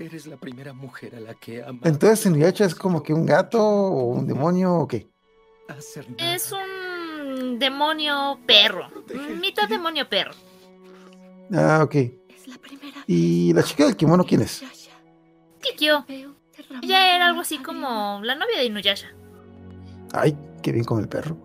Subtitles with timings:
[0.00, 1.80] Eres la primera mujer a la que amo.
[1.84, 5.06] Entonces, Inuyasha es como que un gato o un demonio o qué?
[6.16, 8.88] Es un demonio perro.
[9.38, 10.32] Mitad demonio perro.
[11.52, 11.96] Ah, ok.
[13.06, 14.64] ¿Y la chica del kimono quién es?
[15.60, 16.06] Kikyo.
[16.82, 19.08] Ella era algo así como la novia de Inuyasha.
[20.14, 21.36] Ay, qué bien con el perro.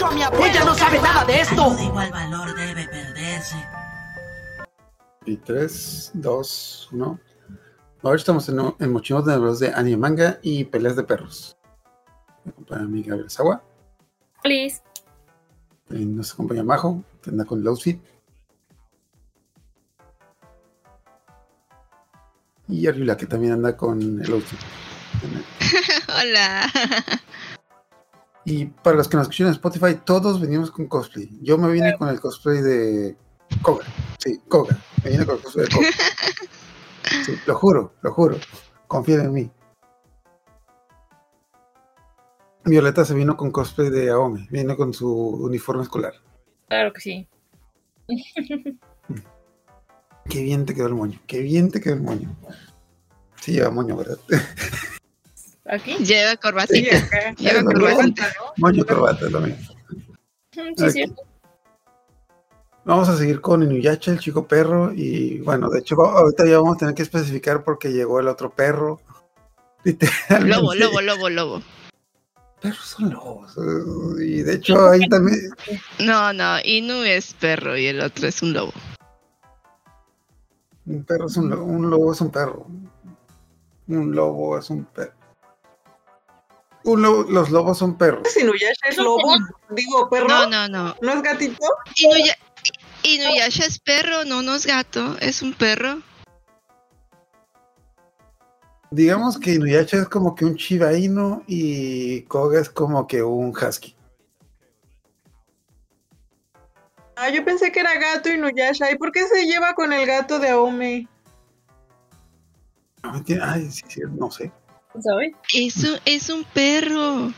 [0.00, 0.46] Hecho a mi abuela.
[0.46, 1.74] Ella no sabe nada de esto.
[1.74, 3.56] De igual valor debe perderse.
[5.26, 7.20] Y 3, 2, 1.
[8.02, 11.56] Ahora estamos en, en Mochimos de Nebros de anime manga y peleas de perros.
[12.44, 13.62] Me acompaña mi Gabriel Sawa.
[14.42, 14.82] Please.
[15.90, 18.00] Y nos acompaña Majo, que anda con el outfit.
[22.68, 24.60] Y Arjula, que también anda con el outfit.
[26.08, 26.62] Hola.
[28.44, 31.28] Y para los que nos escuchan en Spotify, todos venimos con cosplay.
[31.42, 33.16] Yo me vine con el cosplay de
[33.62, 33.84] Koga.
[34.18, 34.78] Sí, Koga.
[35.04, 35.88] Me vine con el cosplay de Koga.
[37.24, 38.36] Sí, lo juro, lo juro.
[38.86, 39.50] Confíen en mí.
[42.64, 44.46] Violeta se vino con cosplay de Aome.
[44.50, 46.14] Vino con su uniforme escolar.
[46.68, 47.28] Claro que sí.
[50.28, 51.18] Qué bien te quedó el moño.
[51.26, 52.36] Qué bien te quedó el moño.
[53.40, 54.18] Sí, lleva moño, ¿verdad?
[55.70, 55.94] ¿Aquí?
[56.04, 56.96] Lleva corbatita.
[56.98, 57.34] Sí, acá.
[57.38, 58.32] Lleva Moño, corbatita.
[58.56, 59.74] Moño, corbata, mismo.
[60.56, 61.14] Mm, Sí, sí.
[62.84, 64.92] Vamos a seguir con Inuyasha, el chico perro.
[64.92, 68.50] Y bueno, de hecho, ahorita ya vamos a tener que especificar porque llegó el otro
[68.50, 69.00] perro.
[70.40, 71.62] Lobo, lobo, lobo, lobo.
[72.60, 73.56] Perros son lobos.
[73.56, 75.38] eh, Y de hecho, ahí también.
[76.00, 78.72] No, no, Inu es perro y el otro es un lobo.
[80.86, 81.64] Un perro es un lobo.
[81.64, 82.66] Un lobo es un perro.
[83.88, 85.12] Un lobo es un perro.
[86.92, 88.36] Un lobo- los lobos son perros.
[88.36, 89.32] Inuyasha es lobo?
[89.70, 90.28] Digo, perro.
[90.28, 90.96] No, no, no.
[91.00, 91.64] ¿No es gatito?
[91.96, 92.36] Inuya-
[93.02, 96.02] Inuyasha es perro, no, no es gato, es un perro.
[98.90, 103.50] Digamos que Inuyasha es como que un Shiba Inu y Koga es como que un
[103.56, 103.94] Husky.
[107.16, 108.90] Ah, yo pensé que era gato Inuyasha.
[108.90, 111.06] ¿Y por qué se lleva con el gato de Aome?
[113.14, 113.44] Entiendo.
[113.46, 114.50] Ay, sí, sí, no sé.
[114.98, 115.32] ¿Sabes?
[115.54, 117.32] Es un, es un perro.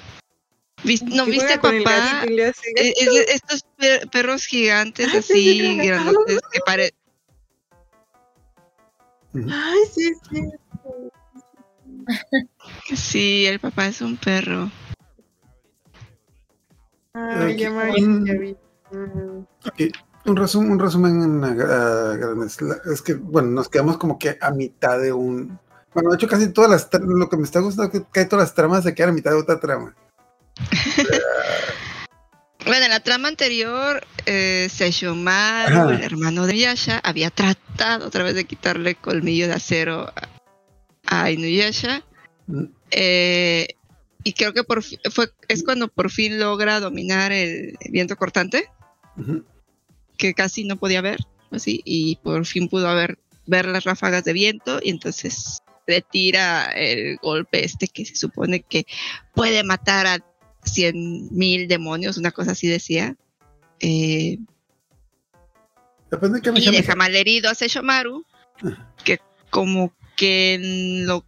[0.84, 2.24] ¿Vis- ¿No viste el papá?
[2.24, 6.94] es de estos per- perros gigantes Ah, sí, sí, así, grandotes, que pare...
[9.34, 10.42] Ay, sí, sí.
[12.96, 14.70] Sí, el papá es un perro.
[17.14, 18.26] Ay, ya me Mm.
[18.26, 18.56] ya vi.
[18.90, 19.38] Mm.
[19.66, 19.80] Ok,
[20.24, 22.60] Un resumen, un resumen en, a grandes.
[22.62, 25.58] La- Es que, bueno, nos quedamos como que a mitad de un.
[25.94, 26.88] Bueno, de hecho, casi todas las.
[27.02, 29.30] Lo que me está gustando es que casi todas las tramas se quedan a mitad
[29.30, 29.94] de otra trama.
[32.64, 38.36] Bueno, en la trama anterior, eh, Seishomaru, el hermano de Yasha, había tratado otra vez
[38.36, 40.12] de quitarle colmillo de acero
[41.06, 42.04] a, a Inuyasha.
[42.46, 42.64] Mm.
[42.92, 43.66] Eh,
[44.24, 48.70] y creo que por fue, es cuando por fin logra dominar el viento cortante,
[50.16, 51.18] que casi no podía ver,
[51.50, 56.72] así, y por fin pudo haber, ver las ráfagas de viento, y entonces le tira
[56.72, 58.86] el golpe este que se supone que
[59.34, 60.24] puede matar a
[60.64, 63.16] cien mil demonios, una cosa así decía.
[63.80, 64.38] Eh,
[66.10, 68.24] Depende de qué me y deja mal herido a Seishomaru,
[69.04, 69.18] que
[69.50, 70.58] como que
[71.04, 71.24] lo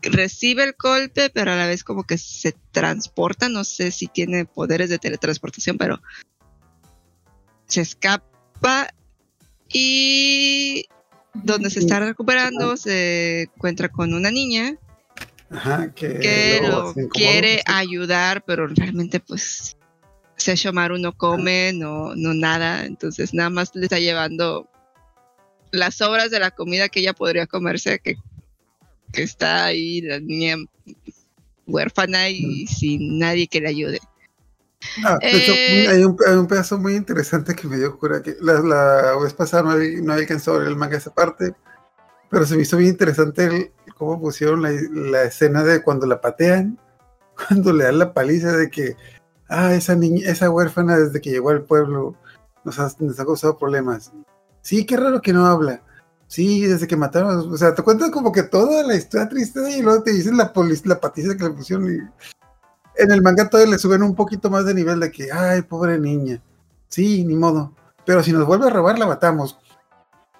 [0.00, 4.44] recibe el golpe, pero a la vez como que se transporta, no sé si tiene
[4.44, 6.00] poderes de teletransportación, pero
[7.66, 8.88] se escapa
[9.72, 10.86] y
[11.34, 14.76] donde se está recuperando se encuentra con una niña
[15.50, 19.76] Ajá, que, lo se quiere ayudar, pero realmente pues
[20.36, 24.68] Seishomaru no come, no, no nada, entonces nada más le está llevando
[25.70, 28.16] las sobras de la comida que ella podría comerse, que,
[29.12, 30.56] que está ahí la niña
[31.66, 34.00] huérfana y sin nadie que le ayude.
[35.04, 38.22] Ah, de hecho, Eh, hay un, hay un pedazo muy interesante que me dio cura
[38.22, 41.12] que la, la vez pasada no, había- no había alcanzado a ver el manga esa
[41.14, 41.54] parte,
[42.30, 46.20] pero se me hizo bien interesante el- cómo pusieron la, la escena de cuando la
[46.20, 46.78] patean,
[47.48, 48.96] cuando le dan la paliza de que,
[49.48, 52.14] ah, esa niña, esa huérfana desde que llegó al pueblo
[52.64, 54.12] nos ha, nos ha causado problemas.
[54.62, 55.82] Sí, qué raro que no habla.
[56.26, 59.80] Sí, desde que mataron, o sea, te cuentan como que toda la historia triste y
[59.80, 60.52] luego te dicen la,
[60.84, 61.98] la patiza que le pusieron y
[62.98, 65.98] en el manga todavía le suben un poquito más de nivel de que, ay, pobre
[65.98, 66.40] niña.
[66.88, 67.72] Sí, ni modo.
[68.04, 69.58] Pero si nos vuelve a robar, la matamos.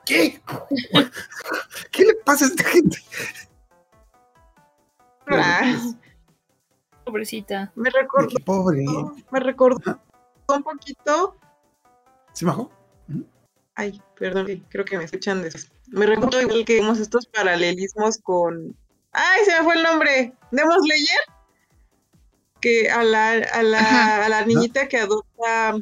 [0.04, 0.40] ¿Qué?
[1.92, 2.98] ¿Qué le pasa a esta gente?
[5.26, 5.76] Ah,
[7.04, 7.72] Pobrecita.
[7.74, 8.84] Me recordó, Qué pobre.
[9.30, 9.98] me recordó
[10.48, 11.36] un poquito.
[12.32, 12.70] ¿Sí, Majo?
[13.74, 15.70] Ay, perdón, creo que me escuchan después.
[15.88, 18.76] Me recordó igual que vemos estos paralelismos con.
[19.12, 20.34] ¡Ay, se me fue el nombre!
[20.50, 21.20] ¿Demos Slayer?
[22.60, 24.24] Que a la, a la, Ajá.
[24.26, 25.74] a la niñita que adopta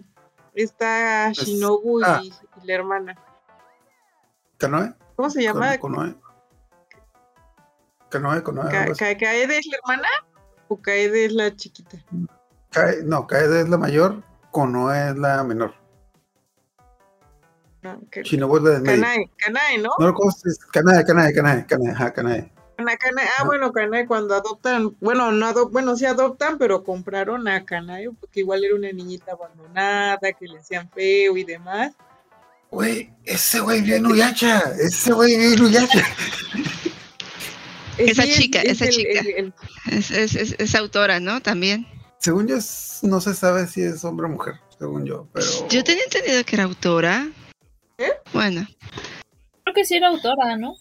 [0.54, 2.20] esta Es- Shinobu y, ah.
[2.22, 2.32] y
[2.66, 3.18] la hermana.
[4.58, 4.92] ¿Canoe?
[5.16, 5.78] ¿Cómo se llama?
[5.78, 6.14] ¿Conoe?
[8.10, 8.42] ¿Canoe?
[8.42, 8.70] ¿Conoe?
[8.70, 10.08] Ka- ¿Kaede es la hermana?
[10.68, 11.98] ¿O Kaede es la chiquita?
[13.04, 15.74] No, Kaede es la mayor, Konoe es la menor.
[17.82, 19.02] No, que- Shinobu es la medio.
[19.02, 19.90] Kanae, Kanae, ¿no?
[19.98, 20.60] No, ¿cómo se dice?
[20.72, 22.52] Kanae, Kanae, Kanae, Kanae, Kanae.
[22.76, 23.26] Kanae.
[23.26, 23.44] Ah, Ah.
[23.44, 28.40] bueno, Kanae cuando adoptan, bueno, no adop bueno, sí adoptan, pero compraron a Kanae porque
[28.40, 31.92] igual era una niñita abandonada, que le hacían feo y demás.
[32.70, 36.04] Güey, ese güey vive en Uyacha, ese güey vive en Uyacha.
[37.96, 39.20] Esa Sí, chica, es esa chica.
[39.20, 39.54] el- el-
[39.90, 41.40] Es, es, es- es autora, ¿no?
[41.40, 41.86] También.
[42.18, 42.56] Según yo,
[43.02, 45.46] no se sabe si es hombre o mujer, según yo, pero...
[45.68, 47.28] Yo tenía entendido que era autora.
[47.98, 48.12] ¿Eh?
[48.34, 48.66] Bueno,
[49.64, 50.74] Creo que sí era autora, ¿no?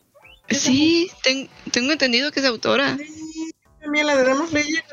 [0.49, 2.97] Sí, ten- tengo entendido que es autora.
[2.97, 3.51] Sí,
[3.81, 4.83] también la de Demon Slayer,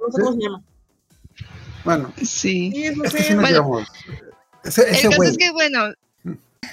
[0.00, 0.62] no sé cómo se llama.
[1.84, 2.72] Bueno, Sí.
[2.74, 3.22] Sí, eso sí.
[3.22, 3.86] sí nos Bueno.
[4.62, 5.92] Ese, El caso güey, es que, bueno,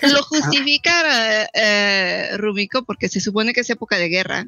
[0.02, 4.48] lo justifica eh, eh, Rumiko porque se supone que es época de guerra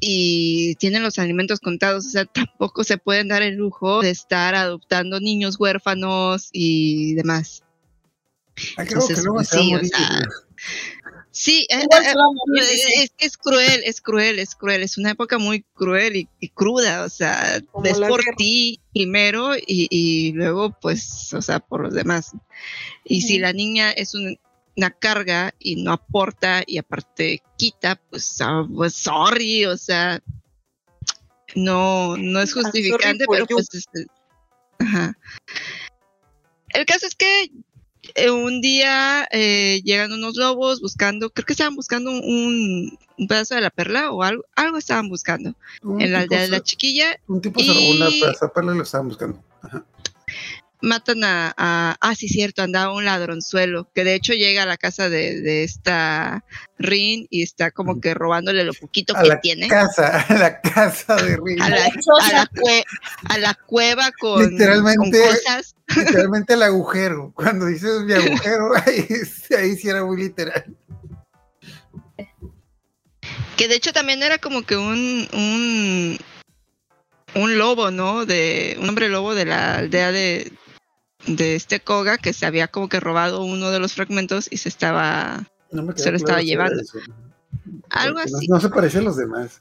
[0.00, 4.54] y tienen los alimentos contados, o sea, tampoco se pueden dar el lujo de estar
[4.54, 7.62] adoptando niños huérfanos y demás.
[8.78, 10.28] ah, creo que entonces, luego pues, se va a sí, o sea,
[11.34, 12.14] Sí, eh, eh,
[12.58, 16.50] eh, es, es cruel, es cruel, es cruel, es una época muy cruel y, y
[16.50, 18.36] cruda, o sea, Como la por guerra.
[18.36, 22.32] ti primero y, y luego pues, o sea, por los demás.
[23.04, 24.38] Y si la niña es un-
[24.76, 30.22] una carga y no aporta y aparte quita, pues, ah, pues sorry, o sea,
[31.54, 34.06] no, no es Ah, sorry justificante, pero pues, este,
[34.78, 35.16] ajá.
[36.70, 37.50] El caso es que
[38.14, 43.54] eh, un día eh, llegan unos lobos buscando, creo que estaban buscando un, un pedazo
[43.54, 45.54] de la perla o algo, algo estaban buscando
[45.98, 47.18] en la aldea de la chiquilla.
[47.28, 49.42] Un tipo se robó una y- plaza perla y lo estaban buscando.
[49.62, 49.84] Ajá.
[50.82, 54.76] Matan a, a- ah, sí, cierto, andaba un ladronzuelo que de hecho llega a la
[54.76, 56.44] casa de, de esta
[56.78, 59.68] Rin y está como que robándole lo poquito A que la tiene.
[59.68, 61.62] casa, a la casa de Rin.
[61.62, 62.84] A la, a la cue-
[63.28, 65.18] a la cueva con, Literalmente.
[65.20, 65.76] con cosas.
[65.96, 67.32] Literalmente el agujero.
[67.34, 69.06] Cuando dices mi agujero, ahí,
[69.56, 70.64] ahí sí era muy literal.
[73.56, 76.18] Que de hecho también era como que un, un,
[77.34, 78.24] un lobo, ¿no?
[78.26, 80.50] De, un hombre lobo de la aldea de,
[81.26, 84.68] de este Koga que se había como que robado uno de los fragmentos y se
[84.68, 85.44] estaba...
[85.70, 86.82] No me Se lo estaba claro llevando.
[87.90, 88.48] Algo no- así.
[88.48, 89.60] No, se parece a los demás.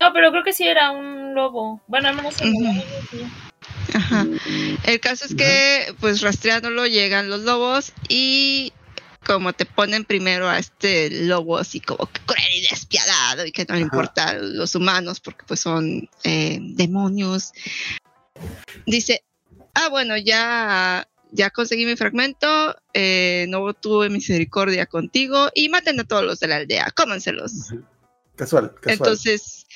[0.00, 1.80] No, pero creo que sí era un lobo.
[1.86, 2.66] Bueno, al menos en el Ujú.
[2.66, 3.26] anime, sí.
[3.94, 4.26] Ajá.
[4.84, 8.72] El caso es que, pues rastreándolo, llegan los lobos y
[9.26, 13.64] como te ponen primero a este lobo así como que cruel y despiadado y que
[13.64, 13.84] no le Ajá.
[13.86, 17.52] importan los humanos porque pues son eh, demonios.
[18.86, 19.22] Dice,
[19.74, 26.04] ah, bueno, ya, ya conseguí mi fragmento, eh, no tuve misericordia contigo y maten a
[26.04, 27.72] todos los de la aldea, cómanselos.
[28.36, 28.92] Casual, casual.
[28.92, 29.66] Entonces,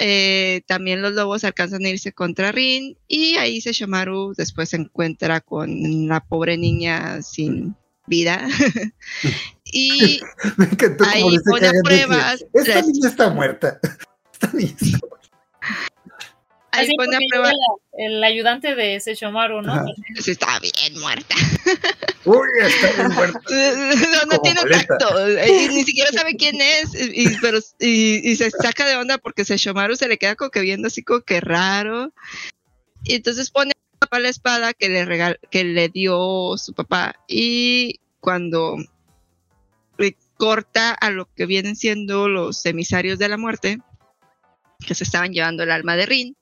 [0.00, 5.40] eh, también los lobos alcanzan a irse contra Rin y ahí Sesshomaru después se encuentra
[5.40, 7.76] con la pobre niña sin
[8.06, 8.46] vida.
[9.64, 10.20] y
[10.56, 13.78] Me encantó ahí pone pruebas Esta niña está muerta.
[14.32, 15.13] Esta niña está muerta.
[16.74, 17.50] Ahí Así pone a prueba.
[17.98, 19.72] el ayudante de Sesshomaru, ¿no?
[19.72, 19.84] Ajá.
[20.20, 21.34] Sí, está bien muerta.
[22.24, 23.40] Uy, está bien muerta.
[23.48, 25.26] No, no tiene tacto.
[25.28, 26.94] eh, y ni siquiera sabe quién es.
[26.94, 30.60] Y, pero, y, y se saca de onda porque Sesshomaru se le queda como que
[30.60, 32.12] viendo así como que raro.
[33.04, 37.16] Y entonces pone a papá la espada que le, regal, que le dio su papá.
[37.28, 38.76] Y cuando
[40.36, 43.78] corta a lo que vienen siendo los emisarios de la muerte,
[44.84, 46.36] que se estaban llevando el alma de Rin.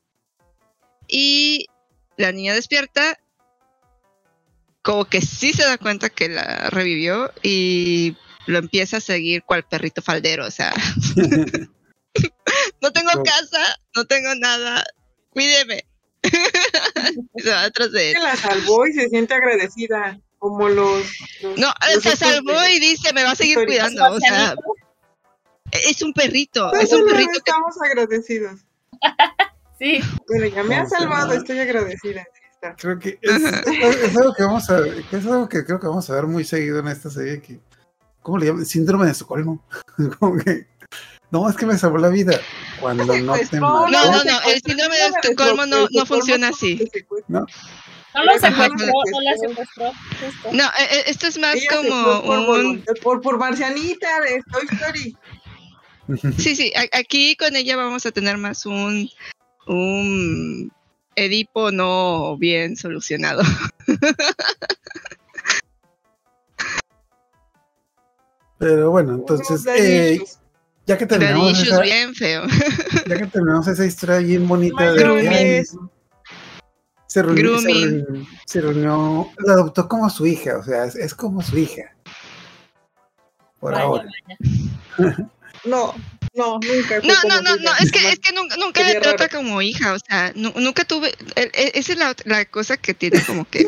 [1.14, 1.66] Y
[2.16, 3.18] la niña despierta
[4.80, 8.16] como que sí se da cuenta que la revivió y
[8.46, 10.72] lo empieza a seguir cual perrito faldero, o sea,
[12.80, 13.22] no tengo No.
[13.22, 14.82] casa, no tengo nada,
[15.30, 15.84] cuídeme.
[17.36, 18.16] Se va atrás de él.
[18.16, 20.18] Que la salvó y se siente agradecida.
[20.38, 21.04] Como los.
[21.42, 24.54] los- No, los se salvó de- y dice, me va a seguir cuidando, o sea,
[25.72, 28.60] es un perrito, es un perrito que estamos agradecidos.
[29.82, 30.00] Sí.
[30.28, 32.24] Bueno, ya me ha ¿Cómo se salvado, estoy agradecida.
[32.78, 35.88] Creo que es, es- es algo que vamos a que es algo que creo que
[35.88, 37.58] vamos a ver muy seguido en esta serie que
[38.20, 38.64] ¿cómo le llaman?
[38.64, 39.64] síndrome de Estocolmo.
[40.20, 40.68] Como que
[41.32, 42.38] no, es que me salvó la vida.
[42.78, 44.10] cuando no te secuestró, No, mató.
[44.12, 46.88] no, no, el síndrome de Estocolmo no, no funciona así.
[47.26, 47.40] No,
[48.14, 49.92] No lo secuestró, lo no la secuestró.
[50.52, 52.84] No, eh, eh, esto es más Ella como por, un...
[53.02, 55.16] por, por marcianita de Toy Story.
[56.38, 59.08] Sí, sí, aquí con ella vamos a tener más un,
[59.66, 60.72] un
[61.14, 63.42] Edipo no bien solucionado.
[68.58, 70.20] pero bueno, entonces, eh,
[70.86, 72.44] ya que terminamos esa, bien feo.
[73.06, 74.98] ya que terminamos esa historia bien bonita de
[77.06, 78.04] se reunió, se Grooming.
[78.06, 81.94] reunió, se reunió- la adoptó como su hija, o sea, es, es como su hija.
[83.60, 84.04] Por Vaya, ahora.
[84.98, 85.30] vaya.
[85.64, 85.94] No,
[86.34, 87.00] no, nunca.
[87.02, 89.38] No, no, no, no, es que, es que nunca, nunca le trata raro.
[89.38, 92.94] como hija, o sea, nu- nunca tuve, e- e- esa es la, la cosa que
[92.94, 93.66] tiene como que,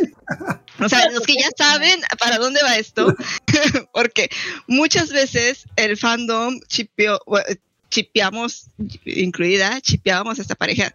[0.80, 3.14] o sea, los que ya saben para dónde va esto,
[3.92, 4.30] porque
[4.66, 7.46] muchas veces el fandom chipeó, bueno,
[7.90, 8.66] chipeamos,
[9.04, 10.94] incluida, chipeábamos a esta pareja.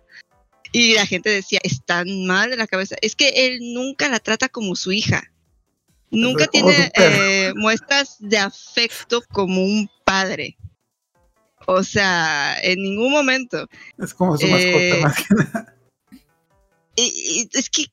[0.72, 2.96] Y la gente decía, están mal de la cabeza.
[3.02, 5.32] Es que él nunca la trata como su hija.
[6.12, 10.58] Nunca tiene eh, muestras de afecto como un padre.
[11.72, 13.68] O sea, en ningún momento.
[14.00, 15.76] Es como su Eh, mascota, más que nada.
[16.96, 17.86] Y- y es que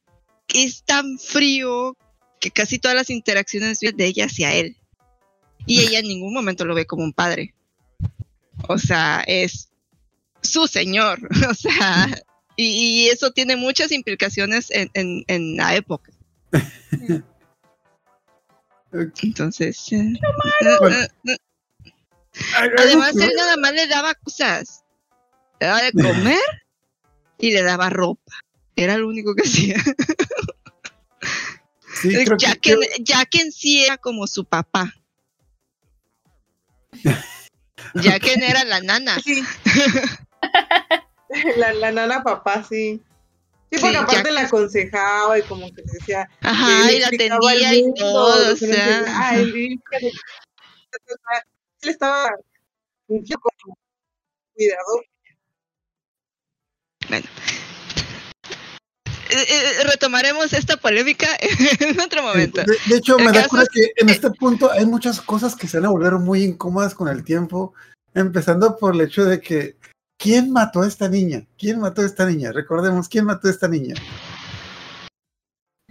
[0.49, 1.95] es tan frío
[2.40, 4.76] que casi todas las interacciones de ella hacia él.
[5.66, 7.54] Y ella en ningún momento lo ve como un padre.
[8.68, 9.68] O sea, es
[10.42, 11.18] su señor.
[11.50, 12.09] O sea,
[12.56, 12.64] y,
[13.04, 16.11] y eso tiene muchas implicaciones en, en- en la época.
[19.23, 20.14] Entonces, eh,
[20.80, 20.97] Bueno.
[21.02, 21.37] eh, eh,
[22.78, 24.85] además él nada más le daba cosas.
[25.61, 26.38] Le daba de comer
[27.38, 28.33] y le daba ropa.
[28.76, 29.76] Era lo único que hacía.
[32.00, 34.93] sí, que- que en sí era como su papá.
[37.95, 39.19] Ya que era la nana.
[39.21, 39.43] Sí.
[41.57, 43.00] la, la nana papá, sí.
[43.73, 46.28] Sí, porque aparte la aconsejaba y como que le decía.
[46.40, 49.05] Ajá, y la atendía y todo, o sea.
[49.28, 49.81] Ay.
[51.87, 52.31] Él estaba
[53.07, 53.78] fungiendo como
[54.55, 55.05] cuidador.
[59.28, 61.28] Eh, eh, retomaremos esta polémica
[61.81, 62.62] en otro momento.
[62.62, 65.69] De, de hecho, El me da es que en este punto hay muchas cosas que
[65.69, 67.73] se van a volver muy incómodas con el tiempo,
[68.14, 69.76] empezando por el hecho de que
[70.19, 71.47] ¿quién mató a esta niña?
[71.57, 72.50] ¿Quién mató a esta niña?
[72.50, 73.95] Recordemos, ¿quién mató a esta niña?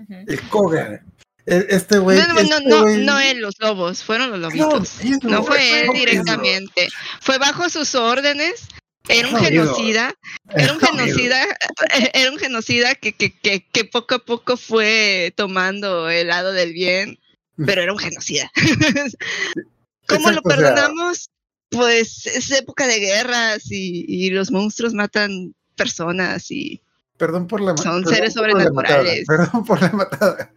[0.10, 1.06] El Koga.
[1.46, 2.18] El- Este güey.
[2.18, 4.96] No, no, no, este no, güey- no él, los lobos, fueron los lobitos.
[5.22, 6.88] No, No fue él no, directamente.
[7.22, 8.68] Fue bajo sus órdenes.
[9.08, 10.16] Era un genocida.
[10.56, 11.46] Era un genocida.
[12.14, 16.74] Era un genocida que, que, que, que poco a poco fue tomando el lado del
[16.74, 17.20] bien.
[17.66, 18.52] Pero era un genocida.
[20.08, 21.30] ¿Cómo lo Exacto, o sea, perdonamos?
[21.70, 26.82] Pues es época de guerras y, y los monstruos matan personas y
[27.18, 29.26] Perdón por la Son seres sobrenaturales.
[29.26, 30.52] Perdón por la matada.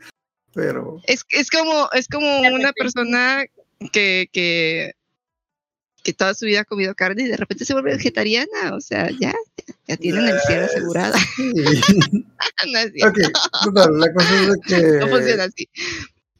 [0.54, 1.00] Pero.
[1.06, 3.44] es, es como es como una persona
[3.92, 4.92] que, que
[6.02, 9.10] que toda su vida ha comido carne y de repente se vuelve vegetariana, o sea,
[9.20, 9.34] ya
[9.86, 11.14] ya, tienen el cielo asegurado.
[11.36, 11.52] Sí.
[12.72, 14.82] no es cierto, ok, total, la cosa es de que.
[15.00, 15.68] no funciona así.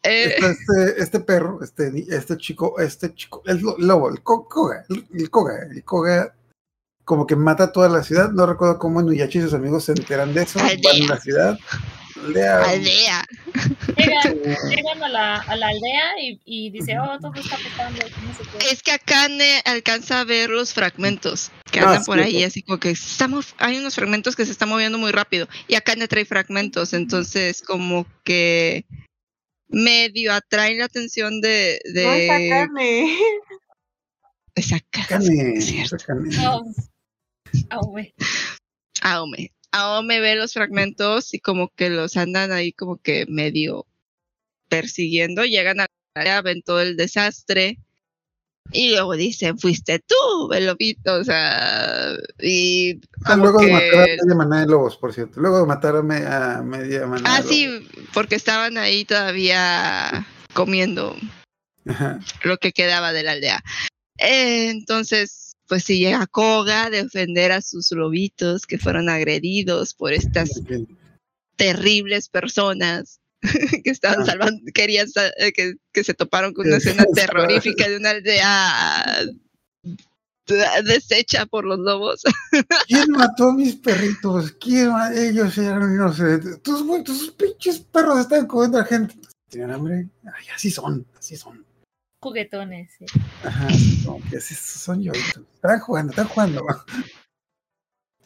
[0.05, 5.29] Eh, este, este perro, este, este chico, este chico, el lo- lobo, el koga, el,
[5.29, 6.35] koga, el koga,
[7.05, 8.31] como que mata a toda la ciudad.
[8.31, 10.61] No recuerdo cómo Nuyachi y sus amigos se enteran de eso.
[10.61, 10.71] Van
[11.11, 11.59] a la ciudad.
[12.25, 12.63] Aldea.
[12.63, 13.27] aldea.
[13.97, 14.39] Llegan,
[14.71, 18.01] llegan a, la, a la aldea y, y dice, oh, todo está pasando.
[18.23, 18.71] No sé qué.
[18.71, 22.45] Es que Akane alcanza a ver los fragmentos que Ah, andan por sí, ahí, sí.
[22.45, 26.09] así como que estamos, hay unos fragmentos que se están moviendo muy rápido y Akane
[26.09, 28.85] trae fragmentos, entonces como que
[29.69, 32.13] medio atraen la atención de, de, No
[34.55, 35.97] es Cane, es cierto.
[36.07, 36.37] Cane.
[36.37, 36.63] No.
[37.71, 39.53] Ah, güey.
[39.73, 40.21] Aome.
[40.21, 43.87] Ve los fragmentos y como que los andan ahí como que medio
[44.69, 47.79] persiguiendo, llegan a la área, ven todo el desastre
[48.71, 54.05] y luego dicen, fuiste tú, el lobito, o sea, y Ah, luego de matar a
[54.05, 54.17] que...
[54.23, 55.41] media manada de lobos, por cierto.
[55.41, 57.89] Luego de matar a, me- a media Ah, de sí, lobos.
[58.13, 61.17] porque estaban ahí todavía comiendo
[61.87, 62.21] Ajá.
[62.43, 63.65] lo que quedaba de la aldea.
[64.19, 70.13] Eh, entonces, pues si llega Koga a defender a sus lobitos que fueron agredidos por
[70.13, 70.51] estas
[71.57, 73.21] terribles personas
[73.85, 74.27] que estaban Ah.
[74.27, 75.07] salvando, querían
[75.39, 79.25] eh, que, que se toparon con una escena terrorífica de una aldea
[80.47, 82.23] de- deshecha por los lobos.
[82.89, 84.53] ¿Quién mató a mis perritos?
[84.53, 86.63] ¿Quién ma- Ellos eran inocentes.
[86.63, 89.15] Tus, tus pinches perros están comiendo a gente.
[89.51, 90.09] ¿Tienen hambre?
[90.25, 91.65] Ay, así son, así son.
[92.21, 92.91] Juguetones.
[92.99, 93.05] sí.
[93.45, 93.69] Ajá,
[94.05, 95.43] como que así son lloritos.
[95.55, 96.67] Están jugando, están jugando.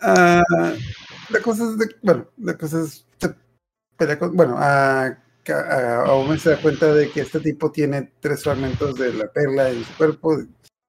[0.05, 0.43] Ah,
[1.31, 3.35] la cosa es, de- bueno, la cosa es, se
[3.97, 8.11] pelea con- bueno, a, a, a Omen se da cuenta de que este tipo tiene
[8.19, 10.39] tres fragmentos de la perla en su cuerpo,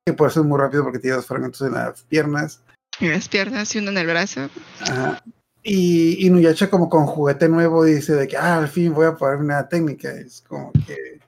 [0.03, 2.63] que por eso es muy rápido porque tiene dos fragmentos en las piernas.
[2.99, 4.49] Y las piernas y uno en el brazo.
[4.81, 5.23] Ajá.
[5.61, 9.15] Y, y Nuyacha como con juguete nuevo dice de que ah, al fin voy a
[9.15, 10.09] poner una técnica.
[10.11, 11.19] Es como que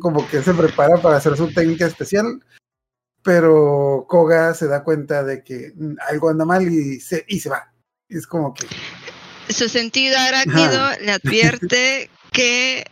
[0.00, 2.42] como que se prepara para hacer su técnica especial.
[3.22, 5.72] Pero Koga se da cuenta de que
[6.08, 7.72] algo anda mal y se, y se va.
[8.08, 8.66] Es como que
[9.48, 12.84] Su sentido arácnido le advierte que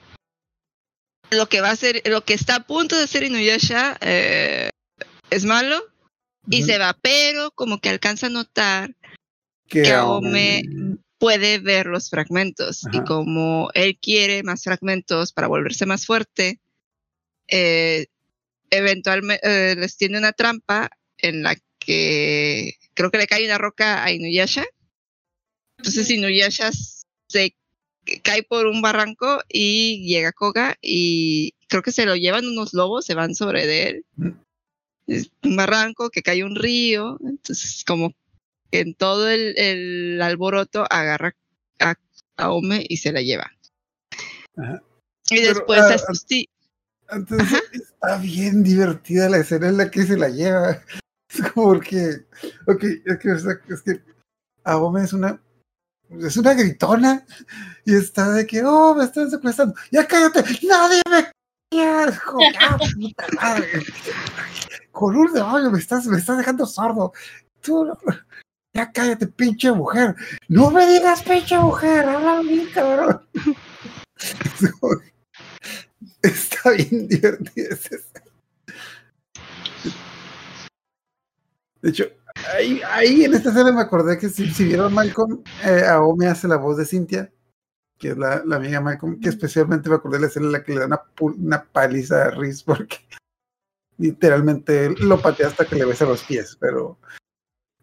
[1.31, 4.71] lo que va a hacer, lo que está a punto de hacer Inuyasha eh,
[5.31, 5.83] es malo
[6.49, 8.95] y se va, pero como que alcanza a notar
[9.69, 10.63] que que Aome
[11.21, 16.61] puede ver los fragmentos y como él quiere más fragmentos para volverse más fuerte,
[17.47, 18.07] eh,
[18.71, 24.11] eventualmente les tiene una trampa en la que creo que le cae una roca a
[24.11, 24.65] Inuyasha.
[25.77, 26.71] Entonces Inuyasha
[27.27, 27.55] se
[28.23, 33.05] cae por un barranco y llega Koga y creo que se lo llevan unos lobos,
[33.05, 34.07] se van sobre de él.
[34.17, 34.31] Mm.
[35.07, 38.15] Es un barranco que cae un río, entonces como
[38.71, 41.35] que en todo el, el alboroto agarra
[41.81, 41.95] a,
[42.37, 43.51] a Ome y se la lleva.
[44.57, 44.83] Ajá.
[45.31, 46.49] Y Pero, después ah, asusti-
[47.11, 50.83] Entonces está bien divertida la escena en la que se la lleva.
[51.33, 52.27] Es como porque,
[52.67, 53.31] ok, es que,
[53.73, 54.03] es que
[54.65, 55.41] Aome es una,
[56.09, 57.25] es una gritona
[57.85, 59.77] y está de que, oh, me están secuestrando.
[59.93, 61.29] Ya cállate, nadie me
[62.59, 63.69] "Ah, puta madre.
[64.91, 67.13] Con un demonio me estás, me estás dejando sordo.
[67.61, 67.97] Tú, no-
[68.73, 70.15] ya cállate, pinche mujer.
[70.49, 73.21] No me digas pinche mujer, habla bien, cabrón.
[76.23, 77.09] Está bien
[77.55, 78.03] escena.
[81.83, 82.05] De hecho,
[82.55, 86.47] ahí, ahí en esta escena me acordé que si, si vieron Malcolm, eh, Aome hace
[86.47, 87.33] la voz de Cynthia,
[87.99, 90.63] que es la, la amiga Malcolm, que especialmente me acordé de la escena en la
[90.63, 92.99] que le da una, una paliza a Riz porque
[93.97, 96.99] literalmente lo patea hasta que le besa los pies, pero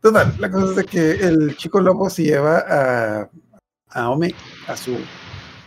[0.02, 3.22] total, la cosa es de que el chico lobo se lleva a,
[3.90, 4.34] a Aome
[4.68, 4.98] a su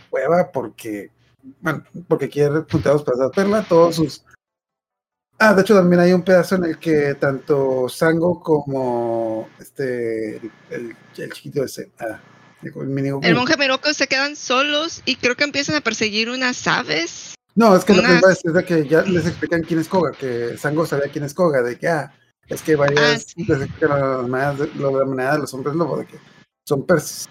[0.09, 1.11] cueva porque
[1.59, 4.23] bueno, porque quiere juntados para dar perla, todos sus.
[5.39, 10.35] Ah, de hecho también hay un pedazo en el que tanto Sango como este
[10.69, 10.95] el,
[11.33, 12.19] chiquito ese, ah,
[12.61, 17.33] el monje Miroco se quedan solos y creo que empiezan a perseguir unas aves.
[17.55, 19.79] No, es que lo que iba a decir es de que ya les explican quién
[19.79, 22.13] es Koga, que Sango sabía quién es Koga, de que ah,
[22.51, 23.41] es que varias Ah, sí.
[23.41, 26.17] explican la manada de, lo de la manada de los hombres lobo, de que
[26.67, 27.27] son pers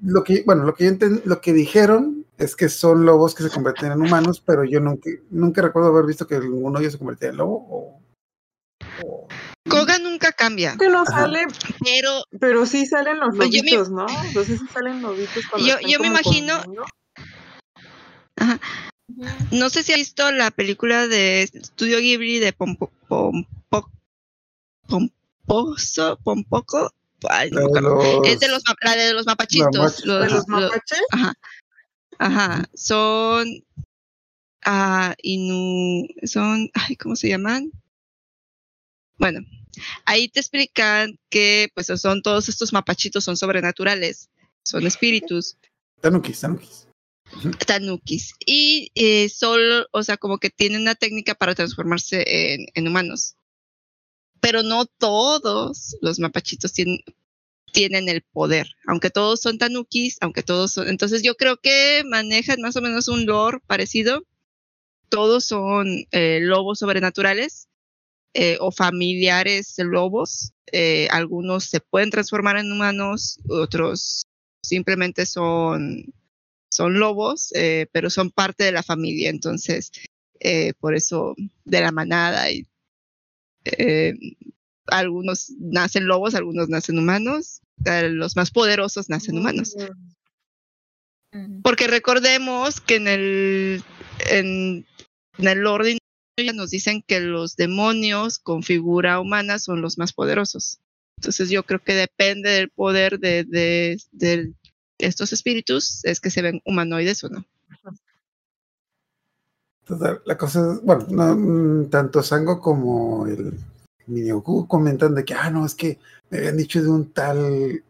[0.00, 3.42] lo que bueno, lo que yo enten- lo que dijeron es que son lobos que
[3.42, 6.92] se convierten en humanos, pero yo nunca, nunca recuerdo haber visto que ninguno de ellos
[6.94, 8.00] se convertía en lobo o,
[9.04, 9.28] o-
[9.68, 11.22] Koga nunca cambia, Que no Ajá.
[11.22, 11.46] sale,
[11.82, 14.06] pero pero sí salen los Pues yo me- lobitos, ¿no?
[14.24, 16.84] Entonces sí salen lobitos cuando Yo- yo me imagino- comiendo.
[19.52, 23.90] no sé si ha visto la película de Studio Ghibli de Pompo, Pompo,
[25.46, 26.92] Pomposo, Pompoco.
[27.28, 29.70] Ay, no de los- Es de los, la de los mapachitos.
[29.74, 30.24] Los- ¿De Ajá.
[30.24, 31.00] los los- mapaches?
[31.10, 31.34] Ajá.
[32.18, 32.64] Ajá.
[32.74, 33.46] Son.
[34.64, 36.06] ah, inu.
[36.24, 36.68] Son.
[36.74, 37.70] Ay, ¿cómo se llaman?
[39.18, 39.40] Bueno,
[40.04, 44.30] ahí te explican que pues son todos estos mapachitos son sobrenaturales,
[44.64, 45.56] son espíritus,
[46.00, 46.88] Tanukis, Tanukis.
[47.66, 48.34] tanukis.
[48.44, 53.36] Y eh, solo, o sea, como que tienen una técnica para transformarse en, en humanos.
[54.42, 56.98] Pero no todos los mapachitos tienen,
[57.72, 60.88] tienen el poder, aunque todos son tanukis, aunque todos son...
[60.88, 64.24] Entonces yo creo que manejan más o menos un lore parecido.
[65.08, 67.68] Todos son eh, lobos sobrenaturales
[68.34, 70.52] eh, o familiares de lobos.
[70.70, 74.24] Eh, algunos se pueden transformar en humanos, otros
[74.62, 76.12] simplemente son,
[76.70, 77.52] son lobos,
[77.92, 79.30] pero son parte de la familia.
[79.30, 79.92] Entonces,
[80.78, 82.66] por eso de la manada y
[83.64, 84.14] eh,
[84.86, 89.74] algunos nacen lobos, algunos nacen humanos, eh, los más poderosos nacen humanos.
[91.62, 93.82] Porque recordemos que en el,
[94.30, 94.86] en,
[95.38, 95.98] en el orden
[96.54, 100.80] nos dicen que los demonios con figura humana son los más poderosos.
[101.18, 104.52] Entonces yo creo que depende del poder de, de, de
[104.98, 107.46] estos espíritus, es que se ven humanoides o no.
[109.92, 113.52] Total, la cosa es, bueno, no, mm, tanto Sango como el
[114.06, 115.98] mini Goku comentan de que, ah, no, es que
[116.30, 117.82] me habían dicho de un tal,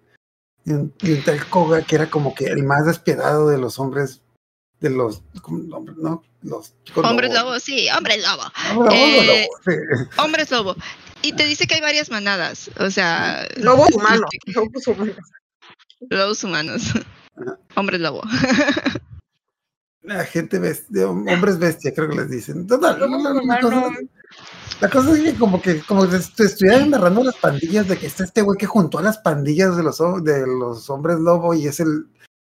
[0.64, 3.78] de un, de un tal Koga que era como que el más despiadado de los
[3.78, 4.20] hombres,
[4.80, 5.22] de los,
[5.96, 6.24] ¿no?
[6.42, 7.44] Los Hombres lobos.
[7.52, 8.42] lobo, sí, hombres lobo.
[8.80, 10.18] Hombres Eh, lobo, sí.
[10.20, 10.76] Hombres lobo.
[11.22, 14.28] y te dice que hay varias manadas, o sea, Lobos humanos.
[14.46, 15.16] Lobos humanos.
[16.10, 16.82] lobos humanos,
[17.76, 18.22] hombres lobo.
[20.02, 22.66] La gente bestia, hombres bestia, creo que les dicen.
[22.66, 23.90] Total, la, la- cosa,
[24.80, 28.06] la cosa es que como que como que te estuvieran narrando las pandillas de que
[28.06, 31.66] está este güey que juntó a las pandillas de los de los hombres lobo y
[31.68, 32.06] es el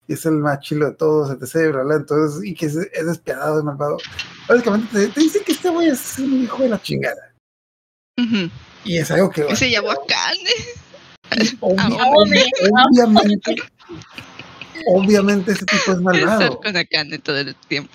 [0.09, 1.77] y es el más chilo de todos, etc.
[1.93, 3.97] Entonces, y que es, es despiadado, es malvado.
[4.49, 7.33] Básicamente te, te dice que este güey es un hijo de la chingada.
[8.85, 10.51] Y es algo que Y se llamó Akane.
[11.61, 12.45] obvi- Aome,
[12.91, 13.57] obviamente,
[14.87, 16.61] obviamente este tipo es Estar malvado.
[16.61, 17.93] con Akane todo el tiempo.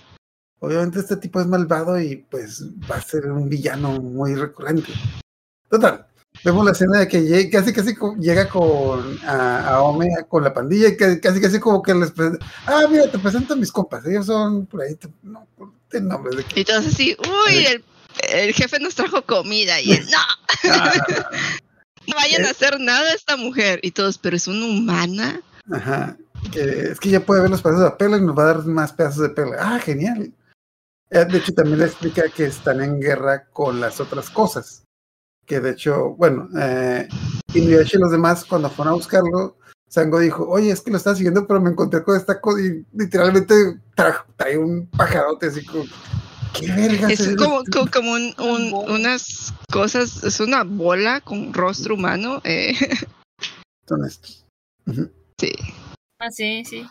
[0.60, 4.92] Obviamente este tipo es malvado y pues va a ser un villano muy recurrente.
[5.70, 6.06] Total,
[6.44, 10.98] vemos la escena de que casi casi llega con a, a con la pandilla y
[10.98, 14.26] que- casi casi como que les presenta, ah mira te presento a mis compas, ellos
[14.28, 15.48] son por ahí, te- no,
[15.90, 17.18] tienen nombres de Y todos así,
[17.48, 17.84] uy, el,
[18.34, 19.80] el jefe nos trajo comida.
[19.82, 20.18] Y él, no,
[20.72, 20.94] Ah,
[22.08, 22.48] no vayan Eh.
[22.48, 23.80] a hacer nada a esta mujer.
[23.84, 25.42] Y todos, pero es una humana.
[25.72, 26.18] Ajá.
[26.54, 28.94] Es que ya puede ver los pedazos de pelo y nos va a dar más
[28.94, 29.52] pedazos de pelo.
[29.60, 30.34] Ah, genial.
[31.10, 34.84] Eh, De hecho, también le explica que están en guerra con las otras cosas.
[35.46, 37.08] Que de hecho, bueno, eh,
[37.54, 39.58] Inuyasha y los demás, cuando fueron a buscarlo,
[39.90, 42.86] Sango dijo, oye, es que lo estaba siguiendo, pero me encontré con esta cosa y
[42.94, 43.54] literalmente
[43.96, 45.84] tra- trae un pajarote así como,
[46.54, 47.72] ¿qué vergas Es como, esto?".
[47.72, 52.40] como, como un- un- unas cosas, es una bola con rostro humano.
[52.46, 52.74] eh,
[53.88, 54.46] Son estos.
[55.38, 55.52] Sí.
[56.22, 56.86] Ah, sí, sí.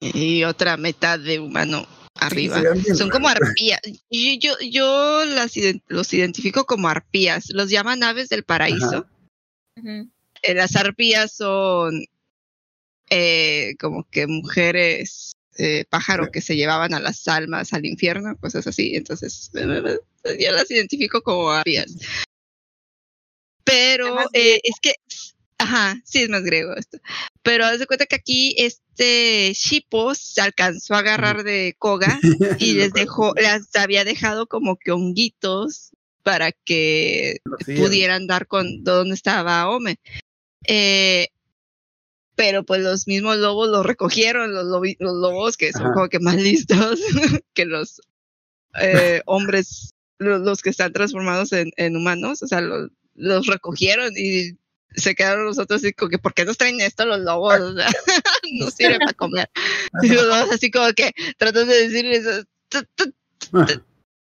[0.00, 2.62] Y otra mitad de humano arriba.
[2.96, 3.80] Son como arpías.
[4.10, 5.52] Yo, yo, yo las
[5.88, 7.50] los identifico como arpías.
[7.50, 9.06] Los llaman aves del paraíso.
[9.76, 12.06] Eh, las arpías son
[13.10, 18.66] eh, como que mujeres eh, pájaro que se llevaban a las almas al infierno, cosas
[18.66, 18.94] así.
[18.94, 21.96] Entonces, yo las identifico como arpías.
[23.62, 24.94] Pero ¿Es más eh, es que,
[25.60, 26.98] ajá, sí es más griego esto.
[27.42, 32.18] Pero haz de cuenta que aquí este Shippo se alcanzó a agarrar de Koga
[32.58, 35.90] y les dejó, les había dejado como que honguitos
[36.22, 37.38] para que
[37.76, 39.98] pudieran dar con dónde estaba Ome.
[40.66, 41.28] Eh,
[42.36, 45.92] pero pues los mismos lobos lo recogieron, los, lobi- los lobos que son Ajá.
[45.92, 47.00] como que más listos
[47.54, 48.00] que los
[48.80, 54.12] eh, hombres, lo- los, que están transformados en, en humanos, o sea, lo- los recogieron
[54.16, 54.56] y
[54.94, 57.60] se quedaron los otros así como que, ¿por qué nos traen esto los lobos?
[57.60, 57.86] O sea,
[58.58, 59.50] no sirve para comer.
[60.02, 63.14] Y los lobos así como que tratan de decirles, "Tut, tut",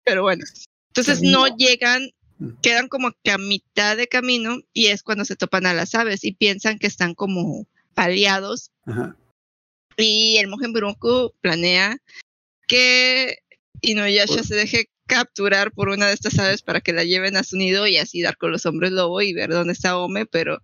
[0.03, 0.43] pero bueno.
[0.89, 2.49] Entonces no llegan, Mm.
[2.61, 6.25] quedan como que a mitad de camino y es cuando se topan a las aves
[6.25, 9.15] y piensan que están como paliados Ajá.
[9.95, 11.97] y el Burunku planea
[12.67, 13.37] que
[13.79, 17.57] Inuyasha se deje capturar por una de estas aves para que la lleven a su
[17.57, 20.59] nido y así dar con los hombres lobo y ver dónde está Ome, pero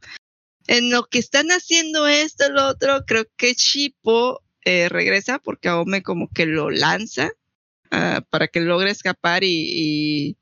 [0.68, 5.80] en lo que están haciendo esto, lo otro, creo que Shippo eh, regresa porque a
[5.80, 7.32] Ome como que lo lanza
[7.92, 10.38] ah, para que logre escapar y, y,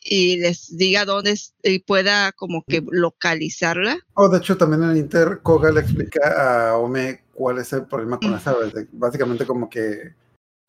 [0.00, 3.98] y les diga dónde es- y pueda como que localizarla.
[4.14, 8.18] Oh, de hecho, también en Inter, Koga le explica a Ome cuál es el problema
[8.18, 8.72] con las aves.
[8.92, 10.14] básicamente como que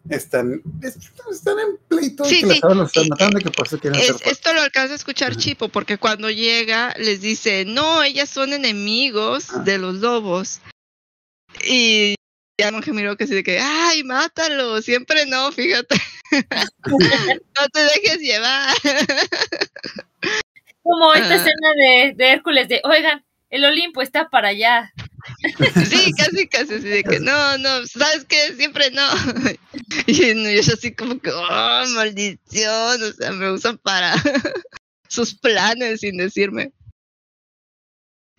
[0.10, 0.98] están, es-
[1.32, 2.48] están en pleito y Sí, que sí.
[2.56, 4.96] las aves los están matando y que por eso quieren Es- esto lo alcanza a
[4.98, 5.40] escuchar Ajá.
[5.40, 9.60] Chipo, porque cuando llega les dice, no, ellas son enemigos Ajá.
[9.64, 10.62] de los lobos.
[11.68, 12.16] Y
[12.60, 15.96] ya Monje miró que así de que, ay, mátalo, siempre no, fíjate.
[16.88, 18.76] no te dejes llevar.
[20.84, 21.36] Como esta Ah.
[21.36, 24.92] escena de, de Hércules de, oigan, el Olimpo está para allá.
[25.90, 28.54] sí, casi, casi, así de que, no, no, ¿sabes qué?
[28.56, 29.02] Siempre no.
[30.08, 34.14] y no, yo así como que, oh, maldición, o sea, me usan para
[35.08, 36.72] sus planes sin decirme.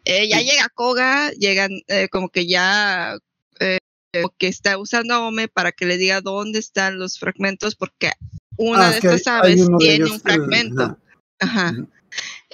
[0.05, 3.19] Eh, ya llega Koga, llegan eh, como que ya
[3.61, 3.79] eh,
[4.13, 8.13] como que está usando a Ome para que le diga dónde están los fragmentos porque
[8.57, 10.99] una Ah, de estas aves tiene ellos un fragmento.
[11.41, 11.75] ajá.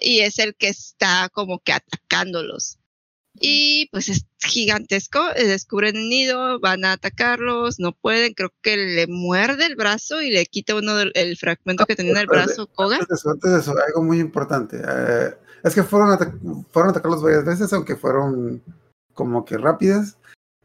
[0.00, 2.78] Y es el que está como que atacándolos.
[3.40, 8.76] Y pues es gigantesco, eh, descubren el nido, van a atacarlos, no pueden, creo que
[8.76, 12.26] le muerde el brazo y le quita uno del el fragmento que tenía en el
[12.26, 12.96] brazo Koga.
[12.96, 14.80] Antes de eso, antes de eso, algo muy importante.
[14.86, 16.18] eh, es que fueron a,
[16.70, 18.62] fueron a atacarlos varias veces, aunque fueron
[19.14, 20.18] como que rápidas.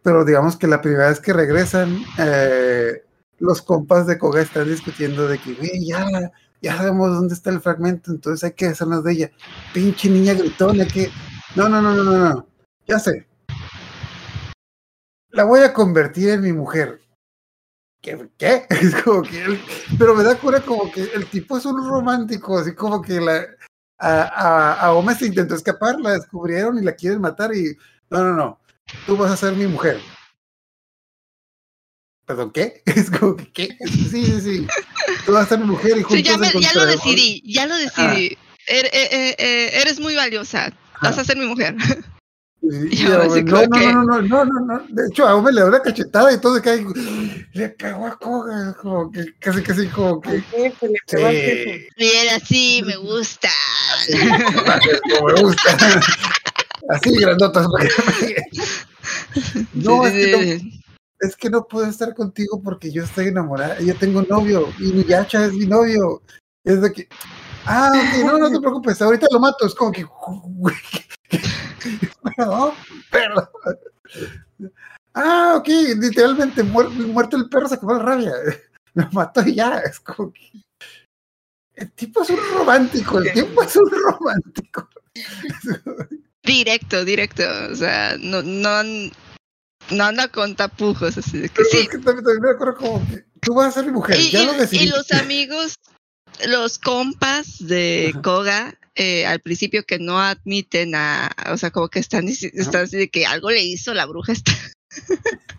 [0.03, 3.03] Pero digamos que la primera vez que regresan, eh,
[3.39, 7.61] los compas de Koga están discutiendo de que, güey, ya, ya sabemos dónde está el
[7.61, 9.31] fragmento, entonces hay que hacernos de ella.
[9.73, 11.09] Pinche niña gritona, que.
[11.55, 12.48] No, no, no, no, no, no.
[12.89, 13.27] Ya sé.
[15.29, 16.99] La voy a convertir en mi mujer.
[18.01, 18.27] ¿Qué?
[18.37, 18.65] ¿Qué?
[18.69, 19.61] Es como que él-
[19.99, 23.45] pero me da cura como que el tipo es un romántico, así como que la,
[23.99, 27.77] a, a, a Ome se intentó escapar, la descubrieron y la quieren matar y
[28.09, 28.59] no, no, no,
[29.05, 29.99] tú vas a ser mi mujer.
[32.25, 32.81] Perdón, ¿qué?
[32.85, 33.67] Es como que, ¿qué?
[33.85, 34.67] Sí, sí, sí.
[35.27, 37.67] Tú vas a ser mi mujer y juntos Sí, ya, me- ya lo decidí, ya
[37.67, 38.37] lo decidí.
[38.67, 40.73] Er- eh, eh, eh, eres muy valiosa.
[41.01, 41.75] Vas a ser mi mujer.
[42.71, 43.43] Y- sí no, no, que-
[43.93, 44.79] no, no, no, no, no.
[44.89, 46.85] De hecho, a Ome le da una cachetada y todo se cae.
[47.53, 50.43] Le pegó a Koga, como que casi, casi como que.
[51.97, 53.49] Sí, era así, me gusta.
[55.17, 55.77] como me gusta.
[56.89, 57.65] Así, grandotas.
[59.73, 60.39] No, es que no,
[61.21, 63.79] es que no puedo estar contigo porque yo estoy enamorada.
[63.79, 66.21] Yo tengo un novio y Nuyacha es mi novio.
[66.63, 67.07] Es de que.
[67.65, 69.65] Ah, ok, no, no te preocupes, ahorita lo mato.
[69.65, 70.05] Es como que.
[72.45, 72.73] Perdón,
[73.11, 73.49] perdón.
[75.13, 78.31] Ah, ok, literalmente muer- muerto el perro se acabó la rabia.
[78.93, 79.79] Lo mató y ya.
[79.79, 80.51] Es como que.
[81.75, 84.89] El tipo es un romántico, el tipo es un romántico.
[86.43, 87.43] Directo, directo.
[87.71, 88.83] O sea, no, no,
[89.91, 91.17] no anda con tapujos.
[91.17, 91.77] Así de que Pero sí.
[91.79, 94.31] es que también, también me acuerdo como que tú vas a ser mi mujer, Y,
[94.31, 94.83] ya y- lo decidí.
[94.85, 95.75] y los amigos,
[96.47, 98.13] los compas de.
[98.23, 102.49] Koga, eh, al principio que no admiten a, o sea, como que están, así
[102.97, 104.33] de que algo le hizo la bruja.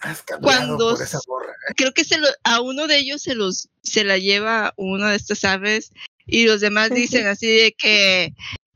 [0.00, 1.52] Has cambiado cuando- por esa borra.
[1.76, 5.16] Creo que se lo, a uno de ellos se los, se la lleva una de
[5.16, 5.92] estas aves
[6.26, 8.32] y los demás dicen así de que,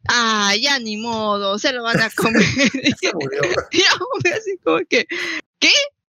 [0.09, 2.45] ah, ya ni modo, se lo van a comer.
[3.01, 3.41] Se murió.
[3.71, 5.07] Y así como que,
[5.59, 5.71] ¿qué?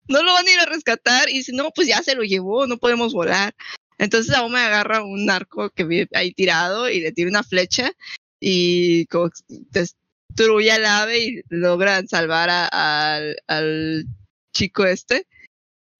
[0.07, 1.29] ¿No lo van a ir a rescatar?
[1.29, 3.53] Y dice, no, pues ya se lo llevó, no podemos volar.
[4.01, 7.93] Entonces aún me agarra un narco que vive ahí tirado y le tira una flecha
[8.41, 14.07] y como destruye al ave y logran salvar al
[14.55, 15.27] chico este.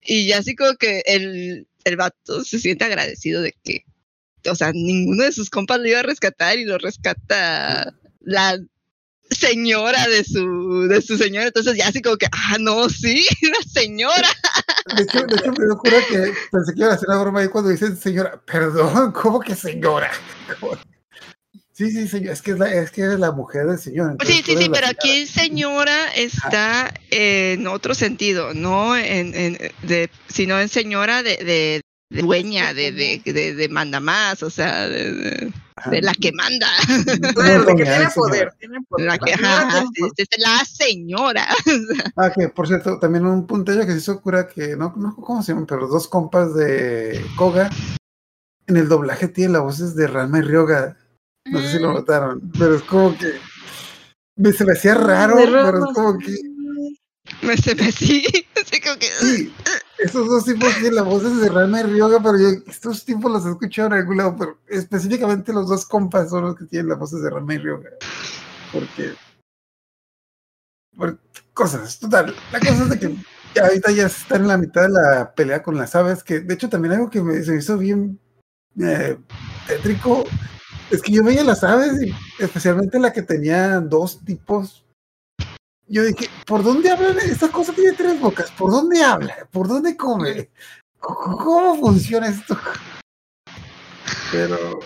[0.01, 3.85] Y ya así como que el, el vato se siente agradecido de que,
[4.49, 8.59] o sea, ninguno de sus compas lo iba a rescatar y lo rescata la
[9.31, 11.47] señora de su, de su señora.
[11.47, 14.29] Entonces ya así como que, ah, no, sí, la señora.
[14.95, 17.47] De hecho, de hecho, me cura que pensé que iba a hacer una broma ahí
[17.47, 18.41] cuando dicen señora.
[18.45, 20.11] Perdón, ¿cómo que señora?
[21.73, 22.33] Sí, sí, señor.
[22.33, 24.17] Es que es la, es que eres la mujer del señor.
[24.25, 30.59] Sí, sí, sí, pero aquí señora está en otro sentido, no en, en de, sino
[30.59, 31.81] en señora de, de
[32.11, 35.89] dueña, de, de, de, de manda más, o sea, de, de- Ajá.
[35.89, 36.67] de la que manda,
[37.33, 38.53] Claro, de que tiene es poder.
[38.59, 39.07] Tiene poder.
[39.07, 41.47] la que, ajá, tiene sí, la señora.
[42.17, 45.41] Ah, que por cierto, también un puntillo que se hizo cura que no, no cómo
[45.41, 47.69] se llaman, pero los dos compas de Koga
[48.67, 50.97] en el doblaje tienen las voces de Ranma y Ryoga.
[51.45, 53.33] No sé si lo notaron, pero es como que
[54.35, 56.35] me, se me hacía raro, pero es como que
[57.41, 58.23] Me se me así,
[58.83, 59.53] como que, sí,
[59.99, 63.45] esos dos tipos tienen las voces de Ranma y Ryoga, pero yo estos tipos los
[63.45, 66.99] he escuchado en algún lado, pero específicamente los dos compas son los que tienen las
[66.99, 67.89] voces de Ranma y Ryoga.
[68.71, 69.15] Porque
[70.95, 71.19] por
[71.53, 72.35] cosas, total.
[72.51, 75.77] La cosa es de que ahorita ya están en la mitad de la pelea con
[75.77, 78.19] las aves, que de hecho también algo que me, se me hizo bien
[78.79, 79.17] eh,
[79.67, 80.23] tétrico,
[80.89, 81.93] es que yo veía las aves,
[82.39, 84.85] especialmente la que tenía dos tipos.
[85.91, 87.19] Yo dije, ¿por dónde hablan?
[87.19, 89.45] Esta cosa tiene tres bocas, ¿por dónde habla?
[89.51, 90.49] ¿Por dónde come?
[90.97, 92.57] ¿Cómo funciona esto?
[94.31, 94.79] Pero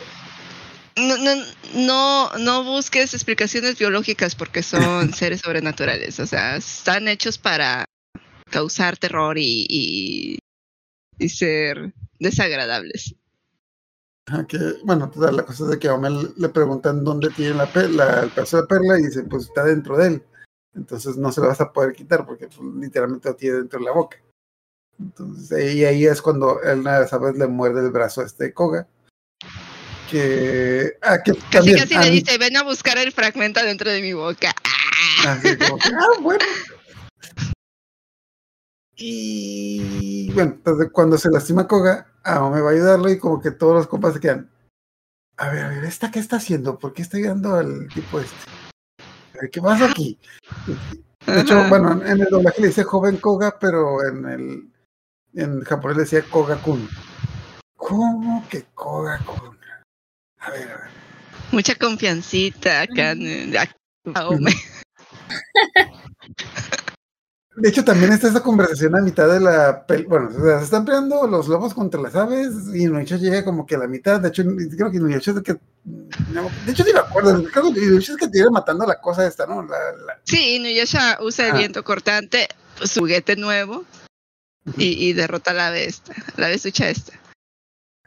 [0.98, 1.36] no, no,
[1.76, 7.86] no, no busques explicaciones biológicas porque son seres sobrenaturales, o sea, están hechos para
[8.50, 10.40] causar terror y, y,
[11.20, 13.14] y ser desagradables.
[14.48, 17.72] Que, bueno, total, la cosa es de que a Omel le preguntan dónde tiene la
[17.72, 20.24] perla, el pedazo de perla, y dice, pues está dentro de él.
[20.76, 23.86] Entonces no se lo vas a poder quitar porque pues, literalmente lo tiene dentro de
[23.86, 24.18] la boca.
[25.00, 28.26] Entonces ahí, ahí es cuando él una de las aves le muerde el brazo a
[28.26, 28.88] este Koga.
[30.10, 33.90] Que, ah, que Casi también, casi a le dice, ven a buscar el fragmento dentro
[33.90, 34.54] de mi boca.
[35.26, 36.46] Así como que, ah, bueno.
[38.98, 43.74] Y bueno, entonces cuando se lastima Koga, Aome va a ayudarlo y como que todos
[43.74, 44.50] los compas se quedan.
[45.38, 46.80] A ver, a ver, ¿esta qué está haciendo?
[46.80, 48.36] ¿Por qué está ayudando al tipo este?
[49.52, 50.18] ¿Qué pasa aquí?
[51.26, 54.70] De hecho, bueno, en el doblaje le dice joven Koga, pero en el
[55.34, 56.88] en japonés le decía Koga-kun.
[57.76, 59.58] ¿Cómo que Koga-kun?
[60.40, 60.90] A ver, a ver.
[61.52, 63.76] Mucha confiancita acá en acá.
[67.58, 70.66] De hecho, también está esa conversación a mitad de la pel- Bueno, o sea, se
[70.66, 74.20] están peleando los lobos contra las aves y Inuyasha llega como que a la mitad.
[74.20, 75.54] De hecho, creo que Inuyasha es el que.
[75.54, 77.42] de hecho, ni me acuerdo.
[77.46, 79.62] Creo que Inuyasha es el que tiene matando a la cosa esta, ¿no?
[79.64, 81.58] La, la- Sí, Inuyasha usa el Ah.
[81.60, 82.50] viento cortante,
[82.84, 83.86] su juguete nuevo,
[84.78, 87.14] y, y derrota a la bestia, la besucha esta.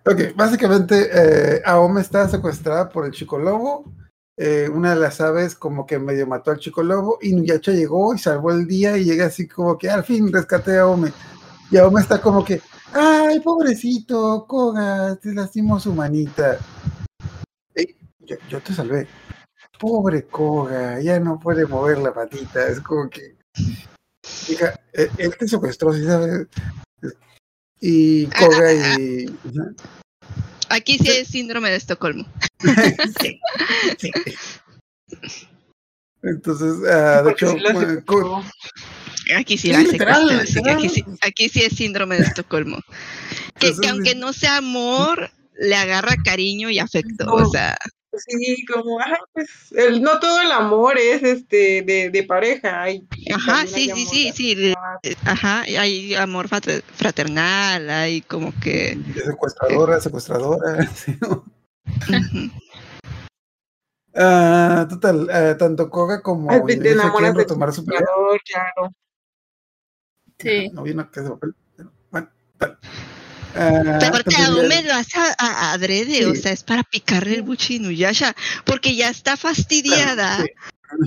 [0.04, 3.84] Ok, básicamente eh, Aome está secuestrada por el chico lobo.
[4.40, 8.14] Eh, una de las aves como que medio mató al chico lobo y Nuyacha llegó
[8.14, 11.12] y salvó el día y llega así como que al fin rescaté a Aome.
[11.72, 16.56] Y Aome está como que, ay, pobrecito, Koga, te lastimó su manita.
[18.20, 19.08] Yo, yo te salvé.
[19.80, 22.68] Pobre Koga, ya no puede mover la patita.
[22.68, 23.36] Es como que,
[24.48, 26.46] hija, eh, él te secuestró, ¿sí sabes?
[27.80, 29.26] Y Koga y...
[30.70, 32.26] Aquí sí es síndrome de Estocolmo.
[33.20, 33.40] Sí,
[33.98, 34.10] sí.
[36.22, 37.58] Entonces, ah, de hecho, sí
[39.36, 40.46] Aquí sí la literal, aquí
[40.88, 41.18] sí, literal.
[41.22, 42.80] aquí sí es síndrome de Estocolmo.
[43.58, 47.26] Que, Entonces, que aunque no sea amor, le agarra cariño y afecto.
[47.26, 47.34] No.
[47.34, 47.76] O sea,
[48.26, 52.82] Sí, como, ajá, pues, el, no todo el amor es este de, de pareja.
[52.82, 54.54] Hay, ajá, sí, hay sí, amor sí, sí.
[54.54, 54.74] de-
[55.24, 58.96] Ajá, y hay amor frater- fraternal, hay como que.
[58.96, 60.86] de secuestradora, secuestradora.
[60.94, 61.44] sí, ¿no?
[62.08, 62.50] ujú.
[64.14, 67.84] Ah, total, ah, tanto Koga como Ay, te Inuyasha enamoras de retomar su.
[67.84, 68.92] Claro.
[70.38, 70.70] Sí.
[70.72, 71.54] No vi una casa de papel.
[71.76, 72.28] pero Bueno,
[72.58, 72.78] tal.
[73.60, 76.42] Ah, Pero Aome lo hace a, a- adrede, o Sí.
[76.42, 80.42] sea, es para picarle el buchi a Inuyasha, porque ya está fastidiada.
[80.42, 80.48] sí.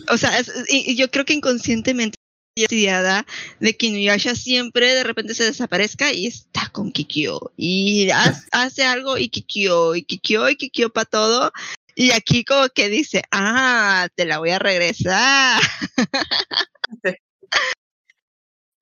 [0.09, 2.17] O sea, es- y, y yo creo que inconscientemente
[2.57, 3.25] fastidiada
[3.61, 7.51] de que Inuyasha siempre de repente se desaparezca y está con Kikyo.
[7.55, 8.09] Y
[8.51, 11.51] hace algo y Kikyo, y Kikyo, y Kikyo para todo.
[11.95, 15.61] Y aquí como que dice, ah, te la voy a regresar.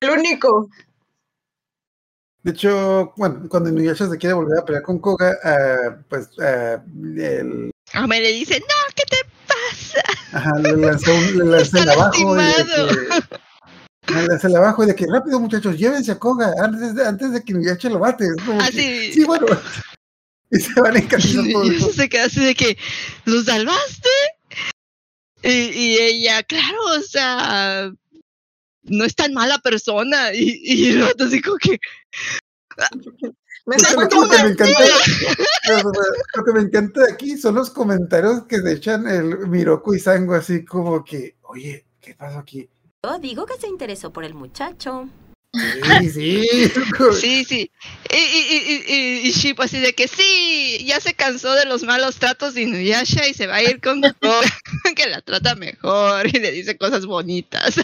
[0.01, 0.69] El único.
[2.43, 6.81] De hecho, bueno, cuando Inuyasha se quiere volver a pelear con Koga, ah, pues ah,
[6.95, 10.01] el, Aome le dice, no, ¿qué te pasa?
[10.37, 12.87] ajá, le lancé, un, le lancé el abajo y de lastimado.
[14.05, 17.05] que, le lancé el abajo y de que rápido muchachos, llévense a Koga antes de,
[17.05, 18.27] antes de que Inuyasha lo que,
[18.61, 19.13] Así.
[19.13, 19.47] sí, bueno.
[20.51, 21.69] Y se van en camino Y todos.
[21.69, 22.75] eso se queda así de que,
[23.25, 24.09] ¿lo salvaste?
[25.43, 27.91] Y, y ella, claro, o sea,
[28.89, 30.33] no es tan mala persona.
[30.33, 31.79] Y, y el otro así como que,
[33.65, 34.83] Me Lo que, me encanta,
[36.35, 39.99] lo que me encanta de aquí son los comentarios que se echan el Miroku y
[39.99, 42.69] Sango así como que, oye, ¿qué pasó aquí?
[43.03, 45.09] Yo digo que se interesó por el muchacho.
[45.53, 46.47] Sí, sí.
[47.19, 47.71] sí, sí.
[48.11, 52.17] Y, y, y, y, Ship así de que sí, ya se cansó de los malos
[52.17, 54.01] tratos de Inuyasha y se va a ir con
[54.95, 57.75] que la trata mejor y le dice cosas bonitas.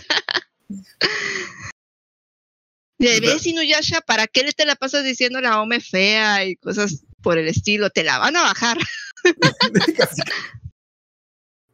[2.98, 7.04] De ves Inuyasha, ¿para qué le te la pasas diciendo la Ome fea y cosas
[7.22, 7.90] por el estilo?
[7.90, 8.78] Te la van a bajar.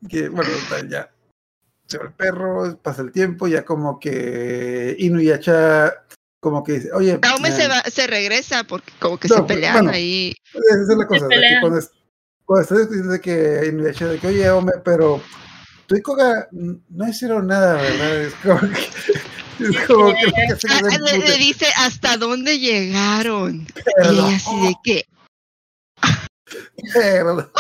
[0.09, 0.49] Que, bueno,
[0.89, 1.11] ya
[1.85, 5.93] se va el perro, pasa el tiempo, ya como que Inuyasha
[6.39, 9.53] como que dice, oye, eh, se, va, se regresa porque como que No, se pues,
[9.53, 9.91] pelean bueno.
[9.91, 10.33] ahí.
[10.53, 11.61] Esa es la cosa, de que pelean.
[11.61, 11.91] cuando, es-
[12.45, 15.21] cuando está discutiendo de que Inuyasha de que, oye, hombre, pero
[16.89, 18.21] no hicieron nada, ¿verdad?
[18.21, 18.89] Es como que,
[19.59, 23.67] es como que, que se Ah, le, dice hasta dónde llegaron.
[23.75, 25.05] Y Perdón, así de que,
[26.93, 27.51] perdón.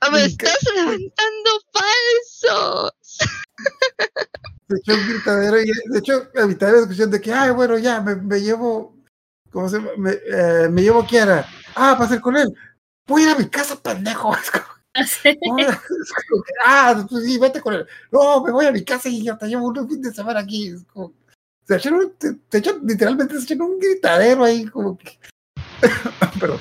[0.00, 2.92] "Ah, me estás levantando falsos.
[4.68, 7.50] Se echó un gritadero y de hecho a mitad de la discusión de que, ay,
[7.50, 8.96] bueno, ya, me, me llevo,
[9.50, 9.90] ¿cómo se llama?
[9.98, 11.46] Me, eh, me llevo Kiara.
[11.74, 12.48] Ah, va a ser con él.
[13.06, 14.34] Voy a ir a mi casa, pendejo.
[14.42, 14.64] Es como,
[15.06, 15.38] Sí.
[15.42, 15.76] "No, es
[16.28, 17.86] como que, ah, pues sí, vete con él.
[18.10, 20.68] No, me voy a mi casa y yo te llevo un fin de semana aquí.
[20.68, 21.12] Es como,
[21.66, 25.18] se echaron, te, te echan, literalmente se echan un gritadero ahí, como que.
[26.40, 26.58] Pero,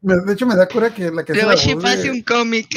[0.00, 2.22] de hecho, me da cura que la que hace Luego la voz de- hace un
[2.22, 2.68] cómic.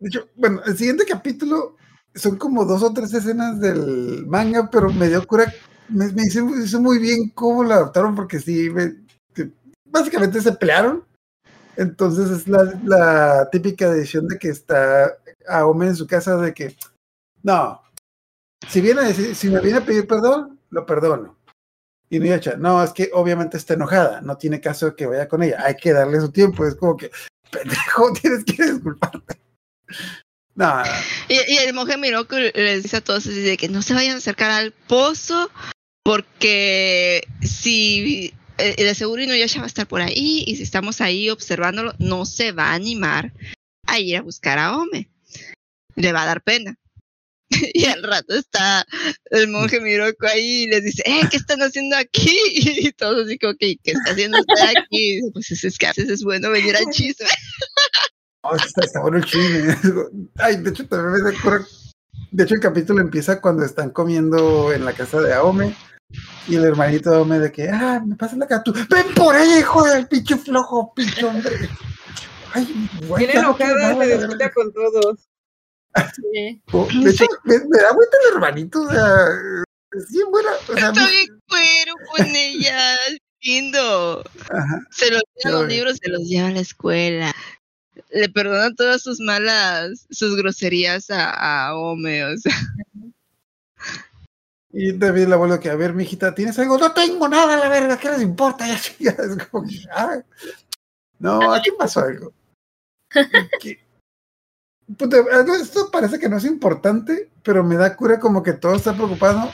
[0.00, 1.76] De hecho, bueno, el siguiente capítulo
[2.14, 5.52] son como dos o tres escenas del manga, pero me dio cura.
[5.88, 9.03] Me, me hizo, muy bien cómo lo adaptaron, porque sí, me-
[9.94, 11.04] básicamente se pelearon.
[11.76, 15.16] Entonces es la, típica decisión de que está
[15.48, 16.76] Aome en su casa de que,
[17.42, 17.82] no,
[18.68, 21.36] si, viene a decir- si me viene a pedir perdón, lo perdono.
[22.10, 25.42] Y Nuyacha, no, es que obviamente está enojada, no tiene caso de que vaya con
[25.42, 27.10] ella, hay que darle su tiempo, es como que,
[27.50, 29.40] pendejo, tienes que disculparte.
[30.54, 30.82] No,
[31.28, 34.18] Y, y el monje Miroku les dice a todos de que no se vayan a
[34.18, 35.50] acercar al pozo
[36.04, 41.30] porque si eh, de seguro Inuyasha va a estar por ahí y si estamos ahí
[41.30, 43.32] observándolo no se va a animar
[43.86, 45.10] a ir a buscar a Ome.
[45.96, 46.78] Le va a dar pena.
[47.74, 48.86] Y al rato está
[49.30, 52.36] el monje Miroku ahí y les dice, eh, ¿qué están haciendo aquí?
[52.54, 54.86] Y todos así como que, ¿qué está haciendo usted aquí?
[54.90, 57.26] Y dice, Pues es, que a veces es bueno venir al chisme.
[58.46, 59.74] Oh, está, está bueno el chisme.
[60.36, 61.64] Ay, de hecho, también me cura
[62.30, 65.74] De hecho, el capítulo empieza cuando están comiendo en la casa de Aome.
[66.48, 68.62] Y el hermanito de Aome de que, ah, me pasa la cara.
[68.62, 71.68] tú, Ven por ahí, hijo del pinche flojo, pinche hombre.
[72.52, 73.24] Ay, güey.
[73.24, 75.28] Quiero enojada, se disputa con todos.
[76.32, 76.60] Sí.
[76.72, 79.06] Oh, De hecho, me, me da vuelta el hermanito, o sea,
[79.92, 80.50] es bien buena.
[80.68, 82.96] O sea, Está me- bien cuero con ella,
[83.42, 84.24] lindo.
[84.50, 84.80] Ajá.
[84.90, 85.76] Se los lleva los ves.
[85.76, 87.34] libros, se los lleva a la escuela.
[88.10, 91.30] Le perdona todas sus malas, sus groserías a,
[91.68, 92.52] a Ome, o sea.
[94.76, 96.76] Y también la abuelo que, a ver, mijita, ¿tienes algo?
[96.76, 98.66] No tengo nada, la verga, ¿qué les importa?
[98.98, 100.18] Ya, ya, es como que, ah,
[101.20, 102.32] no, aquí pasó algo.
[104.98, 105.16] Puta,
[105.62, 109.48] esto parece que no es importante, pero me da cura como que todo está preocupado,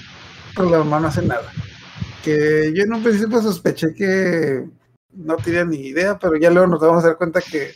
[0.56, 1.52] pero la mamá no hace nada.
[2.24, 4.66] Que yo en un principio sospeché que
[5.12, 7.74] no tenía ni idea, pero ya luego nos vamos a dar cuenta que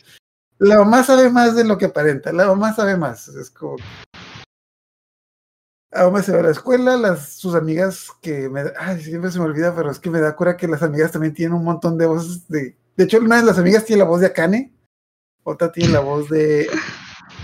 [0.58, 3.28] la mamá sabe más de lo que aparenta, la mamá sabe más.
[3.28, 3.76] Es como
[5.94, 9.44] Aoma se va a la escuela, las, sus amigas que me ay, siempre se me
[9.44, 12.06] olvida, pero es que me da cura que las amigas también tienen un montón de
[12.06, 12.76] voces de.
[12.96, 14.72] De hecho, una de las amigas tiene la voz de Akane,
[15.44, 16.68] otra tiene la voz de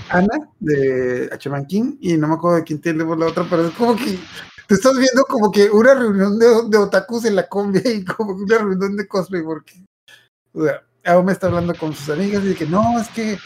[0.08, 3.74] Ana, de Hachaman King, y no me acuerdo de quién tiene la otra, pero es
[3.74, 4.18] como que
[4.66, 8.58] te estás viendo como que una reunión de, otakus en la combi y como una
[8.58, 9.84] reunión de cosplay, porque
[10.52, 13.38] o sea, Aoma está hablando con sus amigas y de que no, es que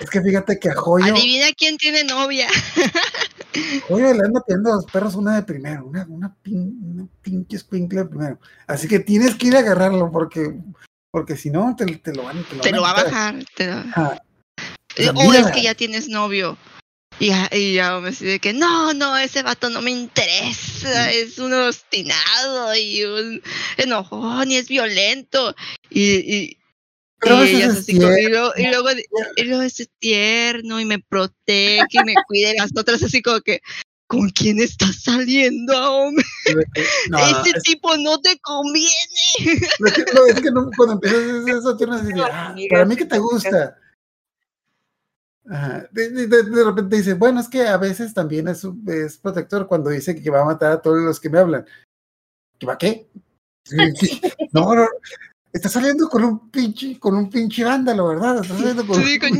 [0.00, 2.48] es que fíjate que a Joyo, Adivina quién tiene novia.
[3.88, 7.56] Joyo le anda pidiendo a los perros una de primero, una, una, pin, una pinche
[7.56, 8.38] escuincle de primero.
[8.66, 10.54] Así que tienes que ir a agarrarlo porque,
[11.10, 13.44] porque si no te, te lo van te lo, Te van lo va a bajar.
[13.54, 14.22] Te lo- Ajá.
[14.96, 16.56] Eh, Pues O es que ya tienes novio.
[17.18, 21.38] Y ya, y ya me decide que no, no, ese vato no me interesa, es
[21.38, 23.42] un obstinado y un
[23.78, 25.54] enojón y es violento.
[25.88, 26.58] Y, y,
[27.20, 28.88] Pero y es así luego, y, luego,
[29.36, 33.40] y luego es tierno y me protege y me cuida y las otras así como
[33.40, 33.60] que,
[34.06, 36.24] ¿con quién estás saliendo, hombre?
[37.08, 38.90] No, no, Ese es- tipo no te conviene.
[39.78, 42.96] Lo que, lo- es que no- cuando empiezas eso, tienes que decir, ah, para mí
[42.96, 43.78] que te gusta.
[45.48, 45.88] Ajá.
[45.92, 49.90] De, de- de- de repente dice, bueno, es que a veces también es protector cuando
[49.90, 51.64] dice que va a matar a todos los que me hablan.
[52.58, 53.08] ¿Que va a qué?
[54.52, 54.86] No, no,
[55.56, 58.42] está saliendo con un pinche, con un pinche vándalo, ¿verdad?
[58.42, 59.30] Está saliendo con, Sí, con.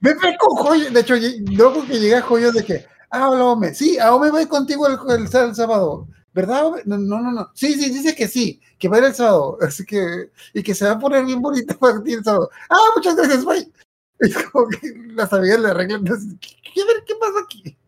[0.00, 0.90] Ve, ve con Joyo.
[0.90, 1.14] De hecho,
[1.50, 3.74] luego que llega Joyo de que, ah, hola, Ome.
[3.74, 6.08] Sí, a Ome voy contigo el, el, el sábado.
[6.32, 6.82] ¿Verdad, Ome?
[6.84, 7.50] No, no, no, no.
[7.54, 9.58] Sí, sí, dice que sí, que va a ir el sábado.
[9.62, 12.50] Así que, y que se va a poner bien bonita para ti el sábado.
[12.70, 13.70] Ah, muchas gracias, bye.
[14.20, 16.04] Es como que las amigas le arreglan.
[16.04, 17.78] ¿Qué, qué, a ver, ¿qué pasa aquí?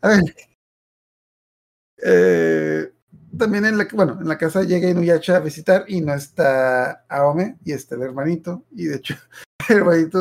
[0.00, 0.34] A ver.
[2.04, 2.92] Eh,
[3.38, 7.56] también en la, bueno, en la casa llega Inuyasha a visitar y no está Aome
[7.64, 8.64] y está el hermanito.
[8.70, 9.14] Y de hecho,
[9.68, 10.18] el hermanito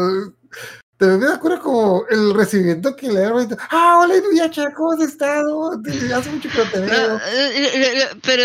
[0.98, 3.58] te me cura como el recibimiento que le da el hermanito.
[3.72, 5.82] Ah, hola Inuyasha, ¿cómo has estado?
[6.16, 7.18] Hace mucho que no te veo.
[7.18, 7.22] eh,
[7.56, 8.44] eh, eh, pero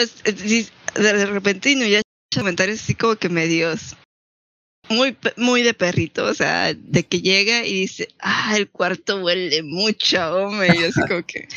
[0.95, 2.01] de repente ya
[2.35, 3.97] comentarios así como que medios
[4.89, 9.63] muy muy de perrito, o sea, de que llega y dice, ah, el cuarto huele
[9.63, 11.49] mucho, hombre, y así como que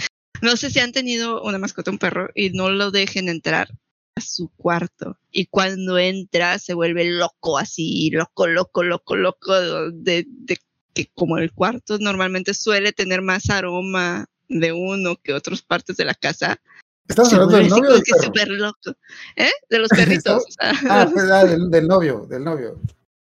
[0.41, 3.69] no sé si han tenido una mascota, un perro, y no lo dejen entrar
[4.15, 5.17] a su cuarto.
[5.31, 9.53] Y cuando entra se vuelve loco, así, loco, loco, loco, loco,
[9.91, 10.57] de, de
[10.93, 16.05] que como el cuarto normalmente suele tener más aroma de uno que otras partes de
[16.05, 16.59] la casa,
[17.09, 18.23] ¿Estamos hablando del novio del perro?
[18.23, 18.95] súper loco.
[19.35, 19.49] ¿Eh?
[19.69, 20.43] De los perritos.
[20.59, 22.79] Ah, pues, ah, del, del novio, del novio.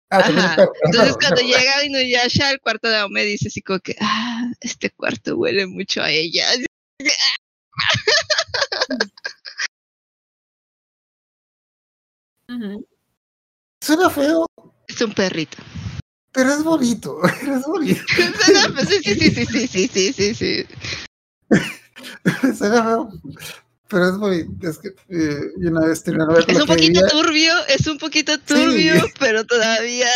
[0.08, 0.56] Ah, Ajá.
[0.56, 4.90] perro, Entonces cuando llega Inuyasha al cuarto de Aome dice así como que, ah, este
[4.90, 6.46] cuarto huele mucho a ella.
[13.80, 14.46] Suena feo.
[14.86, 15.58] Es un perrito.
[16.32, 18.02] Pero es bonito, es bonito.
[18.74, 20.66] Pues sí, sí, sí, sí, sí, sí, sí, sí.
[22.58, 23.12] Suena feo,
[23.88, 24.68] pero es bonito.
[24.68, 28.94] Es que eh, una vez tenía una Es un poquito turbio, es un poquito turbio,
[29.18, 30.08] pero todavía...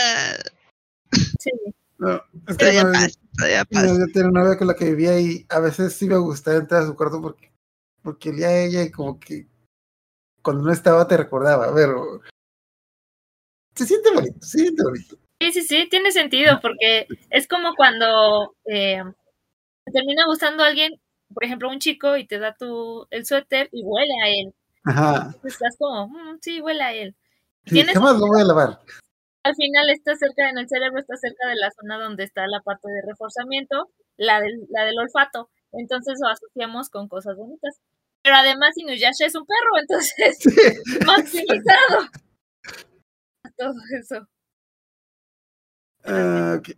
[1.12, 1.50] Sí.
[1.98, 3.86] No, es que todavía una vez- pasa, todavía Yo, pasa.
[3.98, 6.82] yo tenía una novia con la que vivía y a veces sí me gustaba entrar
[6.82, 7.52] a su cuarto porque,
[8.02, 9.46] porque olía a ella y como que
[10.42, 12.20] cuando no estaba te recordaba, pero
[13.74, 15.16] se siente bonito, se siente bonito.
[15.40, 19.02] Sí, sí, sí, tiene sentido, porque es como cuando eh,
[19.84, 20.92] te termina gustando alguien,
[21.32, 24.54] por ejemplo, un chico, y te da tu el suéter y huele a él.
[24.84, 25.26] Ajá.
[25.26, 27.14] Entonces Estás como, "Mm, sí, huele a él.
[27.66, 28.80] Sí, Tienes- jamás lo voy a lavar.
[29.44, 32.60] Al final está cerca, en el cerebro está cerca de la zona donde está la
[32.60, 35.50] parte de reforzamiento, la del, la del olfato.
[35.72, 37.78] Entonces lo asociamos con cosas bonitas.
[38.22, 40.38] Pero además Inuyasha es un perro, entonces
[41.06, 42.08] maximizado.
[43.56, 44.28] Todo eso.
[46.04, 46.70] Ah, ok.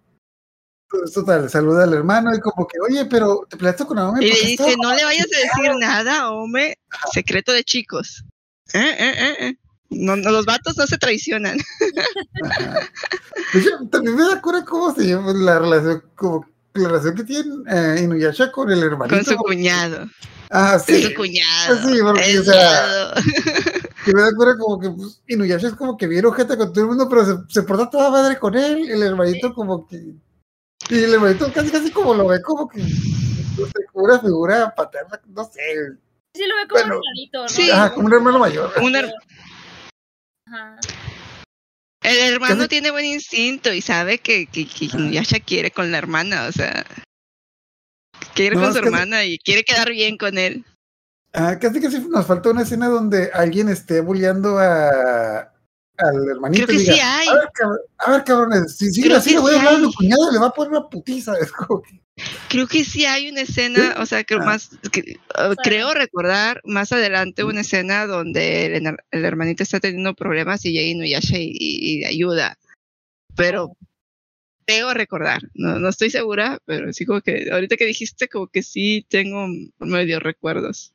[0.93, 4.25] Entonces, total, saluda al hermano y como que, oye, pero te peleaste con Aome.
[4.25, 5.79] Y le dice, no le vayas a decir peleado".
[5.79, 6.79] nada, hombre.
[7.13, 8.25] Secreto de chicos.
[8.73, 9.57] Eh, eh, eh, eh.
[9.91, 11.59] No, no, los vatos no se traicionan.
[13.91, 18.01] También me da cura cómo se llama la relación, como la relación que tiene eh,
[18.05, 19.17] Inuyasha con el hermanito.
[19.17, 20.07] Con su cuñado.
[20.51, 21.03] Ah, sí.
[21.03, 21.77] su cuñado.
[21.89, 23.15] Sí, porque, o sea, cuñado.
[24.05, 26.85] que me da cura como que pues, Inuyasha es como que bien ojete con todo
[26.85, 28.89] el mundo, pero se, se porta toda madre con él.
[28.91, 29.97] El hermanito como que...
[30.89, 32.79] Y el hermanito casi casi como lo ve como que...
[32.79, 35.61] No sé, como una figura paterna, no sé.
[36.33, 37.49] Sí, lo ve como Bueno, un hermanito, ¿no?
[37.49, 37.69] sí.
[37.95, 38.73] Como un hermano mayor.
[38.81, 39.13] Un her-
[40.53, 40.77] Ajá.
[42.03, 46.47] el hermano tiene buen instinto y sabe que, que, que Inuyasha quiere con la hermana,
[46.49, 46.85] o sea,
[48.35, 50.65] quiere No, con su que- hermana y quiere quedar bien con él.
[51.33, 55.53] Ah, casi casi nos falta una escena donde alguien esté bulleando a,
[56.01, 56.67] al hermanito.
[56.67, 57.29] Creo que y diga, sí hay.
[57.29, 59.93] A ver, cab- a ver, cabrones, si sigue así le voy a hablar a mi
[59.93, 61.35] cuñado y le va a poner una putiza.
[62.51, 64.45] Creo que sí hay una escena, o sea, creo Ah.
[64.45, 70.63] más, que- uh, creo recordar más adelante una escena donde el, hermanito está teniendo problemas
[70.67, 72.59] y llega Inuyasha y, y- y ayuda.
[73.37, 73.75] Pero
[74.67, 78.63] creo recordar, no, no estoy segura, pero sí como que ahorita que dijiste como que
[78.63, 79.47] sí tengo
[79.79, 80.93] medio recuerdos.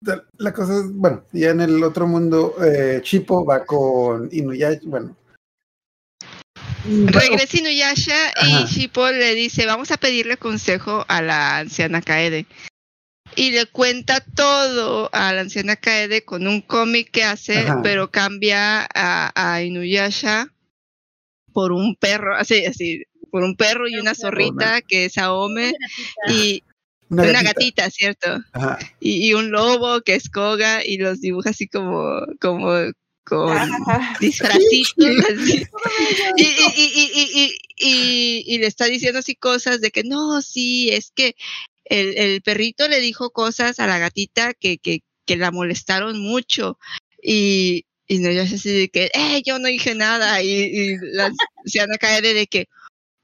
[0.00, 5.16] La- cosa es, bueno, ya en el otro mundo, eh, Chipo va con Inuyasha, bueno.
[6.84, 8.60] Regresa Inuyasha Ajá.
[8.60, 12.46] y Shippo le dice, vamos a pedirle consejo a la anciana Kaede.
[13.34, 17.80] Y le cuenta todo a la anciana Kaede con un cómic que hace, Ajá.
[17.82, 20.52] pero cambia a, a Inuyasha
[21.52, 25.72] por un perro, así, así, por un perro y una zorrita que es Aome
[26.28, 26.62] y
[27.08, 27.52] Una una, gatita.
[27.84, 28.38] gatita, ¿cierto?
[28.52, 28.78] Ajá.
[29.00, 32.72] Y, y un lobo que es Koga y los dibuja así como, como
[33.24, 33.56] con
[34.20, 35.66] disfrazitos así.
[36.36, 40.02] Y, y, y, y, y, y, y- y le está diciendo así cosas de que
[40.04, 41.34] no, sí, es que
[41.84, 46.78] el, el perrito le dijo cosas a la gatita que, que, que la molestaron mucho.
[47.22, 50.42] Y, y no, yo así de que, eh, yo no dije nada.
[50.42, 51.32] Y, y la
[51.64, 52.66] anciana cae de que,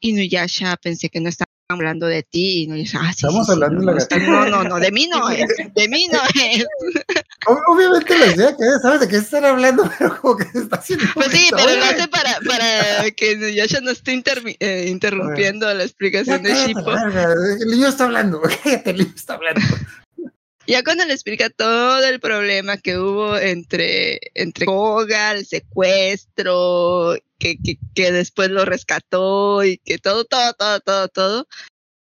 [0.01, 2.61] Inuyasha, pensé que no estaban hablando de ti.
[2.61, 4.65] Y Inuyasha, ah, sí, Estamos sí, sí, hablando de no, la no, está- no, no,
[4.65, 6.65] no, de mí no es, de mí no es.
[7.47, 10.59] Ob- Obviamente la idea que es, sabes de qué están hablando, pero como que se
[10.61, 11.05] está haciendo.
[11.15, 14.13] Pues sí, pero lo hace para, para que Inuyasha no esté
[14.61, 16.91] eh, interrumpiendo la ya explicación de Shippo.
[16.93, 19.61] El niño está hablando, cállate, el niño está hablando.
[20.67, 27.57] Ya cuando le explica todo el problema que hubo entre, entre Koga, el secuestro, que,
[27.59, 31.49] que, que después lo rescató y que todo, todo, todo, todo, todo,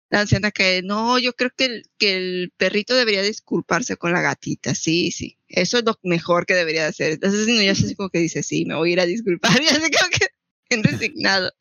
[0.10, 4.22] la anciana que no, yo creo que el, que el perrito debería disculparse con la
[4.22, 7.12] gatita, sí, sí, eso es lo mejor que debería de hacer.
[7.14, 9.92] Entonces ya así como que dice, sí, me voy a ir a disculpar, y así
[9.92, 10.28] como que
[10.70, 11.52] en resignado.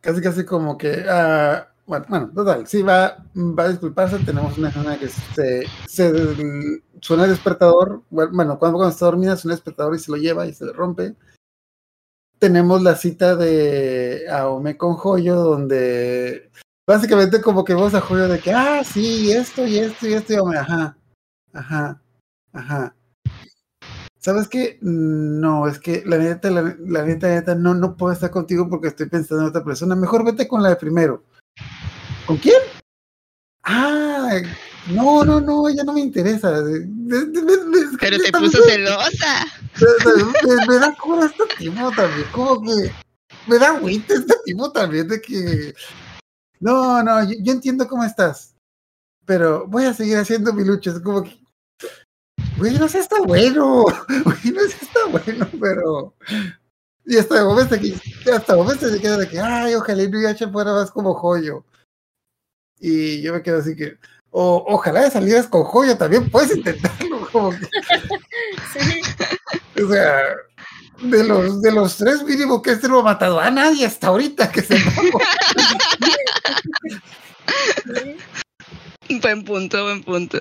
[0.00, 4.98] Casi casi como que ah, bueno, total, sí va, va a disculparse, tenemos una escena
[4.98, 5.66] que se,
[7.00, 10.16] suena el despertador, bueno, bueno, cuando, cuando está dormida suena el despertador y se lo
[10.16, 11.14] lleva y se le rompe.
[12.38, 16.50] Tenemos la cita de Aome con Joyo, donde
[16.86, 20.32] básicamente como que vos a Joyo de que, ah, sí, esto y esto y esto,
[20.32, 20.96] y Aome, ajá,
[21.52, 22.02] ajá,
[22.52, 22.96] ajá.
[24.18, 24.78] ¿Sabes qué?
[24.80, 28.70] No, es que la neta, la, la neta, la neta, no, no puedo estar contigo
[28.70, 29.94] porque estoy pensando en otra persona.
[29.94, 31.24] Mejor vete con la de primero.
[32.26, 32.60] ¿Con quién?
[33.62, 34.40] Ah,
[34.88, 36.62] no, no, no, ella no me interesa.
[38.00, 39.46] Pero te puso celosa.
[40.68, 42.92] me, da cura este tipo también, como que
[43.46, 45.74] me da agüita este tipo también de que
[46.60, 48.54] no, no, yo, yo entiendo cómo estás,
[49.26, 51.38] pero voy a seguir haciendo mi lucha, es como que
[52.56, 53.84] güey, no sé, está bueno,
[54.24, 56.14] güey, no sé, está bueno, pero
[57.06, 60.48] y hasta el momento que hasta el momento se queda de que ay, ojalá Inuyasha
[60.48, 61.64] fuera más como Joyo.
[62.80, 63.96] Y yo me quedo así que
[64.30, 67.66] o, ojalá de salidas con Joyo también puedes intentarlo, como que
[68.72, 69.00] Sí.
[69.82, 70.22] o sea,
[71.02, 74.50] de los, de los tres mínimo que este no ha matado a nadie hasta ahorita
[74.50, 74.76] que se
[79.22, 80.38] Buen punto, buen punto.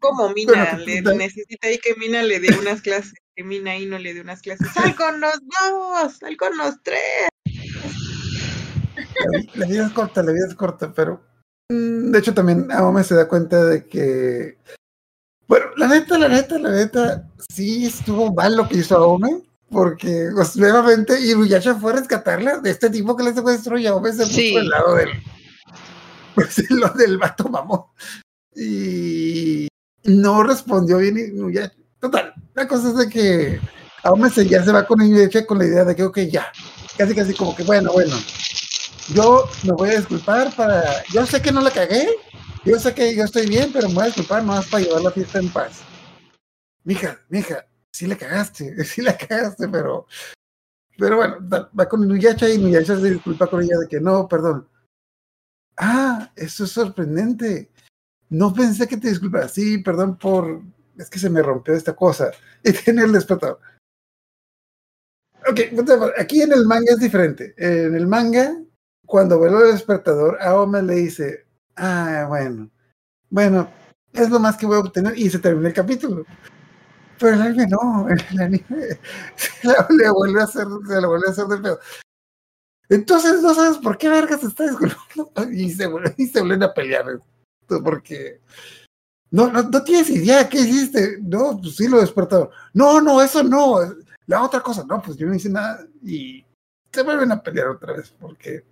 [0.00, 3.72] Como Mina, Bueno, le da- necesita ahí que Mina le dé unas clases, que Mina
[3.72, 4.68] ahí no le dé unas clases.
[4.72, 6.18] ¡Sal con los dos!
[6.18, 7.00] ¡Sal con los tres!
[9.20, 11.20] La, vi- la vida es corta, la vida es corta, pero
[11.70, 14.58] mm, de hecho también Aome se da cuenta de que
[15.46, 20.30] bueno, la neta, la neta, la neta, sí estuvo mal lo que hizo Aome, porque
[20.34, 24.24] pues, nuevamente Inuyasha fue a rescatarla de este tipo que le secuestró y Aome se
[24.26, 25.10] puso al lado del
[26.34, 27.82] pues lo del vato mamón.
[28.56, 29.68] Y
[30.04, 31.74] no respondió bien Inuyasha.
[32.00, 33.60] Total, la cosa es de que
[34.02, 36.46] Aome se, ya se va con Inuyasha con la idea de que, ok, ya.
[36.96, 38.16] Casi, casi como que, bueno, bueno.
[39.12, 41.04] Yo me voy a disculpar para.
[41.12, 42.08] Yo sé que no la cagué.
[42.64, 45.10] Yo sé que yo estoy bien, pero me voy a disculpar más para llevar la
[45.10, 45.82] fiesta en paz.
[46.84, 50.06] Mija, mija, sí la cagaste, sí la cagaste, pero.
[50.96, 51.36] Pero bueno,
[51.78, 54.68] va con Inuyasha y Inuyasha se disculpa con ella de que no, perdón.
[55.76, 57.70] Ah, eso es sorprendente.
[58.30, 59.52] No pensé que te disculpas.
[59.52, 60.62] Sí, perdón por.
[60.96, 62.30] Es que se me rompió esta cosa.
[62.64, 63.60] Y tiene el despertador.
[65.46, 65.60] Ok,
[66.16, 67.54] aquí en el manga es diferente.
[67.58, 68.56] En el manga,
[69.06, 71.46] cuando vuelve el despertador, Aome le dice:
[71.76, 72.70] Ah, bueno.
[73.30, 73.68] Bueno,
[74.12, 75.18] es lo más que voy a obtener.
[75.18, 76.24] Y se termina el capítulo.
[77.18, 78.08] Pero el anime no.
[78.08, 78.64] El anime
[79.36, 81.80] se le vuelve a hacer, se la vuelve a hacer del pedo.
[82.88, 85.32] Entonces no sabes por qué verga se está disculpando.
[85.52, 87.18] Y se, y se vuelven a pelear.
[87.66, 88.40] Porque
[89.30, 91.18] no, no, no tienes idea qué hiciste.
[91.22, 92.50] No, pues sí lo despertador.
[92.72, 93.78] No, no, eso no.
[94.26, 95.84] La otra cosa, no, pues yo no hice nada.
[96.04, 96.44] Y
[96.92, 98.64] se vuelven a pelear otra vez porque.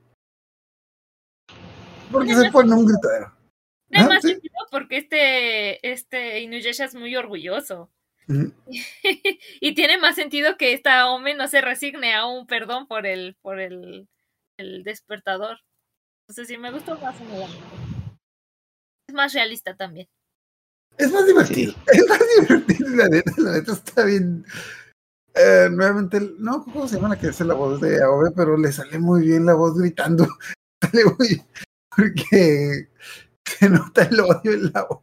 [2.13, 3.33] Porque se ponen un gritadero.
[3.89, 4.29] Tiene Ah, más sí.
[4.29, 7.91] sentido porque este, este Inuyasha es muy orgulloso.
[9.61, 13.37] Y tiene más sentido que esta Ome no se resigne a un perdón por el,
[13.43, 14.09] por el,
[14.59, 15.59] el despertador.
[16.23, 17.17] Entonces sí me gustó más.
[19.09, 20.09] Es más realista también.
[20.97, 21.75] Es más divertido.
[21.93, 24.45] Es más divertido, la neta, la neta está bien.
[25.35, 28.31] Eh, nuevamente, no, ¿cómo se llama la que hace la voz de Aobe?
[28.37, 30.27] Pero le sale muy bien la voz gritando.
[30.83, 31.47] Sale muy bien,
[31.97, 32.89] porque
[33.45, 35.01] se nota el odio en la voz.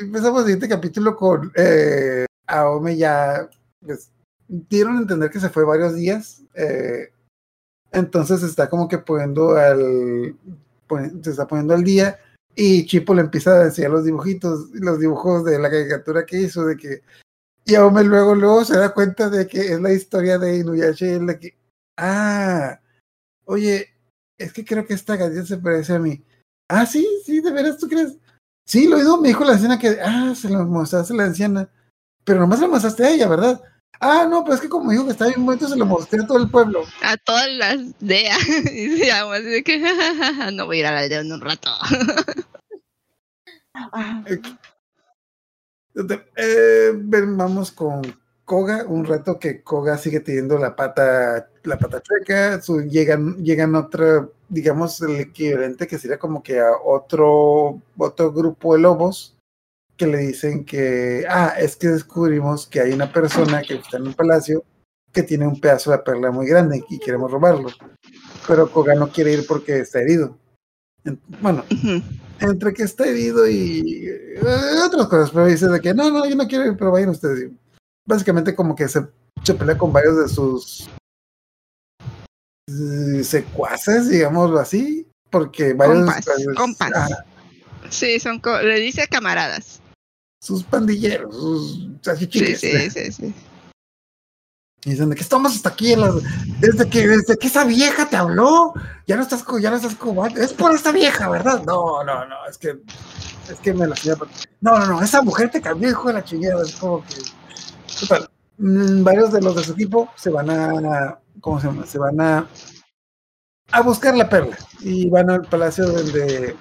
[0.00, 3.48] Empezamos el siguiente capítulo con eh, Aome ya,
[3.80, 4.10] pues,
[4.48, 6.42] dieron a entender que se fue varios días.
[6.54, 7.12] eh,
[7.92, 10.34] entonces está como que poniendo al,
[10.86, 12.18] pon- se está poniendo al día
[12.54, 16.64] y Chipo le empieza a decir los dibujitos, los dibujos de la caricatura que hizo,
[16.64, 17.02] de que,
[17.66, 21.10] y Aome luego, luego se da cuenta de que es la historia de Inuyasha y
[21.10, 21.54] es la que,
[21.98, 22.80] ah,
[23.44, 23.91] oye,
[24.42, 26.22] es que creo que esta galleta se parece a mí.
[26.68, 28.16] Ah, sí, sí, de veras, ¿tú crees?
[28.66, 31.68] Sí, lo oído, me dijo la anciana que, ah, se lo mostraste a la anciana,
[32.24, 33.62] pero nomás lo mostraste a ella, ¿verdad?
[34.00, 36.26] Ah, no, pero es que como dijo que estaba bien bonito, se lo mostré a
[36.26, 36.84] todo el pueblo.
[37.02, 38.36] A todas las DEA.
[38.72, 39.78] Y se llama así de que
[40.52, 41.70] no voy a ir a la aldea en un rato.
[46.36, 48.00] Eh, ven, vamos con
[48.52, 53.74] Koga, un reto que Koga sigue teniendo la pata, la pata chueca, su, llegan, llegan
[53.74, 59.38] otra, digamos, el equivalente que sería como que a otro, otro grupo de lobos
[59.96, 64.08] que le dicen que, ah, es que descubrimos que hay una persona que está en
[64.08, 64.62] un palacio
[65.10, 67.70] que tiene un pedazo de perla muy grande y queremos robarlo.
[68.46, 70.36] Pero Koga no quiere ir porque está herido.
[71.06, 71.64] En- Bueno,
[72.38, 74.40] entre que está herido y eh,
[74.84, 77.50] otras cosas, pero dice de que no, no, yo no quiero ir, pero vayan ustedes.
[78.06, 79.06] Básicamente como que se,
[79.44, 80.88] se pelea con varios de sus
[82.68, 86.24] eh, secuaces, digámoslo así, porque varios Compas,
[86.56, 87.10] compas.
[87.90, 89.80] Sí, son co- le dice camaradas.
[90.42, 92.60] sus pandilleros, sus Sí, salchichiques.
[92.60, 93.34] sí, sí, sí.
[94.84, 96.14] Y dicen de que estamos hasta aquí en las-
[96.60, 98.72] desde que desde que esa vieja te habló,
[99.06, 101.62] ya no estás ya no estás como es por esta vieja, ¿verdad?
[101.64, 102.80] No, no, no, es que
[103.48, 104.26] es que me la señora-
[104.60, 107.14] No, no, no, esa mujer te cambió, hijo de la chingada, es como que
[108.08, 108.28] total.
[108.58, 111.86] mm, varios de los de su equipo se van a ¿cómo se llama?
[111.86, 112.46] Se van a
[113.70, 116.54] a buscar la perla y van al palacio donde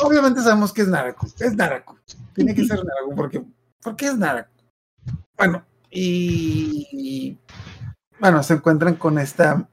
[0.00, 1.96] obviamente sabemos que es Naraku, es Naraku.
[2.34, 3.42] Tiene que ser Naraku porque
[3.82, 4.50] porque es Naraku.
[5.36, 7.38] Bueno, y, y,
[8.20, 9.68] bueno, se encuentran con esta.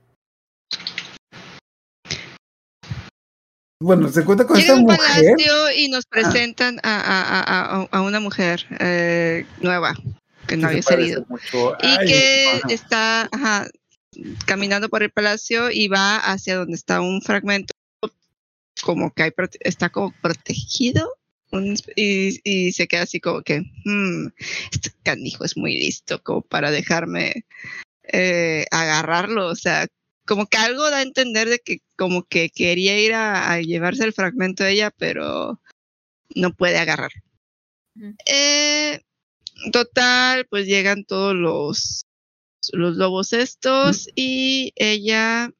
[3.81, 4.99] Bueno, se encuentran con Llega esta un mujer.
[4.99, 9.93] palacio y nos presentan a- a- a una mujer eh, nueva
[10.49, 11.25] que no había salido.
[11.29, 12.67] mucho Y que ajá.
[12.73, 13.67] está ajá,
[14.45, 17.73] caminando por el palacio y va hacia donde está un fragmento
[18.83, 21.13] como que hay prote- está como protegido
[21.51, 24.27] un- y, y se queda así como que "Hmm,
[24.71, 27.45] este canijo es muy listo como para dejarme
[28.03, 29.87] eh, agarrarlo o sea
[30.25, 34.03] como que algo da a entender de que como que quería ir a, a llevarse
[34.05, 35.59] el fragmento de ella pero
[36.35, 37.11] no puede agarrar
[38.25, 39.01] eh,
[39.71, 42.01] total pues llegan todos los
[42.73, 45.51] los lobos estos y ella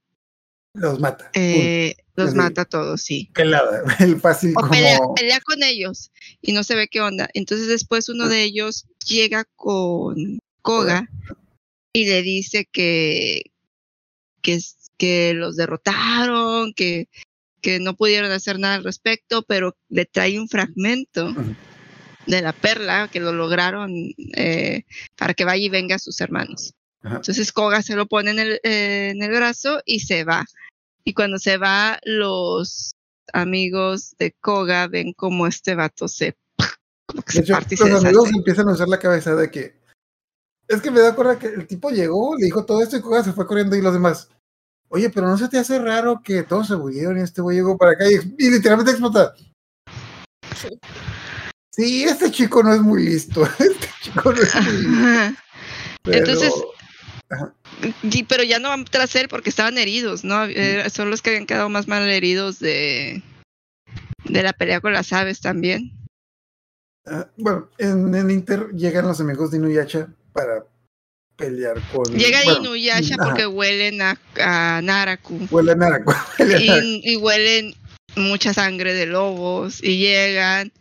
[0.73, 1.29] Los mata.
[1.33, 3.29] eh, los mata a todos, sí.
[3.33, 3.81] Pelada.
[3.99, 4.71] El fácil O como.
[4.71, 7.29] pelea, pelea con ellos y no se ve qué onda.
[7.33, 11.07] Entonces después uno de ellos llega con Koga
[11.93, 13.43] y le dice que,
[14.41, 14.59] que,
[14.97, 17.07] que los derrotaron, que,
[17.61, 21.33] que no pudieron hacer nada al respecto, pero le trae un fragmento.
[22.25, 23.91] De la perla, que lo lograron
[24.35, 24.83] eh,
[25.17, 26.73] para que vaya y venga a sus hermanos.
[27.01, 27.17] Ajá.
[27.17, 30.45] Entonces Koga se lo pone en el, eh, en el brazo y se va.
[31.03, 32.95] Y cuando se va, los
[33.33, 36.35] amigos de Koga ven como este vato se,
[37.05, 39.35] como que De se hecho, parte y se los amigos empiezan a usar la cabeza
[39.35, 39.79] de que.
[40.67, 43.23] Es que me da cuenta que el tipo llegó, le dijo todo esto y Koga
[43.23, 44.29] se fue corriendo y los demás.
[44.89, 47.77] Oye, pero no se te hace raro que todos se murieron y este güey llegó
[47.77, 49.33] para acá y, y literalmente explota.
[50.55, 50.79] Sí,
[51.77, 53.43] este chico no es muy listo.
[53.59, 55.41] Este chico no es muy listo.
[56.03, 56.53] pero- Entonces,
[58.03, 60.45] Y, pero ya no van tras él porque estaban heridos, ¿no?
[60.45, 63.21] Eh, son los que habían quedado más mal heridos de,
[64.25, 65.91] de la pelea con las aves también.
[67.05, 70.65] Ah, bueno, en el Inter llegan los amigos de Inuyasha para
[71.37, 72.03] pelear con.
[72.13, 76.87] Llega bueno, Inuyasha ajá, porque huelen a, a Naraku Huele a Naraku, huele a Naraku.
[76.87, 77.73] y, y huelen
[78.15, 80.71] mucha sangre de lobos y llegan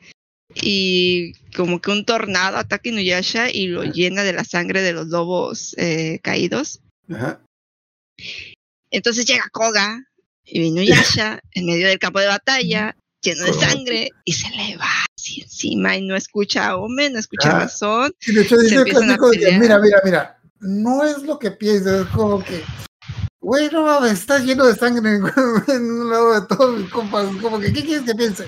[0.55, 4.92] y como que un tornado ataca a Inuyasha y lo llena de la sangre de
[4.92, 6.80] los lobos eh, caídos.
[7.11, 7.40] Ajá.
[8.90, 10.05] Entonces llega Koga
[10.44, 14.90] y Inuyasha en medio del campo de batalla, lleno de sangre, y se le va
[15.16, 17.59] así encima y no escucha a Ome, no escucha Ah.
[17.61, 18.12] razón.
[18.26, 22.42] Y de hecho dice que, mira, mira, mira, no es lo que piensas, es como
[22.42, 22.62] que,
[23.40, 25.22] güey, no mames, estás lleno de sangre en,
[25.68, 28.46] en un lado de todos mis compas, como que, ¿qué quieres que piense?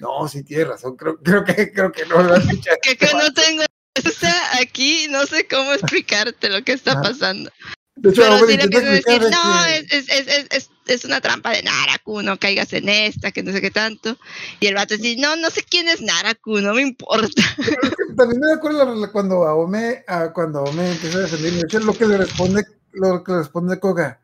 [0.00, 2.76] No, sí tienes razón, creo, creo que, creo que no lo has escuchado.
[2.82, 3.62] Que, que no tengo
[3.94, 7.50] esa aquí, no sé cómo explicarte lo que está pasando.
[7.96, 11.04] De hecho, Pero sí le empiezo a decir, no, que- es, es, es, es, es
[11.04, 14.16] una trampa de Naraku, no caigas en esta, que no sé qué tanto.
[14.60, 17.42] Y el vato dice, no, no sé quién es Naraku, no me importa.
[18.16, 21.80] También me acuerdo cuando a Ome, a, cuando a Ome empieza a defender, de hecho,
[21.80, 24.20] lo que le responde, lo que le responde Koga,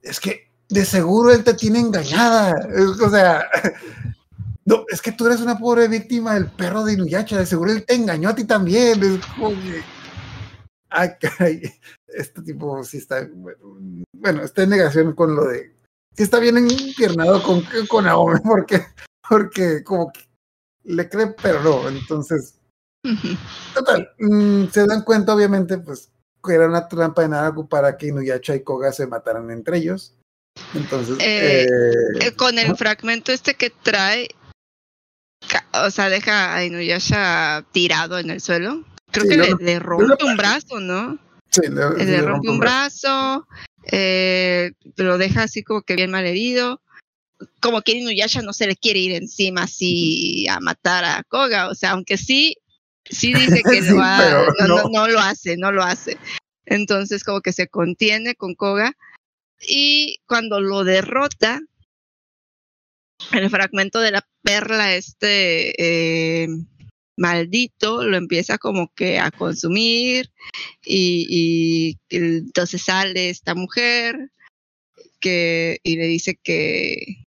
[0.00, 2.54] es que de seguro él te tiene engañada,
[3.02, 3.44] o sea,
[4.64, 7.84] no, es que tú eres una pobre víctima del perro de Inuyasha, de seguro él
[7.86, 9.82] te engañó a ti también, es como que,
[10.90, 11.62] ay, caray,
[12.08, 15.74] este tipo sí está, bueno, bueno, está en negación con lo de,
[16.14, 18.84] sí está bien empiernado con, con Aome, porque,
[19.28, 20.20] porque como que
[20.84, 22.58] le cree, pero no, entonces,
[23.74, 26.12] total, mm, se dan cuenta obviamente, pues,
[26.44, 30.17] que era una trampa de Naraku para que Inuyasha y Koga se mataran entre ellos,
[30.74, 34.28] entonces, Eh, eh, Eh, Con el fragmento este que trae,
[35.84, 38.84] o sea, deja a Inuyasha tirado en el suelo.
[39.10, 41.18] Creo Sí, que le, rompe un brazo, ¿no?
[41.50, 43.46] sí, le, le le rompe rompe un brazo.
[43.90, 46.82] eh, lo deja así como que bien mal herido.
[47.60, 51.74] Como que Inuyasha no se le quiere ir encima así a matar a Koga, o
[51.74, 52.56] sea, aunque sí,
[53.08, 53.32] sí
[53.62, 54.88] dice que Sí, lo no.
[54.90, 56.18] no lo hace, no lo hace.
[56.66, 58.92] Entonces como que se contiene con Koga
[59.60, 61.60] y cuando lo derrota,
[63.32, 66.48] el fragmento de la perla este eh,
[67.16, 70.30] maldito lo empieza como que a consumir
[70.84, 74.30] y, y entonces sale esta mujer
[75.20, 77.26] que y le dice que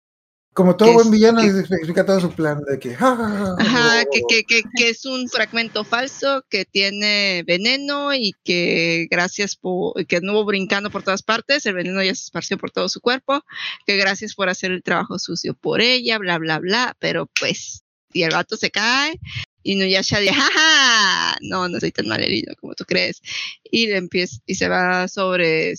[0.55, 4.05] Como todo buen villano, que- explica todo su plan de que, ja, ja, ja, Ajá,
[4.07, 9.57] oh, que, que, que, que es un fragmento falso, que tiene veneno y que gracias
[9.57, 13.01] por, que anduvo brincando por todas partes, el veneno ya se esparció por todo su
[13.01, 13.43] cuerpo,
[13.85, 17.83] que gracias por hacer el trabajo sucio por ella, bla, bla, bla, pero pues,
[18.13, 19.19] y el gato se cae,
[19.65, 23.21] y Nuyasha dice, jaja, no, no soy tan mal herido como tú crees,
[23.69, 25.75] y le empieza, y se va sobre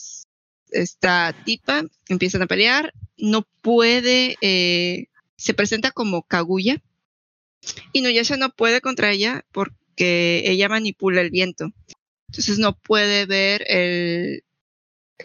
[0.72, 5.08] esta tipa, empiezan a pelear, no puede, eh,
[5.38, 6.82] se presenta como Kaguya,
[7.94, 11.72] y Nuyasha no puede contra ella porque ella manipula el viento.
[12.30, 14.44] Entonces no puede ver el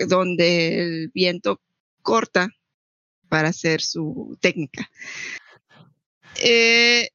[0.07, 1.61] donde el viento
[2.03, 2.51] corta
[3.29, 4.91] para hacer su técnica.
[6.43, 7.11] Eh,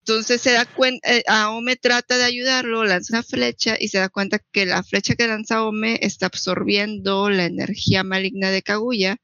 [0.00, 4.08] entonces se da cuenta, eh, Aome trata de ayudarlo, lanza una flecha y se da
[4.08, 9.18] cuenta que la flecha que lanza Aome está absorbiendo la energía maligna de Kaguya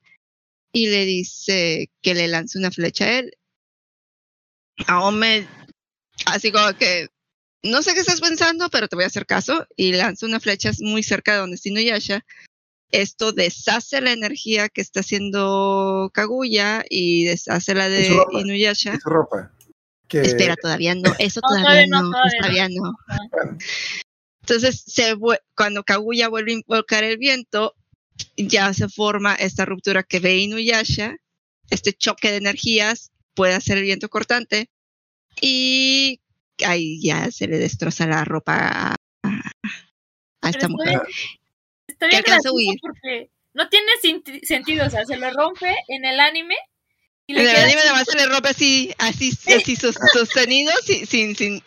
[0.76, 3.32] y le dice que le lance una flecha a él.
[4.86, 5.48] Aome,
[6.26, 7.08] así como que,
[7.62, 10.70] no sé qué estás pensando, pero te voy a hacer caso, y lanza una flecha
[10.80, 12.26] muy cerca de donde está Inuyasha.
[12.92, 18.38] Esto deshace la energía que está haciendo Kaguya y deshace la de ropa.
[18.38, 18.98] Inuyasha.
[19.02, 19.52] ropa.
[20.08, 22.96] Que, Espera, todavía no, eso No, todavía todavía no, no, todavía todavía no.
[24.42, 25.16] Entonces, se
[25.56, 27.74] cuando Kaguya vuelve a invocar el viento,
[28.36, 31.16] ya se forma esta ruptura que ve Inuyasha,
[31.70, 34.68] este choque de energías puede hacer el viento cortante
[35.40, 36.20] y
[36.64, 39.52] ahí ya se le destroza la ropa a,
[40.42, 41.00] a esta mujer.
[41.86, 42.38] está bien, está
[42.80, 43.90] porque no tiene
[44.42, 46.56] sentido, o sea, se lo rompe en el anime
[47.26, 47.86] Y En el anime así.
[47.86, 51.62] nada más se le rompe así, así, así sos- sostenido, sin, sin,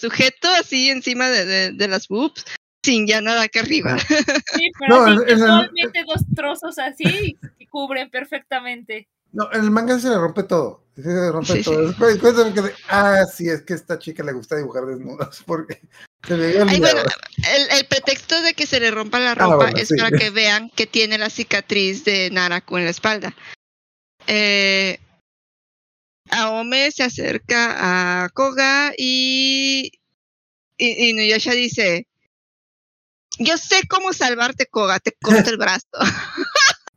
[0.00, 2.44] sujeto, así encima de, de, de las boobs,
[2.82, 3.96] sin ya nada acá arriba.
[4.54, 9.08] Sí, pero No, casualmente dos trozos así que cubren perfectamente.
[9.32, 10.84] No, en el manga se le rompe todo.
[10.96, 11.94] Sí, se le rompe Sí, todo.
[11.96, 15.80] Cuéntame que ah, sí, es que a esta chica le gusta dibujar desnudos porque
[16.26, 17.00] se había Ay, bueno,
[17.54, 19.96] el, el pretexto de que se le rompa la ropa Ah, bueno, es sí.
[19.96, 23.34] para que vean que tiene la cicatriz de Naraku en la espalda.
[24.26, 24.98] Eh,
[26.30, 29.92] Aome se acerca a Koga y,
[30.76, 32.06] y, y Inuyasha dice,
[33.40, 35.86] yo sé cómo salvarte, Koga, te corto el brazo.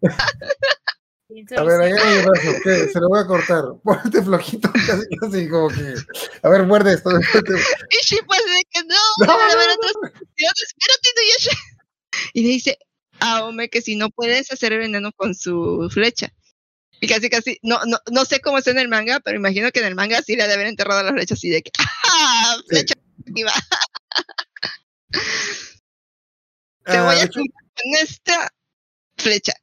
[1.58, 2.88] A ver, ahí hay un brazo, ¿qué?
[2.90, 3.64] Se lo voy a cortar.
[3.84, 5.96] Ponte flojito, casi, casi como que.
[6.44, 7.10] A ver, muerde esto.
[7.10, 11.58] Y Shippo así de que no, No, de haber no, otras opciones, espérate, Inuyasha.
[12.34, 12.78] Y le dice
[13.20, 16.32] a Aome que si no puedes hacer el veneno con su flecha.
[17.00, 19.80] Y casi, casi, no, no, no sé cómo está en el manga, pero imagino que
[19.80, 22.58] en el manga sí le ha de haber enterrado la flecha así de que, ¡ah!
[22.68, 22.94] Flecha
[23.28, 23.52] arriba.
[26.86, 28.50] Te Ah, voy de a hecho, con esta
[29.18, 29.54] flecha.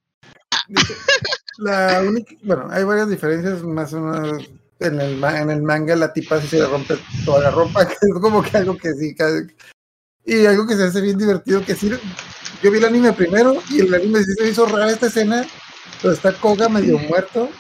[1.59, 4.45] la única, bueno, hay varias diferencias más o menos
[4.81, 8.15] en el, en el manga la tipa se le rompe toda la ropa, que es
[8.21, 9.15] como que algo que sí,
[10.25, 11.91] y algo que se hace bien divertido, que sí,
[12.63, 15.47] yo vi el anime primero y el anime sí se hizo rara esta escena,
[16.01, 17.51] pero está Koga medio muerto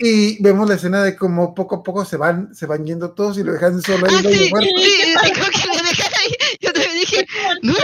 [0.00, 3.36] y vemos la escena de cómo poco a poco se van, se van yendo todos
[3.38, 4.70] y lo dejan solo ahí Ah, medio sí, muerto.
[4.76, 6.36] sí, sí, creo que lo dejan ahí.
[6.60, 7.74] Yo también dije, no,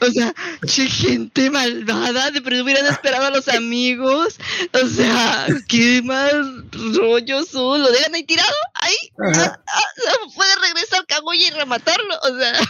[0.00, 0.34] o sea,
[0.66, 4.36] che, gente malvada, de pronto hubieran esperado a los amigos,
[4.72, 6.32] o sea, qué más
[6.94, 8.94] rollo son, lo dejan ahí tirado, ahí,
[9.32, 9.62] Ajá.
[9.66, 12.52] ah, ah, puede regresar Kaguya y rematarlo, o sea,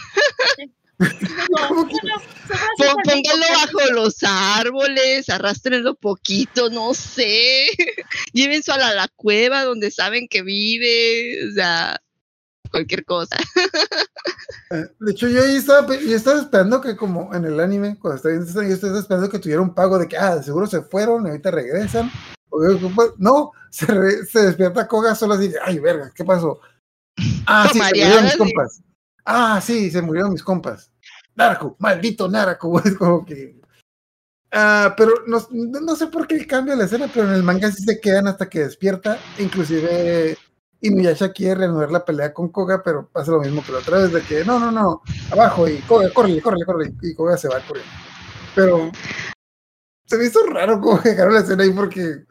[1.67, 1.95] ¿Cómo que-
[2.77, 7.67] pon- pónganlo bajo los árboles, arrastrenlo poquito, no sé,
[8.33, 11.99] llévense a la, la cueva donde saben que vive, o sea,
[12.73, 13.37] cualquier cosa.
[14.71, 18.17] Eh, De hecho, yo ahí estaba, yo estaba esperando que como en el anime, cuando
[18.17, 20.81] estaba viendo esto, yo estaba esperando que tuviera un pago de que, ah, seguro se
[20.81, 22.11] fueron y ahorita regresan.
[22.51, 26.59] Yo, pues, No, se, re- se despierta Koga solo así, ay, verga, ¿qué pasó?
[27.45, 28.81] Ah, sí, se murieron mis compas.
[29.25, 30.91] Ah, sí, se murieron mis compas.
[31.35, 33.59] Naraku, maldito Naraku, es como que...
[34.51, 37.83] Ah, pero no, no sé por qué cambia la escena, pero en el manga sí
[37.83, 39.17] se quedan hasta que despierta.
[39.39, 40.37] Inclusive
[40.83, 44.11] Inuyasha quiere reanudar la pelea con Koga, pero pasa lo mismo que la otra vez,
[44.11, 47.59] de que no, no, no, abajo y Koga, córrele, córrele, córrele, y Koga se va
[47.61, 47.91] corriendo.
[48.53, 48.91] Pero
[50.05, 52.25] se me hizo raro cómo dejaron la escena ahí porque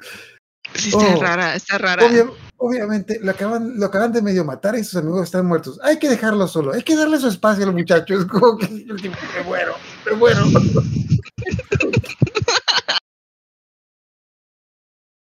[0.75, 1.21] Sí, está Oh.
[1.21, 2.07] rara, está rara.
[2.07, 5.79] obvia- obviamente lo acaban, lo acaban de medio matar y sus amigos están muertos.
[5.83, 8.15] Hay que dejarlo solo, hay que darle su espacio al muchacho.
[8.15, 9.75] Es como que el tipo, me muero,
[10.07, 10.41] me muero.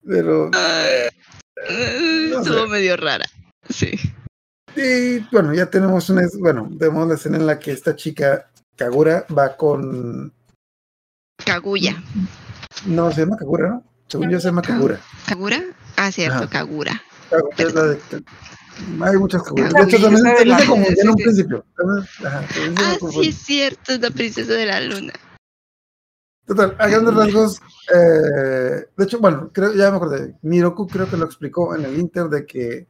[0.07, 0.51] Pero
[1.69, 2.67] no estuvo sé.
[2.67, 3.25] medio rara.
[3.69, 3.91] Sí.
[4.75, 9.25] Y bueno, ya tenemos una, bueno, tenemos la escena en la que esta chica, Kagura,
[9.35, 10.33] va con,
[11.45, 12.01] Kaguya.
[12.85, 13.83] no, se llama Kagura, ¿no?
[14.07, 14.99] Según yo se llama Kagura.
[15.27, 15.63] ¿Kagura?
[15.95, 16.49] Ah, cierto, Ajá.
[16.49, 17.01] Kagura.
[17.29, 17.99] Kagura es la de-
[19.01, 19.73] hay muchas Kaguras.
[19.73, 20.23] De hecho, también,
[20.59, 21.65] se confundía en un principio.
[22.25, 22.43] Ajá,
[22.77, 25.13] Ah, sí, es cierto, es la princesa de la luna.
[26.47, 27.61] Total, a grandes rasgos,
[27.93, 31.97] eh, de hecho, bueno, creo, ya me acordé, Miroku creo que lo explicó en el
[31.97, 32.87] Inter de que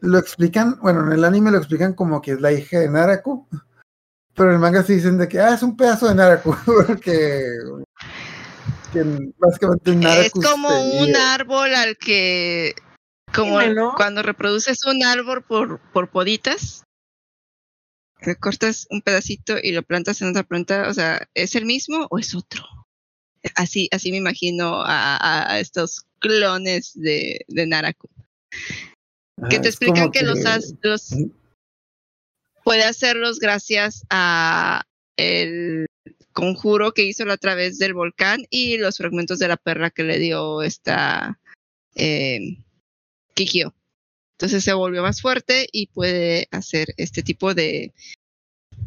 [0.00, 3.46] lo explican, bueno, en el anime lo explican como que es la hija de Naraku,
[4.34, 6.56] pero en el manga sí dicen de que, ah, es un pedazo de Naraku,
[6.86, 7.44] porque
[8.92, 9.04] que
[9.38, 12.74] básicamente Es Naraku como sería- un árbol al que,
[13.34, 13.58] como
[13.96, 16.82] cuando reproduces un árbol por, por poditas,
[18.22, 22.06] que cortas un pedacito y lo plantas en otra planta, o sea, ¿es el mismo
[22.10, 22.64] o es otro?
[23.56, 28.08] Así, así me imagino a, estos clones de, de Naraku.
[29.50, 31.10] que Ajá, te explican como que, los, has- los
[32.62, 34.84] puede hacerlos gracias a
[35.16, 35.86] el
[36.32, 40.18] conjuro que hizo a través del volcán y los fragmentos de la perla que le
[40.18, 41.38] dio esta
[41.94, 42.56] eh,
[43.34, 43.74] Kikyo.
[44.42, 47.92] Entonces se volvió más fuerte y puede hacer este tipo de,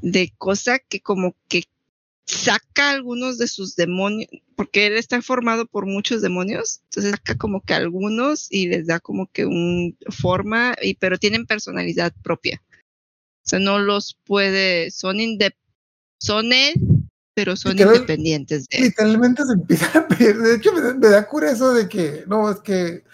[0.02, 1.64] de cosa que como que
[2.28, 7.62] saca algunos de sus demonios, porque él está formado por muchos demonios, entonces saca como
[7.62, 12.62] que algunos y les da como que un forma, y, pero tienen personalidad propia.
[13.46, 15.56] O sea, no los puede, son inde,
[16.22, 16.74] son él,
[17.34, 18.84] pero son Literal- independientes de él.
[18.86, 20.36] literalmente se empieza a pelear.
[20.38, 23.06] De hecho, me, da- me da cura eso de que, no, es que,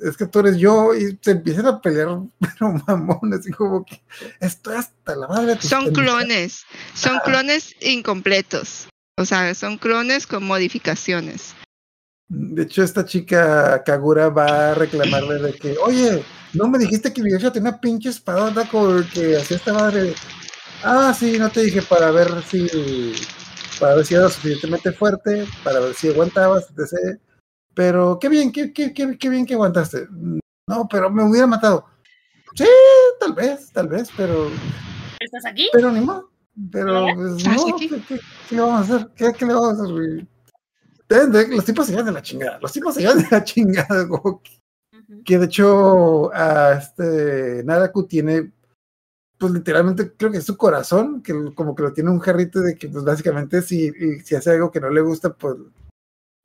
[0.00, 2.08] es que tú eres yo, y se empiezan a pelear,
[2.40, 4.00] pero mamón, así como que
[4.40, 5.54] estoy hasta la madre.
[5.56, 6.18] de Son pendejadas".
[6.20, 8.88] clones, son clones incompletos.
[9.16, 11.54] O sea, son clones con modificaciones.
[12.28, 16.22] De hecho, esta chica Kagura va a reclamarle de que, oye,
[16.54, 20.14] no me dijiste que Inuyasha tenía una pinche espadota con que hacía esta madre.
[20.82, 23.12] Ah, sí, no te dije para ver si
[23.78, 27.18] para ver si era suficientemente fuerte, para ver si aguantabas, etc.
[27.74, 30.08] Pero qué bien, qué, qué, qué, qué bien que aguantaste.
[30.66, 31.84] No, pero me hubiera matado.
[32.54, 32.66] Sí,
[33.20, 34.50] tal vez, tal vez, pero,
[35.20, 35.68] ¿Estás aquí?
[35.72, 36.22] pero ni más.
[36.72, 37.76] Pero pues, ¿Estás no?
[37.76, 39.10] ¿qué, qué, qué le vamos a hacer?
[39.14, 40.28] ¿Qué, qué le vamos a hacer, güey?
[41.10, 44.40] Los tipos se llevan de la chingada, los tipos se llevan de la chingada, como
[45.24, 48.52] que, de hecho a este Naraku tiene
[49.36, 52.76] pues literalmente creo que es su corazón, que como que lo tiene un jarrito de
[52.76, 53.90] que pues básicamente si,
[54.22, 55.56] si hace algo que no le gusta, pues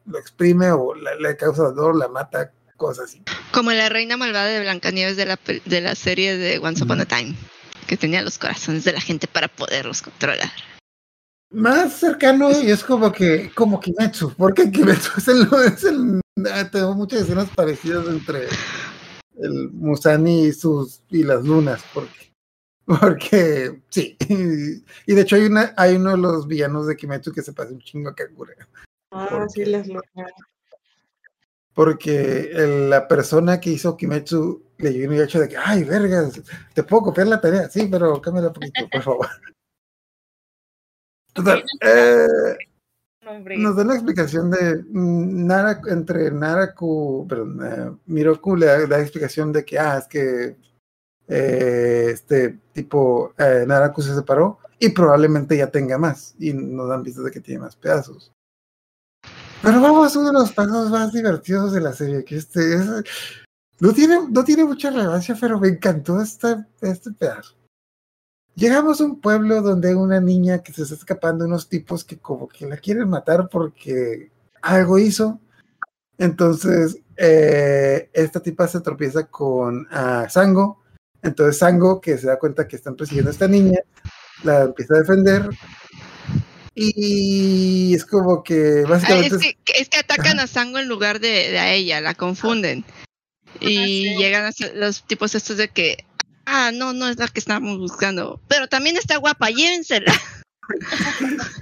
[0.05, 3.21] lo exprime o la- le causa dolor, la mata, cosas así.
[3.51, 7.05] Como la reina malvada de Blancanieves de la, de la serie de Once Upon a
[7.05, 7.35] Time,
[7.87, 10.49] que tenía los corazones de la gente para poderlos controlar.
[11.51, 16.69] Más cercano y es como que, como Kimetsu, porque Kimetsu es el, es el ah,
[16.69, 18.47] tengo muchas escenas parecidas entre
[19.37, 22.31] el Musani y sus y las lunas, porque
[22.85, 24.17] porque sí,
[25.07, 27.73] y de hecho hay una, hay uno de los villanos de Kimetsu que se parece
[27.75, 28.53] un chingo a Kagura.
[29.17, 29.87] Ah, ¿Por sí, las.
[31.73, 36.41] Porque el- la persona que hizo Kimetsu le llegó un hecho de que, ay, vergas,
[36.73, 37.69] te puedo copiar la tarea.
[37.69, 39.27] Sí, pero cámbiala un poquito, por favor.
[41.33, 42.27] Total, eh,
[43.57, 49.51] nos da la explicación de Nara, entre Naraku, perdón, eh, Miroku le da la explicación
[49.51, 50.55] de que, ah, es que
[51.27, 56.35] eh, este tipo, Naraku se separó y probablemente ya tenga más.
[56.39, 58.31] Y nos dan pistas de que tiene más pedazos.
[59.65, 62.85] Pero vamos uno de los pasos más divertidos de la serie, que este es,
[63.79, 67.55] no tiene, no tiene mucha relevancia, pero me encantó este, este pedazo.
[68.53, 72.05] Llegamos a un pueblo donde hay una niña que se está escapando de unos tipos
[72.05, 75.41] que como que la quieren matar porque algo hizo.
[76.19, 80.83] Entonces, eh, esta tipa se tropieza con ah, Sango.
[81.23, 83.79] Entonces, Sango, que se da cuenta que están persiguiendo a esta niña,
[84.43, 85.49] la empieza a defender.
[86.75, 91.19] Y es como que Ah, básicamente es, que, es que atacan a Sango en lugar
[91.19, 92.83] de, de a ella, la confunden.
[93.61, 94.15] Y sí.
[94.17, 96.03] llegan a ser los tipos estos de que,
[96.45, 100.13] ah, no, no es la que estábamos buscando, pero también está guapa, llévensela.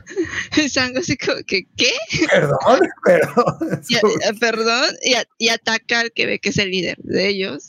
[0.55, 1.91] Y Sango así como que, ¿qué?
[2.31, 3.81] Perdón, perdón.
[3.89, 6.97] Y a- eh, perdón, y, a- y ataca al que ve que es el líder
[6.99, 7.67] de ellos.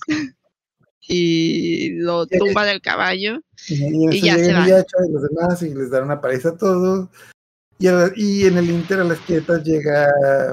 [1.06, 3.40] Y lo tumba del caballo.
[3.68, 4.52] Y, y Y ya se.
[4.54, 7.08] Miyacha y los demás y les dan una paliza a todos.
[7.78, 10.08] Y, a la- y en el Inter a las quietas llega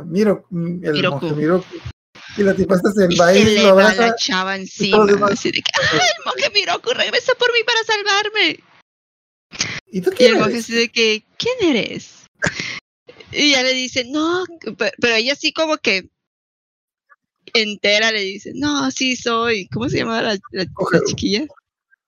[0.05, 0.57] Miro, el
[0.93, 1.19] Miroku.
[1.25, 1.65] monje Miroku.
[2.37, 4.07] Y la tipa esta se va se y le lo abraza.
[4.07, 5.03] la chava encima.
[5.29, 8.59] Así de que, ¡ay, el monje Miroku regresa por mí para salvarme!
[9.87, 12.25] ¿Y tú Y quién el monje de que, ¿quién eres?
[13.33, 14.45] Y ya le dice, no,
[14.77, 16.09] pe- pero ella así como que
[17.53, 19.67] entera le dice, no, sí soy.
[19.67, 20.65] ¿Cómo se llama la, la-
[21.05, 21.45] chiquilla?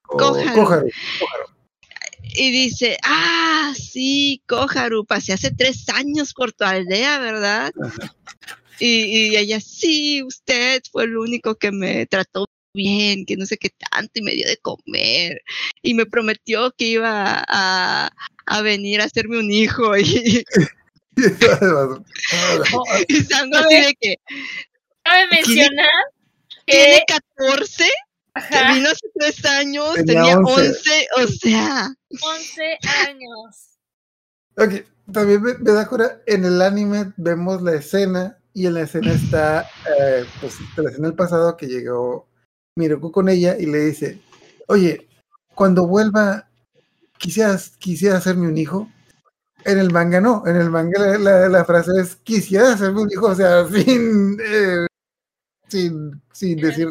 [0.09, 0.53] O Koharu.
[0.53, 0.87] Koharu.
[2.35, 7.71] Y dice, ah, sí, Koharu, pasé hace tres años por tu aldea, ¿verdad?
[8.79, 13.57] Y, y ella, sí, usted fue el único que me trató bien, que no sé
[13.57, 15.41] qué tanto, y me dio de comer.
[15.81, 18.09] Y me prometió que iba a,
[18.45, 19.95] a venir a hacerme un hijo.
[19.97, 20.43] Y,
[23.07, 24.15] y Sango así de que
[25.03, 25.89] Cabe mencionar
[26.65, 27.89] tiene que 14,
[28.33, 30.61] ajá, vino hace tres años, Tenía tenía 11.
[30.61, 32.77] 11, o sea, 11
[33.07, 33.77] años.
[34.57, 36.21] Ok, también me, me da cura.
[36.25, 39.61] En el anime vemos la escena y en la escena está,
[39.99, 42.27] eh, pues, la escena del pasado que llegó
[42.75, 44.19] Miroku con ella y le dice,
[44.67, 45.07] oye,
[45.55, 46.47] cuando vuelva,
[47.17, 48.89] quisieras, quisiera hacerme un hijo.
[49.65, 53.11] En el manga no, en el manga la, la- la frase es, quisiera hacerme un
[53.11, 54.85] hijo, o sea, sin, eh,
[55.69, 56.89] sin, sin decir,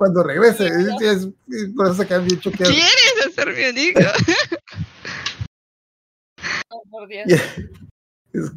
[0.00, 0.66] cuando regrese.
[0.66, 0.72] Es,
[1.02, 2.74] es- es- por eso quedan bien choqueados.
[2.74, 4.00] ¿quieres hacerme un hijo?
[6.70, 7.28] Oh, por Dios.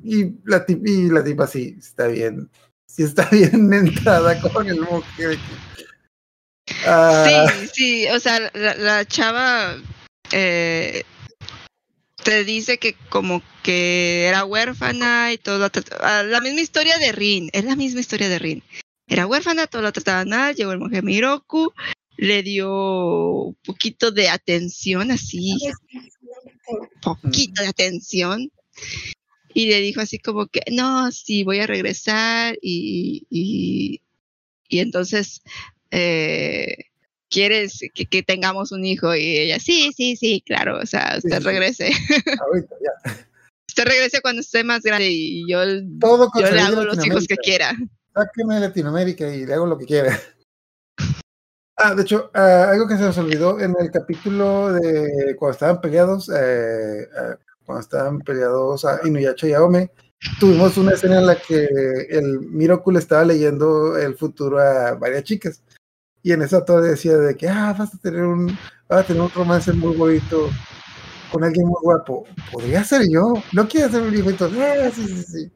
[0.03, 2.47] Y, la tipa, y la tipa sí, está bien.
[2.87, 5.37] Sí está bien entrada con el mujer.
[6.85, 9.75] Ah, Sí, sí, o sea, la, la chava
[10.31, 11.03] eh,
[12.23, 15.69] te dice que como que era huérfana y todo,
[15.99, 18.63] la misma historia de Rin, es la misma historia de Rin.
[19.13, 21.71] Era huérfana, todo la trataba mal, llegó el monje Miroku,
[22.17, 25.55] le dio un poquito de atención, así,
[26.99, 28.51] poquito de atención,
[29.53, 34.01] y le dijo así como que, no, sí, voy a regresar y, y,
[34.67, 35.43] y entonces
[35.91, 36.75] eh,
[37.29, 41.37] quieres que, que tengamos un hijo y ella sí sí sí claro o sea usted
[41.37, 41.43] sí.
[41.43, 41.91] regrese
[42.47, 43.27] ahorita ya.
[43.67, 45.59] usted regrese cuando esté más grande y yo,
[45.99, 47.75] Todo con yo le hago los hijos que quiera.
[48.13, 50.17] Sáqueme de Latinoamérica y le hago lo que quiera.
[51.75, 55.81] Ah, de hecho, ah, algo que se nos olvidó en el capítulo de cuando estaban
[55.81, 59.91] peleados, ah, cuando estaban peleados a Inuyasha y Aome,
[60.39, 61.65] tuvimos una escena en la que
[62.09, 65.63] el Miroku le estaba leyendo el futuro a varias chicas.
[66.21, 68.47] Y en esa todo decía de que, ah, vas a tener un,
[68.87, 70.49] vas a tener un romance muy bonito
[71.31, 72.25] con alguien muy guapo.
[72.51, 73.33] Podría ser yo.
[73.51, 74.29] No quiero ser un hijo.
[74.29, 75.51] Entonces, ah, sí, sí, sí.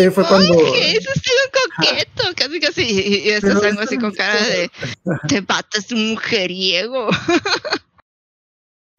[0.00, 0.54] Ahí fue cuando.
[0.54, 2.82] Eso es un coqueto, casi casi.
[2.82, 4.70] Y, y estás Pero algo así con cara de
[5.28, 7.08] te patas un mujeriego.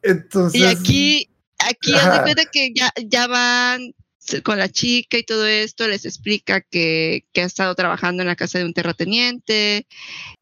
[0.02, 0.62] Entonces.
[0.62, 1.30] Y aquí,
[1.60, 2.24] aquí haz de Ajá.
[2.24, 3.94] cuenta que ya, ya van
[4.44, 8.36] con la chica y todo esto, les explica que, que ha estado trabajando en la
[8.36, 9.86] casa de un terrateniente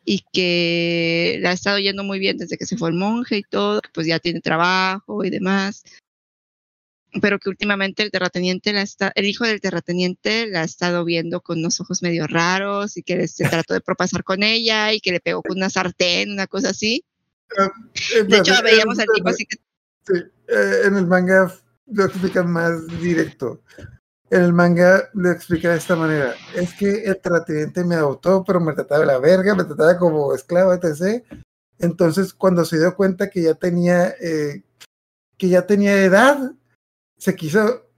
[0.06, 3.43] y que le ha estado yendo muy bien desde que se fue el monje y
[3.43, 5.84] todo, que pues ya tiene trabajo y demás.
[7.22, 11.41] Pero que últimamente el terrateniente la está, el hijo del terrateniente la ha estado viendo
[11.41, 15.11] con unos ojos medio raros y que se trató de propasar con ella y que
[15.11, 17.05] le pegó con una sartén, una cosa así.
[18.16, 19.57] Eh, De hecho, veíamos al tipo así que
[20.05, 20.16] Sí,
[20.47, 21.53] eh, en el manga
[21.88, 23.61] lo explican más directo.
[24.30, 26.36] En el manga lo explica de esta manera.
[26.55, 30.34] Es que el terrateniente me adoptó, pero me trataba de la verga, me trataba como
[30.34, 31.24] esclavo, etc.
[31.80, 34.64] Entonces, cuando se dio cuenta que ya tenía, eh,
[35.38, 36.51] que ya tenía edad,
[37.24, 37.89] se quiso,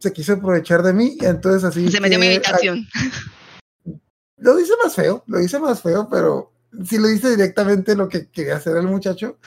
[0.00, 1.90] se quiso aprovechar de mí, y entonces así.
[1.90, 2.88] se metió en que- meditación.
[4.38, 6.52] lo dice más feo, lo dice más feo, pero
[6.88, 9.38] sí lo dice directamente lo que quería hacer el muchacho.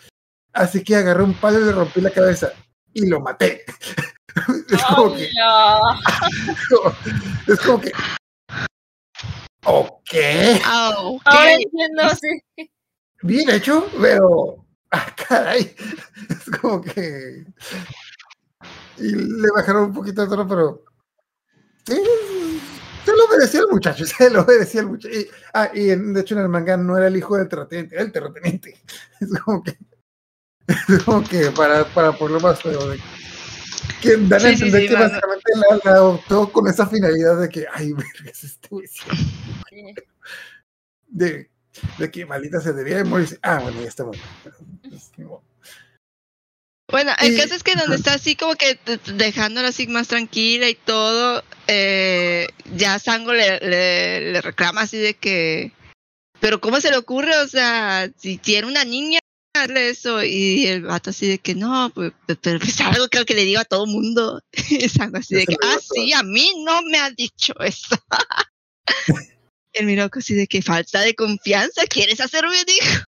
[0.54, 2.52] Así que agarré un palo y le rompí la cabeza
[2.94, 3.64] y lo maté.
[4.70, 5.30] es como que,
[7.48, 7.92] es como que,
[9.66, 10.14] ok,
[10.64, 11.22] Ah, ok.
[11.26, 12.70] Ahora entiendo, sí.
[13.24, 15.76] bien hecho, pero, ah, caray,
[16.30, 17.44] es como que,
[18.98, 20.84] y le bajaron un poquito el tono, pero,
[21.86, 22.02] sí,
[23.06, 25.14] se lo merecía el muchacho, se lo merecía el muchacho.
[25.16, 28.04] Y, ah, y de hecho en el manga no era el hijo del terrateniente, era
[28.04, 28.78] el terrateniente.
[29.20, 29.78] Es como que,
[30.68, 33.00] es como que para, para ponerlo más feo, de
[34.02, 37.40] que dan a Sí, sí, entender sí, que básicamente la, la adoptó con esa finalidad
[37.40, 39.02] de que, ay, verga, es este güey, sí",
[39.70, 39.94] sí.
[41.08, 41.50] de,
[41.98, 43.40] de que maldita se debía de morir.
[43.42, 44.22] Ah, bueno, ya está bueno.
[46.96, 47.04] Pues.
[47.04, 48.80] Bueno, el caso es que donde está así como que
[49.16, 55.14] dejándola así más tranquila y todo, eh, ya Sango le, le, le reclama así de
[55.14, 55.74] que,
[56.40, 57.36] pero ¿cómo se le ocurre?
[57.40, 59.20] O sea, si tiene una niña,
[59.58, 60.24] hazle eso.
[60.24, 63.44] Y el vato así de que no, pues, pe- pero es algo que, que le
[63.44, 64.42] digo a todo mundo.
[64.70, 65.90] Y Sango así de que, ah, a todos".
[65.94, 67.98] sí, a mí no me ha dicho eso.
[69.74, 73.04] el Miroco así de que falta de confianza, ¿quieres hacerme un hijo?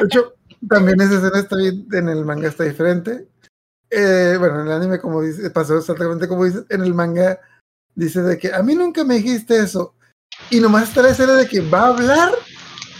[0.00, 0.34] De hecho,
[0.68, 3.28] también esa escena está bien, en el manga está diferente.
[3.90, 7.38] Eh, bueno, en el anime, como dice, pasó exactamente como dice, en el manga
[7.94, 9.94] dice de que a mí nunca me dijiste eso.
[10.50, 12.32] Y nomás está la escena de que va a hablar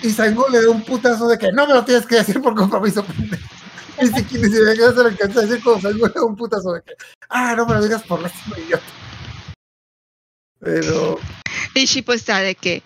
[0.02, 2.54] y Sango le da un putazo de que no me lo tienes que decir por
[2.54, 3.04] compromiso.
[3.04, 3.48] pendejo".
[4.00, 6.72] Ni siquiera, ni siquiera se le alcanza a decir como Sango le da un putazo
[6.72, 6.94] de que,
[7.30, 8.84] ah, no me lo digas por lástima, idiota.
[10.60, 11.18] Pero,
[11.74, 12.82] Y Shippo está de que,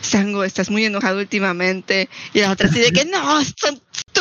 [0.00, 2.08] Sango, estás muy enojado últimamente.
[2.32, 3.68] Y la otra así de que, no, es tu,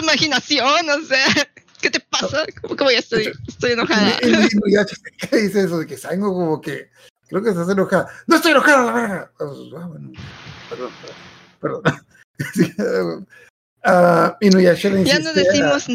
[0.01, 1.25] imaginación, o sea,
[1.81, 2.45] ¿qué te pasa?
[2.61, 4.17] ¿Cómo que ya estoy, estoy enojada?
[5.29, 6.89] Que dice eso de que Sango como que
[7.27, 8.07] creo que estás enojada.
[8.27, 9.31] No estoy enojada, la verga.
[9.39, 9.89] Ah,
[10.69, 10.91] perdón,
[11.61, 11.81] perdón.
[11.83, 11.83] perdón.
[12.53, 12.73] Sí,
[13.83, 15.89] ah, Inuyasha le Ya no a- decimos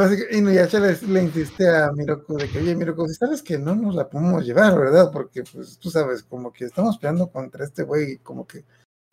[0.00, 0.08] nada.
[0.08, 3.74] básicamente, Inuyasha le, le insiste a Miroko de que, oye, Miroko, si sabes que no
[3.74, 5.10] nos la podemos llevar, ¿verdad?
[5.12, 8.64] Porque, pues, tú sabes, como que estamos peleando contra este güey, y como que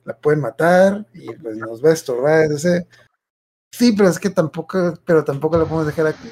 [0.07, 2.87] la pueden matar y pues nos va a estorbar, etc.
[3.71, 6.29] Sí, pero es que tampoco, pero tampoco la podemos dejar aquí.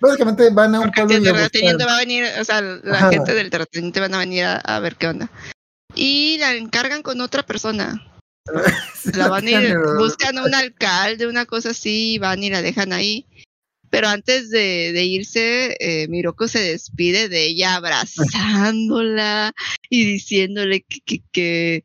[0.00, 2.96] Básicamente van a un Porque pueblo y el terrateniente va a venir, o sea, la
[2.96, 3.10] Ajá.
[3.10, 5.30] gente del terrateniente van a venir a, a ver qué onda.
[5.94, 8.02] Y la encargan con otra persona.
[9.14, 12.62] La van a ir, buscan a un alcalde, una cosa así, y van y la
[12.62, 13.26] dejan ahí.
[13.92, 19.52] Pero antes de, de irse, eh, Miroko se despide de ella abrazándola
[19.90, 21.84] y diciéndole que, que, que,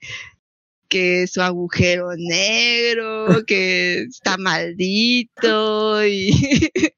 [0.88, 6.32] que su agujero negro, que está maldito y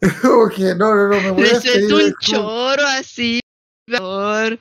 [0.00, 3.40] que, no, no, no, me voy a le suelta un choro así,
[3.88, 4.60] por favor,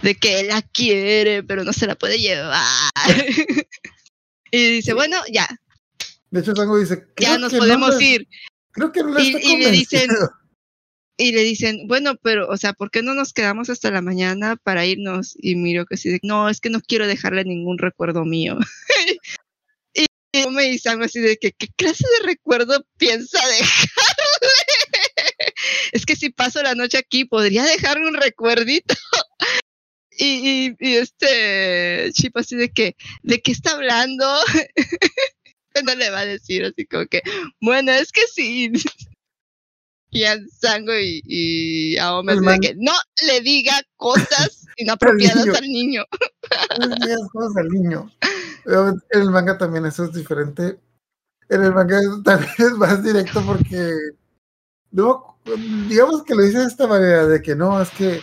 [0.00, 2.92] de que él la quiere, pero no se la puede llevar.
[4.52, 5.48] y dice, bueno, ya,
[6.36, 8.28] De hecho, Sango dice, ya nos no podemos ir.
[8.72, 10.10] Creo que no la Y- y le dicen-.
[11.18, 14.56] Y le dicen, bueno, pero, o sea, ¿por qué no nos quedamos hasta la mañana
[14.56, 15.32] para irnos?
[15.38, 18.58] Y miro que así de, no, es que no quiero dejarle ningún recuerdo mío.
[19.94, 20.04] y,
[20.34, 23.90] y me dicen así de que, ¿qué clase de recuerdo piensa dejarle?
[25.92, 28.94] es que si paso la noche aquí, podría dejarme un recuerdito.
[30.10, 34.26] y, y, y este chip así de que, ¿de qué está hablando?
[35.84, 37.22] no le va a decir así como que,
[37.60, 38.72] bueno, es que sí.
[40.08, 42.92] Y a Sango y, y a así de que no
[43.26, 46.04] le diga cosas inapropiadas al niño.
[46.78, 48.10] No le digas cosas al niño.
[48.64, 50.78] En el manga también eso es diferente.
[51.50, 53.92] En el manga también es más directo porque
[54.92, 55.38] no,
[55.88, 58.20] digamos que lo dice de esta manera de que no, es que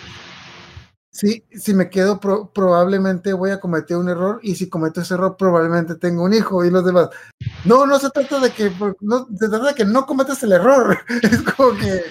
[1.14, 5.14] sí, si me quedo pro- probablemente voy a cometer un error y si cometo ese
[5.14, 7.10] error probablemente tengo un hijo y los demás.
[7.65, 8.72] No, no se trata de que
[9.02, 10.98] no se trata de que no cometas el error.
[11.23, 12.02] Es como que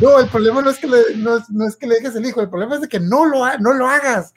[0.00, 2.24] no, el problema no es que le, no, es, no es que le dejes el
[2.24, 4.32] hijo, el problema es de que no lo ha- no lo hagas.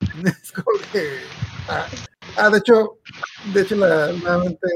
[0.24, 1.20] Es como que
[1.68, 1.86] ah,
[2.36, 2.98] ah, de hecho,
[3.52, 4.68] de hecho la nuevamente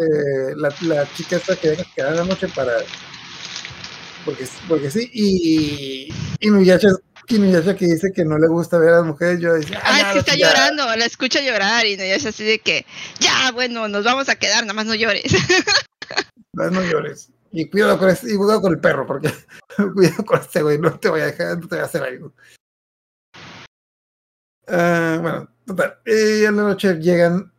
[0.56, 2.72] la, chica esta que deja quedar la noche para
[4.24, 6.08] porque, porque sí, y,
[6.40, 9.52] y Nuyasha, y Nuyasha que dice que no le gusta ver a las mujeres, yo
[9.52, 10.48] decía, Ah, es no, que está ya".
[10.48, 12.86] llorando, la escucha llorar y es así de que,
[13.20, 15.24] ya, bueno, nos vamos a quedar, nada más no llores.
[16.54, 17.30] No, no llores.
[17.52, 19.32] Y cuidado con este, y cuidado con el perro, porque
[19.94, 22.32] cuidado con este güey, no te voy a dejar, no te voy a hacer algo.
[24.66, 25.98] Ah, bueno, total.
[26.04, 27.52] Y en la noche llegan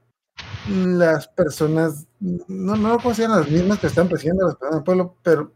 [0.67, 4.75] las personas, no, no cómo se llaman las mismas que están persiguiendo a las personas
[4.79, 5.53] del pueblo, pero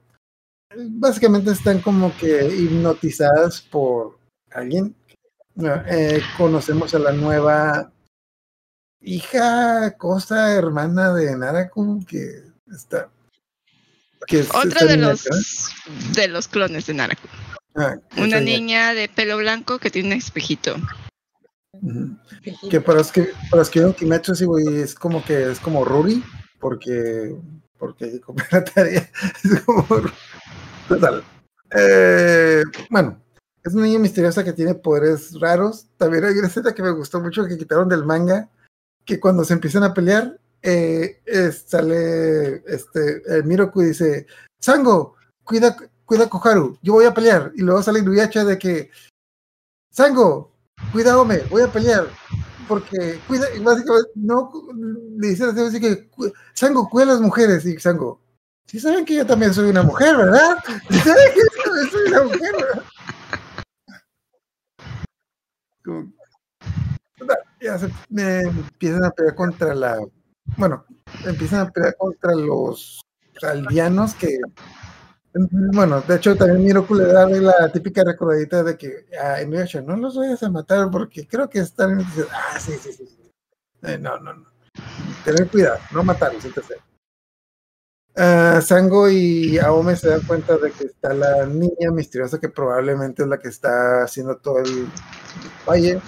[0.76, 4.18] básicamente están como que hipnotizadas por
[4.52, 4.96] alguien.
[5.56, 7.92] No, eh, conocemos a la nueva
[9.02, 13.10] hija, cosa, hermana de Naraku, que está.
[14.26, 15.26] Que Otra de los
[16.16, 17.28] de los clones de Naraku.
[17.76, 20.76] Ah, Una niña de pelo blanco que tiene un espejito.
[22.70, 25.60] Que para los que para los que vieron Kimetsu, sí, güey, es como que es
[25.60, 26.24] como Ruri,
[26.60, 27.36] porque
[27.78, 28.22] porque
[28.52, 29.10] la tarea.
[29.44, 30.14] Es como Ru-
[30.88, 31.24] total.
[31.76, 33.20] Eh, bueno,
[33.64, 35.88] es una niña misteriosa que tiene poderes raros.
[35.98, 38.50] También hay una escena que me gustó mucho que quitaron del manga,
[39.06, 41.20] que cuando se empiezan a pelear, eh,
[41.52, 44.28] sale este el Miroku y dice,
[44.62, 47.52] Sango, cuida, cuida a Koharu, yo voy a pelear.
[47.56, 48.90] Y luego sale Inuyasha de que,
[49.92, 50.52] Sango,
[50.92, 52.08] cuida voy a pelear.
[52.68, 54.50] Porque cuida, y básicamente, no,
[55.18, 57.66] le dice así que, "Cu- Sango, cuida a las mujeres.
[57.66, 58.22] Y Sango,
[58.66, 60.58] sí saben que yo también soy una mujer, ¿verdad?
[60.90, 62.84] Sí saben que yo también soy una mujer, ¿verdad?
[67.62, 69.98] Ya se me empiezan a pelear contra la,
[70.58, 70.86] bueno,
[71.26, 73.02] empiezan a pelear contra los
[73.42, 74.38] aldeanos que,
[75.34, 79.96] bueno, de hecho también Miroku le da la típica recordadita de que, ah, Inuyasha, no
[79.96, 83.08] los vayas a matar porque creo que están, ah, sí, sí, sí.
[83.84, 84.46] Eh, no, no, no,
[85.26, 86.82] tener cuidado, no matarlos, etc.
[88.16, 93.24] Ah, Sango y Aome se dan cuenta de que está la niña misteriosa que probablemente
[93.24, 94.88] es la que está haciendo todo el
[95.68, 96.00] valle.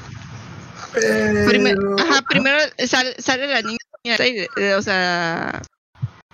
[1.48, 2.58] Primer- Pero- ajá, primero
[2.88, 5.62] sale, sale la niña, y le- o sea,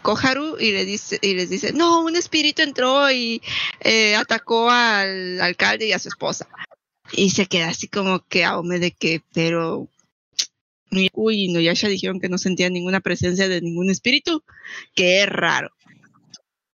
[0.01, 3.41] Koharu y le dice y les dice, no, un espíritu entró y
[3.79, 6.47] eh, atacó al alcalde y a su esposa.
[7.13, 9.87] Y se queda así como que Aome de que, pero
[11.13, 14.43] Uy, y Noyasha dijeron que no sentían ninguna presencia de ningún espíritu,
[14.93, 15.69] que raro.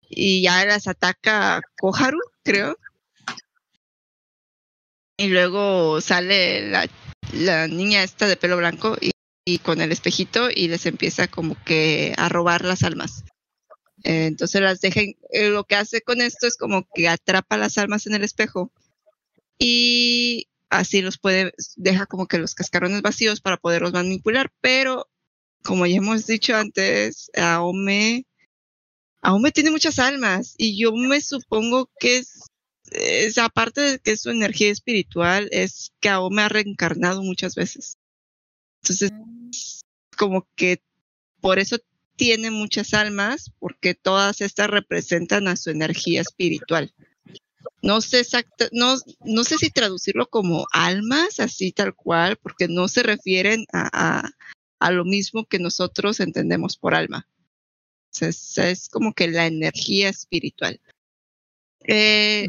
[0.10, 2.78] Y ya las ataca Koharu, creo.
[5.18, 6.88] Y luego sale la,
[7.34, 9.12] la niña esta de pelo blanco y,
[9.46, 13.24] y con el espejito y les empieza como que a robar las almas.
[14.04, 17.78] Eh, entonces las dejen, eh, lo que hace con esto es como que atrapa las
[17.78, 18.72] almas en el espejo
[19.58, 20.48] y
[20.78, 25.10] así los puede, deja como que los cascarones vacíos para poderlos manipular, pero
[25.64, 28.26] como ya hemos dicho antes, Aome,
[29.22, 32.44] Aome tiene muchas almas y yo me supongo que es,
[32.92, 37.98] es aparte de que es su energía espiritual, es que Aome ha reencarnado muchas veces.
[38.84, 39.82] Entonces,
[40.18, 40.84] como que
[41.42, 41.78] por eso
[42.16, 46.94] tiene muchas almas, porque todas estas representan a su energía espiritual.
[47.86, 48.95] No sé exacta, no,
[49.26, 54.30] no sé si traducirlo como almas, así tal cual, porque no se refieren a, a,
[54.80, 57.28] a lo mismo que nosotros entendemos por alma.
[57.30, 60.82] O sea, es, es como que la energía espiritual.
[61.82, 62.48] Eh,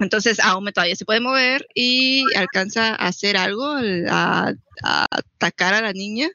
[0.00, 3.76] entonces, Aome todavía se puede mover y alcanza a hacer algo,
[4.10, 6.28] a, a atacar a la niña.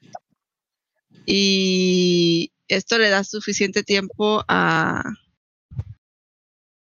[1.25, 5.03] Y esto le da suficiente tiempo a.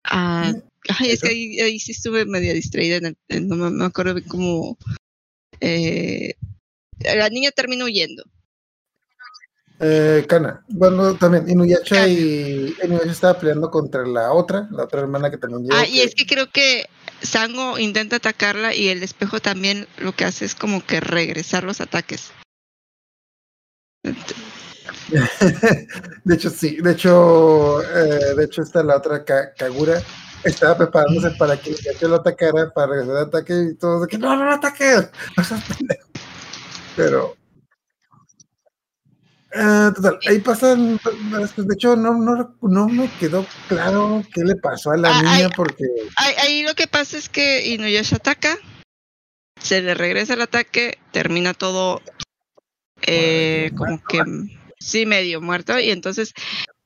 [0.03, 0.53] a
[0.99, 3.85] ay, es que ahí, ahí sí estuve medio distraída, en el- en- no me, me
[3.85, 4.77] acuerdo cómo.
[5.59, 6.35] eh,
[7.15, 8.23] la niña termina huyendo.
[9.79, 10.63] Eh, Kana.
[10.69, 15.63] Bueno, también Inuyasha y Inuyasha estaba peleando contra la otra, la otra hermana que también
[15.63, 15.75] llegó.
[15.75, 16.85] Ah, y es que creo que
[17.21, 21.81] Sango intenta atacarla y el espejo también lo que hace es como que regresar los
[21.81, 22.31] ataques.
[26.23, 26.77] de hecho, sí.
[26.81, 30.01] De hecho, eh, de hecho, está la otra Ka- Kagura.
[30.43, 34.01] Estaba preparándose para que Inuyasha lo atacara, para regresar el ataque y todo.
[34.01, 35.09] De que no, no lo ataques.
[36.95, 37.35] Pero.
[39.53, 40.99] eh, total, ahí pasan.
[41.57, 45.49] De hecho, no, no, no me quedó claro qué le pasó a la Ah, niña
[45.55, 45.85] porque.
[46.17, 48.57] Ahí, ahí lo que pasa es que Inuyasha ataca,
[49.61, 52.01] se le regresa el ataque, termina todo
[53.01, 54.23] eh, como que
[54.79, 56.33] sí medio muerto y entonces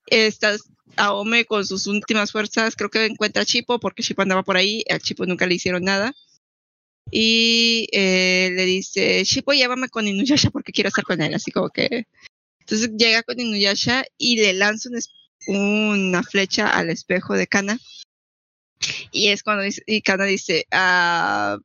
[0.06, 0.62] estás
[0.98, 4.84] Aome con sus últimas fuerzas creo que encuentra a Chipo porque Chipo andaba por ahí,
[4.90, 6.14] a Chipo nunca le hicieron nada
[7.12, 11.70] y eh, le dice Chipo llévame con Inuyasha porque quiero estar con él, así como
[11.70, 12.08] que
[12.60, 14.98] entonces llega con Inuyasha y le lanza un
[15.48, 17.80] una flecha al espejo de Kana
[19.12, 21.58] y es cuando dice, y Kana dice, ah,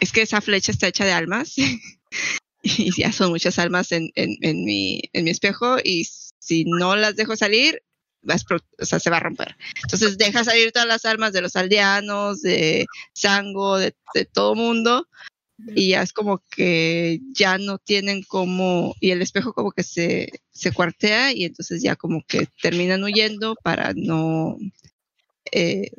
[0.00, 1.54] es que esa flecha está hecha de almas.
[2.62, 5.78] y ya son muchas almas en, en, en, mi, en mi espejo.
[5.82, 6.06] Y
[6.46, 7.82] si no las dejo salir,
[8.28, 9.56] va a explo- o sea, se va a romper.
[9.82, 15.08] Entonces deja salir todas las almas de los aldeanos, de Sango, de, de todo mundo.
[15.74, 20.30] Y ya es como que ya no tienen como, y el espejo como que se,
[20.50, 24.58] se cuartea y entonces ya como que terminan huyendo para no,
[25.50, 25.90] eh,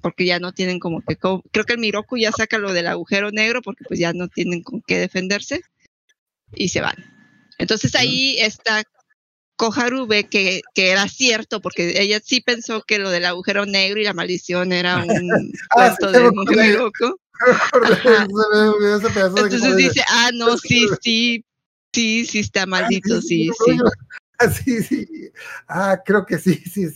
[0.00, 3.30] porque ya no tienen como que, creo que el Miroku ya saca lo del agujero
[3.30, 5.60] negro porque pues ya no tienen con qué defenderse
[6.54, 6.96] y se van.
[7.58, 8.82] Entonces ahí está
[9.56, 14.00] Koharu ve que, que era cierto porque ella sí pensó que lo del agujero negro
[14.00, 16.20] y la maldición era un Ah, cuento sí, de
[17.90, 17.96] de
[19.48, 21.44] que Entonces dice, ah, no, sí, sí,
[21.92, 23.78] sí, sí está maldito, sí, sí.
[24.38, 25.06] Ah, sí, sí.
[25.66, 26.88] Ah, creo que sí, sí.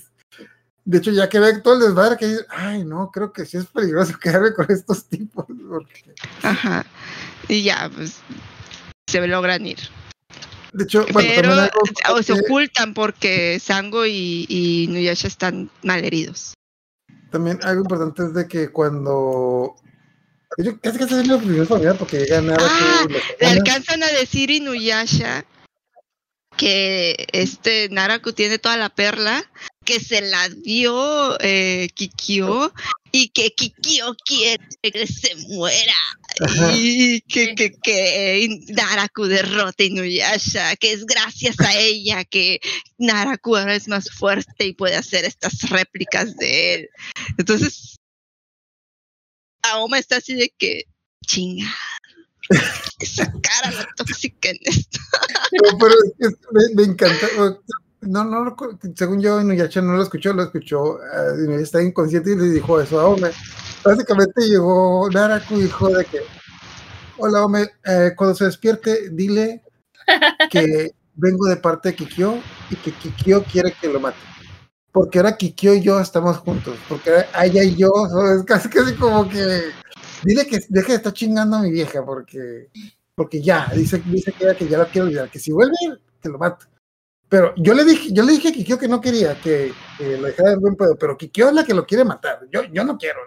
[0.85, 3.57] De hecho, ya que ve todo el desmadre que dice, ay, no, creo que sí
[3.57, 5.47] es peligroso quedarme con estos tipos.
[5.69, 6.13] porque-
[6.43, 6.85] Ajá.
[7.49, 8.17] Y ya, pues
[9.07, 9.79] se logran ir.
[10.73, 16.55] De hecho, bueno, Pero o se ocultan porque Sango y, y Nuyasha están malheridos.
[17.31, 19.77] También algo importante es de que cuando.
[20.83, 23.07] casi casi es la primera familia porque llega nada Ah,
[23.41, 25.45] Le alcanzan a decir Inuyasha
[26.57, 29.43] que este Naraku tiene toda la perla,
[29.85, 32.73] que se la dio eh, Kikyo
[33.13, 35.95] y que Kikyo quiere que se muera.
[36.75, 42.61] Y que, que, que Naraku derrote a Inuyasha, que es gracias a ella que
[42.99, 46.89] Naraku ahora es más fuerte y puede hacer estas réplicas de él.
[47.39, 47.97] Entonces,
[49.63, 50.85] Aoma está así de que
[51.27, 51.73] chinga.
[53.01, 54.99] Sacar a la tóxica en esto.
[55.63, 57.27] No, pero es que me, me encanta.
[58.03, 58.57] No, no,
[58.97, 60.99] según yo, Inuyasha no lo escuchó, lo escuchó.
[61.39, 63.31] Inuyasha está inconsciente y le dijo eso a Ome.
[63.83, 66.21] Básicamente llegó Naraku y dijo de que,
[67.17, 69.63] hola Ome, eh, cuando se despierte, dile
[70.51, 72.35] que vengo de parte de Kikyo
[72.71, 74.19] y que Kikyo quiere que lo mate.
[74.93, 76.77] Porque ahora Kikyo y yo estamos juntos.
[76.89, 77.91] Porque ahora ella y yo,
[78.37, 79.71] es casi, casi como que.
[80.25, 82.69] Dile que deje de estar chingando a mi vieja, porque.
[83.15, 85.77] Porque ya, dice, dice que, que ya la quiero olvidar, que si vuelve,
[86.23, 86.67] que lo mato.
[87.29, 90.27] Pero yo le dije, yo le dije a Kikyo que no quería, que, que lo
[90.27, 92.41] dejara de buen pedo, pero Kikyo es la que lo quiere matar.
[92.51, 93.21] Yo, yo no quiero.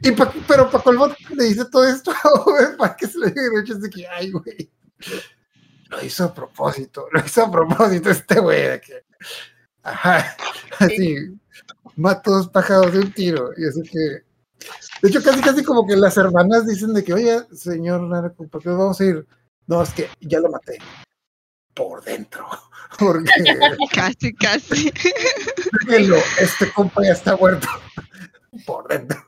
[0.00, 2.12] Y pa- pero para colmo le dice todo esto
[2.78, 4.70] para que se lo diga es de que, ay, güey.
[5.88, 8.62] Lo hizo a propósito, lo hizo a propósito este güey.
[8.62, 9.04] de que,
[9.82, 10.36] Ajá,
[10.78, 11.16] así,
[11.96, 13.50] mata dos pájaros de un tiro.
[13.56, 13.98] Y así que,
[15.02, 18.62] de hecho, casi, casi como que las hermanas dicen de que, oye, señor Naraku, ¿por
[18.62, 19.26] qué vamos a ir?
[19.66, 20.78] No, es que ya lo maté.
[21.74, 22.46] Por dentro.
[22.98, 23.30] Porque
[23.92, 24.92] Casi, casi.
[25.86, 27.66] déjenlo, este compa ya está muerto.
[28.66, 29.24] Por dentro.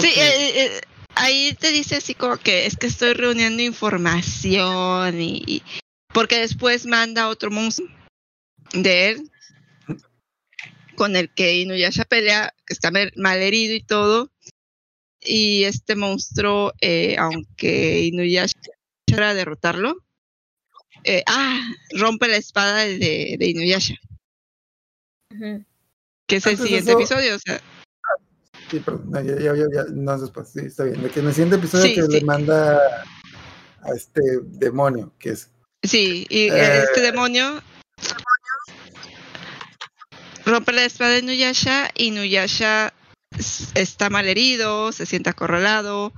[0.00, 0.80] Sí, que- eh, eh,
[1.14, 5.62] ahí te dice así como que es que estoy reuniendo información y, y-
[6.12, 7.88] porque después manda otro monstruo
[8.72, 9.30] de él
[10.94, 14.30] con el que Inuyasha pelea, que está mal herido y todo.
[15.20, 18.52] Y este monstruo, eh, aunque Inuyasha
[19.06, 19.96] era derrotarlo,
[21.04, 21.60] eh, ah,
[21.98, 23.94] rompe la espada de, de Inuyasha,
[25.34, 25.64] Ujú.
[26.26, 27.36] que es el Antes siguiente eso- episodio.
[27.36, 27.60] O sea,
[28.70, 31.02] Sí, perdón, no, ya, ya, ya, ya, no, después, sí, está bien.
[31.02, 32.08] De que en el siguiente episodio Sí, que sí.
[32.08, 32.78] le manda
[33.82, 35.50] a este demonio, que es
[35.82, 36.78] Sí, y Eh.
[36.84, 37.60] este demonio
[40.46, 42.92] rompe la espada de Nuyasha y Nuyasha
[43.74, 46.12] está mal herido, se siente acorralado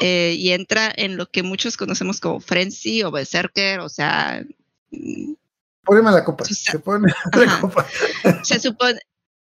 [0.00, 4.44] eh, y entra en lo que muchos conocemos como frenzy o berserker, o sea,
[4.90, 5.34] mm,
[5.84, 6.44] Póneme la copa.
[6.44, 7.60] Se pone la Ajá.
[7.60, 7.86] copa.
[8.42, 9.00] se supone,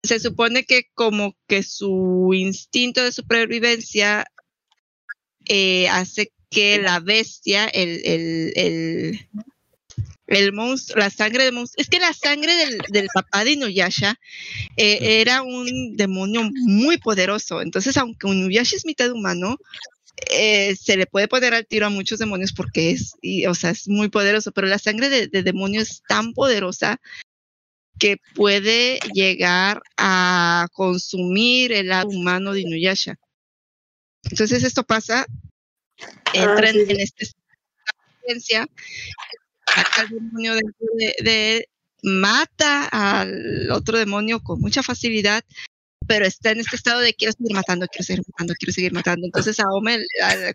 [0.02, 4.26] se supone que como que su instinto de supervivencia
[5.46, 9.28] eh, hace que la bestia, el, el, el,
[10.26, 14.18] el monstruo, la sangre del monstruo, es que la sangre del, del papá de Inuyasha
[14.76, 19.58] eh, era un demonio muy poderoso, entonces aunque Inuyasha es mitad humano,
[20.30, 23.70] eh, se le puede poner al tiro a muchos demonios porque es, y, o sea,
[23.70, 27.00] es muy poderoso, pero la sangre de, de demonio es tan poderosa
[27.98, 33.16] que puede llegar a consumir el lado humano de Inuyasha.
[34.24, 35.26] Entonces esto pasa,
[36.32, 36.92] entra sí, sí.
[36.92, 38.68] en estado de conciencia,
[39.66, 41.68] saca el demonio de, de
[42.02, 45.44] mata al otro demonio con mucha facilidad,
[46.06, 49.26] pero está en este estado de quiero seguir matando, quiero seguir matando, quiero seguir matando.
[49.26, 49.98] Entonces a Ome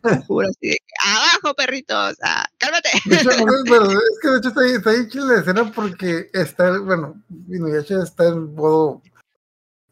[0.02, 2.90] conjuro así de abajo perritos, ah, cálmate.
[3.06, 7.24] Hecho, es que de hecho está, ahí- está ahí chila la escena porque está, bueno,
[7.50, 9.02] Inuyasha está en modo,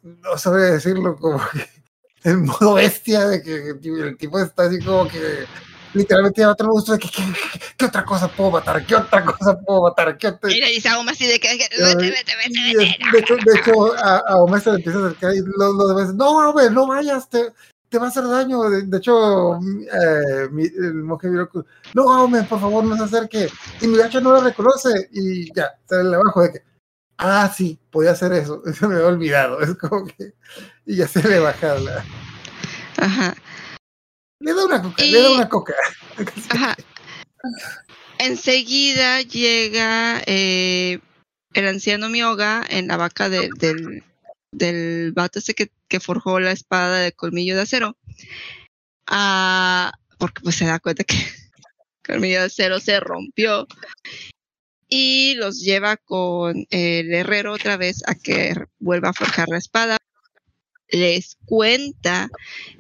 [0.02, 1.42] no sabe decirlo, como
[2.24, 5.46] en modo bestia, de que el tipo está así como que
[5.96, 7.10] literalmente ya otro monstruo de que,
[7.78, 8.86] ¿qué, otra cosa puedo matar?
[8.86, 10.18] ¿Qué otra cosa puedo matar?
[10.18, 10.52] ¿Qué otra?
[10.52, 13.94] Y le dice a Ome así de que vete, vete, vete, de hecho, de hecho
[13.98, 16.86] a, a Omar se le empieza a acercar y los, los demás no, hombre, no
[16.88, 17.52] vayas, te,
[17.90, 18.64] te va a hacer daño.
[18.70, 23.50] De, de hecho, eh, mi- el monje Miroku, no, hombre, por favor, no se acerque.
[23.82, 26.64] Y mi gacho no lo reconoce y ya, sale abajo de que,
[27.18, 28.62] ah, sí, podía hacer eso.
[28.78, 29.62] Se me había olvidado.
[29.62, 30.34] Es como que,
[30.86, 32.04] y ya se le baja la...
[32.98, 33.36] Ajá.
[34.40, 35.74] Le da una coca, le da una coca.
[36.50, 36.76] Ajá.
[38.18, 41.00] Enseguida llega eh,
[41.54, 44.04] el anciano Mioga en la vaca de- del,
[44.52, 47.98] del vato ese que, que forjó la espada de colmillo de acero.
[49.08, 51.24] Ah, porque pues se da cuenta que el
[52.06, 53.68] colmillo de acero se rompió.
[54.88, 59.98] Y los lleva con el herrero otra vez a que vuelva a forjar la espada.
[60.90, 62.30] Les cuenta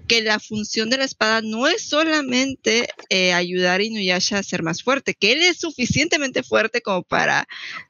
[0.08, 4.64] que la función de la espada no es solamente eh, ayudar a Inuyasha a ser
[4.64, 7.48] más fuerte, que él es suficientemente fuerte como para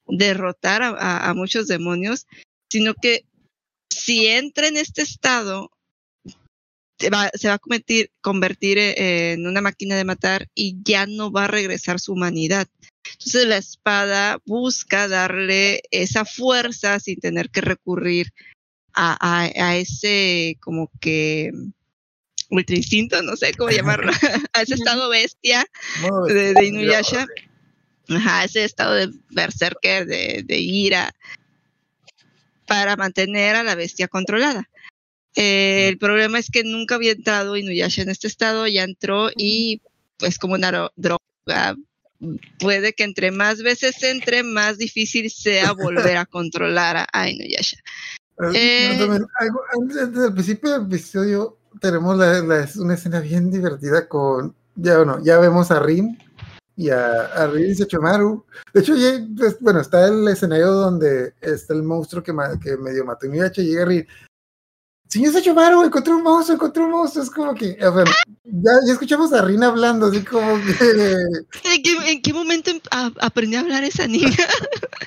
[0.07, 2.27] derrotar a, muchos demonios,
[2.69, 3.25] sino que
[3.89, 5.71] si entra en este estado,
[6.97, 11.05] se va, se va a convertir, convertir eh, en una máquina de matar y ya
[11.07, 12.67] no va a regresar su humanidad.
[13.11, 18.33] Entonces la espada busca darle esa fuerza sin tener que recurrir
[18.95, 21.51] a, a- a ese como que
[22.49, 24.11] ultra instinto, no sé cómo llamarlo,
[24.53, 25.65] a ese estado bestia
[26.27, 27.27] de, Inuyasha,
[28.07, 31.11] Ajá, ese estado de berserker, de, de ira,
[32.67, 34.69] para mantener a la bestia controlada.
[35.35, 39.81] Eh, el problema es que nunca había entrado Inuyasha en este estado, ya entró y
[40.17, 41.75] pues como una ro- droga,
[42.59, 47.77] puede que entre más veces entre, más difícil sea volver a controlar a, a Inuyasha.
[48.53, 53.49] Eh, No, también, algo- antes, del principio del episodio tenemos la- la- una escena bien
[53.49, 56.17] divertida con, ya bueno, ya vemos a Rin
[56.75, 58.43] y a, a Rin y Sechomaru.
[58.73, 62.75] De hecho, ya, pues, bueno, está el escenario donde está el monstruo que, ma- que
[62.77, 64.07] medio mató a Inuyasha y llega Rin.
[65.07, 67.23] Señor Sechomaru, encontré un monstruo, encontré un monstruo.
[67.23, 71.13] Es como que, ya, ya escuchamos a Rin hablando, así como que...
[71.63, 74.27] ¿En qué, en qué momento em- a- aprendió a hablar esa niña?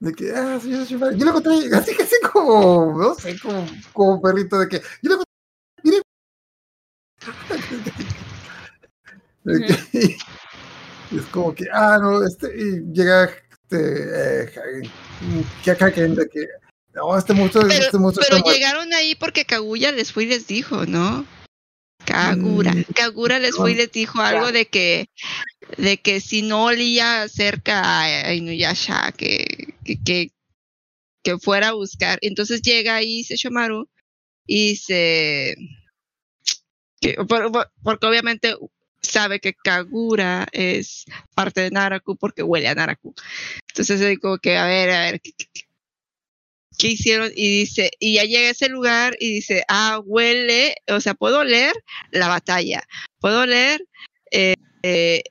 [0.00, 3.66] De que, ah, señor Sechomaru, yo lo encontré, así que así como, no sé, como,
[3.92, 5.34] como perrito, de que, yo lo encontré,
[5.84, 6.02] mire.
[9.44, 10.16] De que-
[11.12, 14.52] y es como que, ah, no, este, y llega este, eh,
[15.62, 16.46] que acá que, de que,
[16.94, 20.26] no, este monstruo, Pero, este monstruo pero está llegaron ahí porque Kaguya les fue y
[20.28, 21.26] les dijo, ¿no?
[22.06, 22.72] Kagura.
[22.72, 25.10] Mm, Kagura les fue y les dijo algo de que
[25.76, 30.30] de que si no olía cerca a Inuyasha, que, que,
[31.22, 32.18] que, fuera a buscar.
[32.22, 33.88] Entonces llega ahí Sesshomaru
[34.46, 35.56] y se...
[37.00, 38.54] que- por- por- porque obviamente
[39.02, 41.04] sabe que Kagura es
[41.34, 43.14] parte de Naraku porque huele a Naraku.
[43.68, 45.20] Entonces es que, a ver, a ver,
[46.78, 47.30] ¿qué, hicieron?
[47.34, 51.40] Y dice, y ya llega a ese lugar y dice, ah, huele, o sea, puedo
[51.40, 51.72] oler
[52.10, 52.82] la batalla,
[53.20, 53.84] puedo oler
[54.30, 55.22] eh, eh,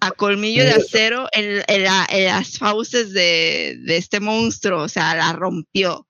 [0.00, 4.88] a colmillo de acero en, en la- en las fauces de, de este monstruo, o
[4.88, 6.06] sea, la rompió.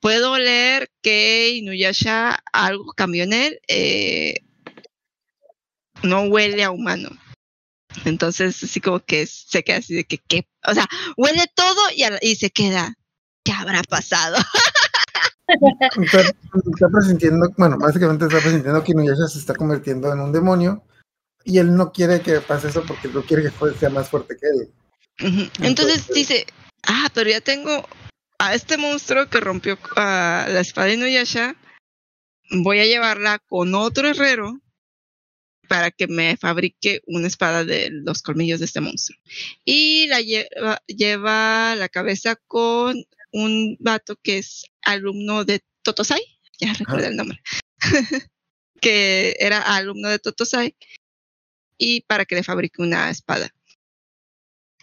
[0.00, 4.34] Puedo oler que Inuyasha algo cambió en él, eh,
[6.02, 7.10] no huele a humano.
[8.04, 10.48] Entonces, así como que se queda así de que, ¿qué?
[10.66, 10.86] O sea,
[11.16, 12.94] huele todo y, a la- y se queda,
[13.44, 14.36] ¿qué habrá pasado?
[16.02, 20.84] está, está presintiendo, bueno, básicamente está presintiendo que Inuyasha se está convirtiendo en un demonio
[21.44, 24.46] y él no quiere que pase eso porque no quiere que sea más fuerte que
[24.46, 25.48] él.
[25.60, 26.46] Entonces dice,
[26.84, 27.86] ah, pero ya tengo
[28.38, 31.56] a este monstruo que rompió la espada de Inuyasha,
[32.50, 34.60] voy a llevarla con otro herrero
[35.68, 39.18] para que me fabrique una espada de los colmillos de este monstruo.
[39.64, 43.02] Y la lleva, lleva la cabeza con
[43.32, 46.20] un vato que es alumno de Totosai,
[46.60, 47.40] ya recuerdo el nombre,
[48.80, 50.76] que era alumno de Totosai,
[51.78, 53.50] y para que le fabrique una espada.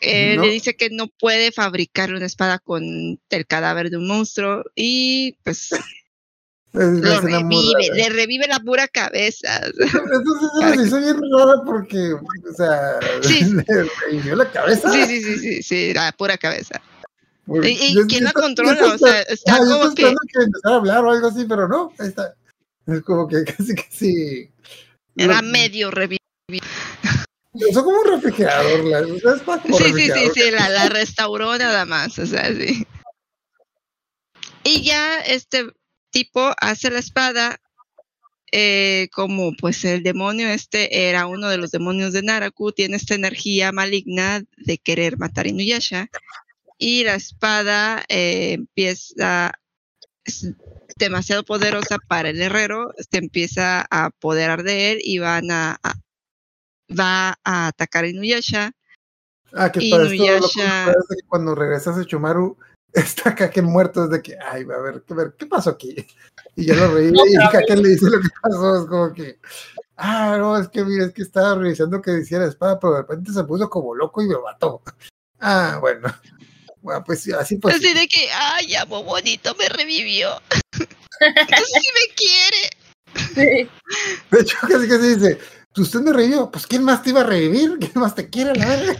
[0.01, 0.43] Eh, No.
[0.43, 2.83] Le dice que no puede fabricar una espada con
[3.29, 5.69] el cadáver de un monstruo y pues
[6.71, 9.59] lo revive, le revive la pura cabeza.
[9.65, 13.39] Entonces eso bien rara porque, o sea, Sí.
[13.67, 14.91] le revivió la cabeza.
[14.91, 16.81] Sí, sí, sí, sí, sí, la pura cabeza.
[17.47, 18.77] ¿Y- yo- quién yo la estaba- controla?
[18.79, 21.45] yo O sea, está ah, yo como que- que empezara a hablar o algo así,
[21.49, 22.35] pero no, está.
[22.85, 24.51] Es como que casi, casi.
[25.17, 26.19] Era lo- medio revive.
[27.51, 28.85] Usó como un refrigerador.
[28.85, 32.53] La, es para como Sí, sí, sí, sí, la, la restauró nada más, o sea,
[32.53, 32.85] sí.
[34.63, 35.67] Y ya este
[36.11, 37.59] tipo hace la espada
[38.51, 43.15] eh, como pues el demonio este era uno de los demonios de Naraku, tiene esta
[43.15, 46.09] energía maligna de querer matar a Inuyasha
[46.77, 49.51] y la espada eh, empieza
[50.23, 50.47] es
[50.97, 55.95] demasiado poderosa para el herrero, se empieza a apoderar de él y van a, a-
[56.97, 58.71] va a atacar a Inuyasha
[59.53, 62.57] Ah, que para esto lo que es cuando regresas a Chumaru,
[62.93, 65.95] está Kaken muerto desde que, ay, a ver, a ver, ¿qué pasó aquí?
[66.55, 69.39] Y ya lo reí y Kaken le dice lo que pasó, es como que,
[69.97, 73.33] ah, no, es que mira, es que estaba revisando que hiciera espada, pero de repente
[73.33, 74.81] se puso como loco y me mató.
[75.39, 76.07] Ah, bueno.
[76.81, 77.75] Bueno, pues sí, así pues.
[77.75, 80.29] Así de que, ay, amo bonito, me revivió.
[81.19, 82.69] Entonces sí me quiere.
[83.35, 83.69] Sí.
[84.31, 85.39] De hecho, casi que se dice,
[85.73, 87.77] "Pues usted me revivió, pues ¿quién más te iba a revivir?
[87.79, 88.95] ¿Quién más te quiere, la verga?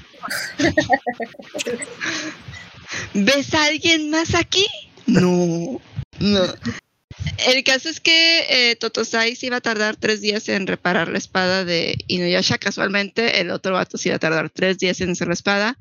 [3.14, 4.66] ¿Ves a alguien más aquí?
[5.06, 5.82] No,
[6.20, 6.42] no.
[7.48, 11.18] El caso es que eh, Totosai se iba a tardar tres días en reparar la
[11.18, 12.58] espada de Inuyasha.
[12.58, 15.78] Casualmente, el otro vato se iba a tardar tres días en hacer la espada.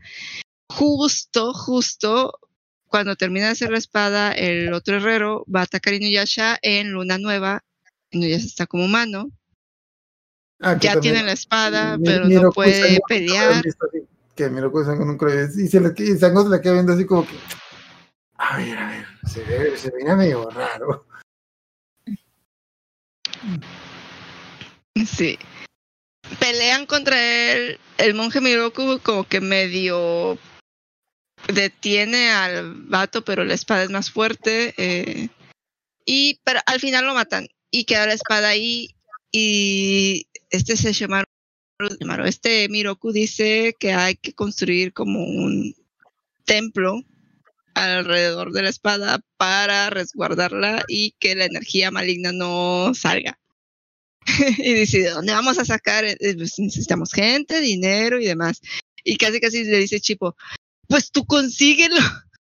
[0.69, 2.32] Justo, justo
[2.86, 6.93] cuando termina de hacer la espada, el otro herrero va a atacar a Inuyasha en
[6.93, 7.65] Luna Nueva.
[8.10, 9.31] Inuyasha está como humano.
[10.60, 13.52] Ah, Ya también- tiene la espada, Mi- pero no puede pelear.
[13.52, 13.70] así,
[14.35, 15.60] Que Miroku Sango nunca lo había visto.
[15.60, 17.35] Y, se le, y Sango se le queda viendo así como que.
[18.39, 21.06] A ver, a ver, se ve, se veía medio raro.
[25.06, 25.39] Sí.
[26.39, 27.78] Pelean contra él.
[27.98, 30.39] El monje Miroku como que medio
[31.52, 34.74] detiene al vato, pero la espada es más fuerte.
[34.76, 35.28] eh,
[36.05, 37.48] y pero al final lo matan.
[37.70, 38.94] Y queda la espada ahí.
[39.30, 41.24] Y este se llama
[42.26, 45.74] este Miroku dice que hay que construir como un
[46.44, 47.04] templo
[47.74, 53.38] alrededor de la espada para resguardarla y que la energía maligna no salga.
[54.58, 56.04] y dice, ¿de dónde vamos a sacar?
[56.04, 58.60] Eh, pues necesitamos gente, dinero y demás.
[59.04, 60.36] Y casi casi le dice Chipo,
[60.88, 62.00] pues tú consíguelo.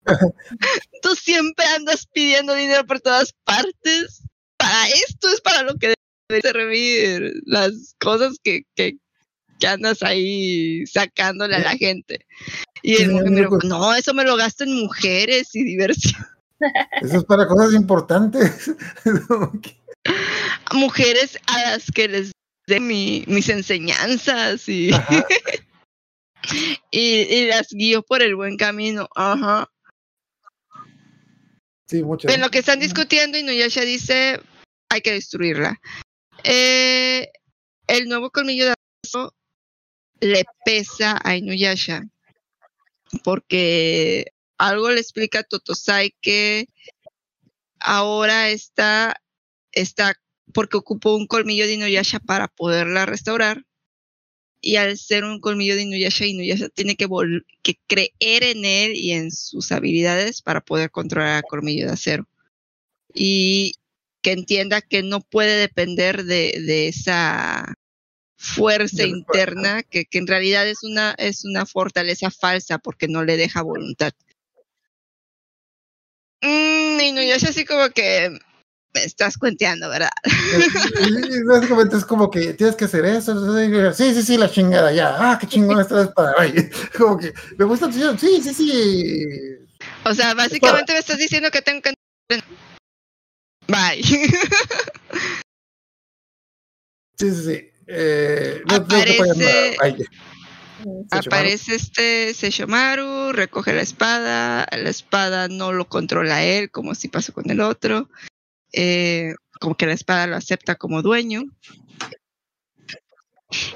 [1.02, 4.22] tú siempre andas pidiendo dinero por todas partes.
[4.56, 5.94] Para esto es para lo que
[6.40, 8.96] servir las cosas que, que,
[9.58, 12.26] que andas ahí sacándole a la gente.
[12.82, 13.66] Y Sí, el señor Miroku, Miroku.
[13.66, 16.24] no, eso me lo gasto en mujeres y diversión.
[17.00, 18.70] Eso es para cosas importantes.
[20.74, 22.32] Mujeres a las que les
[22.66, 24.90] dé mi, mis enseñanzas y,
[26.90, 29.08] y, y las guío por el buen camino.
[29.14, 29.68] Ajá.
[31.86, 32.02] Sí.
[32.24, 34.40] En lo que están discutiendo, Inuyasha dice,
[34.90, 35.80] hay que destruirla.
[36.44, 37.30] Eh,
[37.86, 39.34] el nuevo colmillo de acero
[40.20, 42.02] le pesa a Inuyasha
[43.24, 44.26] porque
[44.58, 46.68] algo le explica a Totosai que
[47.80, 49.20] ahora está,
[49.72, 50.14] está
[50.52, 53.64] porque ocupó un colmillo de Inuyasha para poderla restaurar
[54.60, 57.06] y al ser un colmillo de Inuyasha, Inuyasha tiene que,
[57.86, 62.28] creer en él y en sus habilidades para poder controlar el colmillo de acero.
[63.14, 63.74] Y
[64.22, 67.74] que entienda que no puede depender de, de esa
[68.36, 73.36] fuerza interna, que, que en realidad es una, es una fortaleza falsa porque no le
[73.36, 74.12] deja voluntad.
[76.42, 78.30] Mm, Inuyasha así como que
[78.94, 80.10] me estás cuenteando, ¿verdad?
[80.24, 83.92] Y- y Básicamente es como que tienes que hacer eso.
[83.94, 85.14] Sí, sí, sí, la chingada, ya.
[85.18, 86.34] Ah, qué chingón esta espada.
[86.38, 86.52] Ay,
[86.98, 88.18] como que me gusta tu.
[88.18, 89.24] Sí, sí, sí.
[90.04, 91.92] O sea, básicamente me estás diciendo que tengo que
[93.70, 94.02] Bye.
[97.18, 97.70] Sí, sí, sí.
[97.86, 98.76] Eh, no.
[98.76, 99.96] Aparece- Ay,
[101.10, 107.34] Aparece este Seishomaru, recoge la espada, la espada no lo controla él, como si pasó
[107.34, 108.08] con el otro.
[108.72, 111.42] Eh, como que la espada lo acepta como dueño.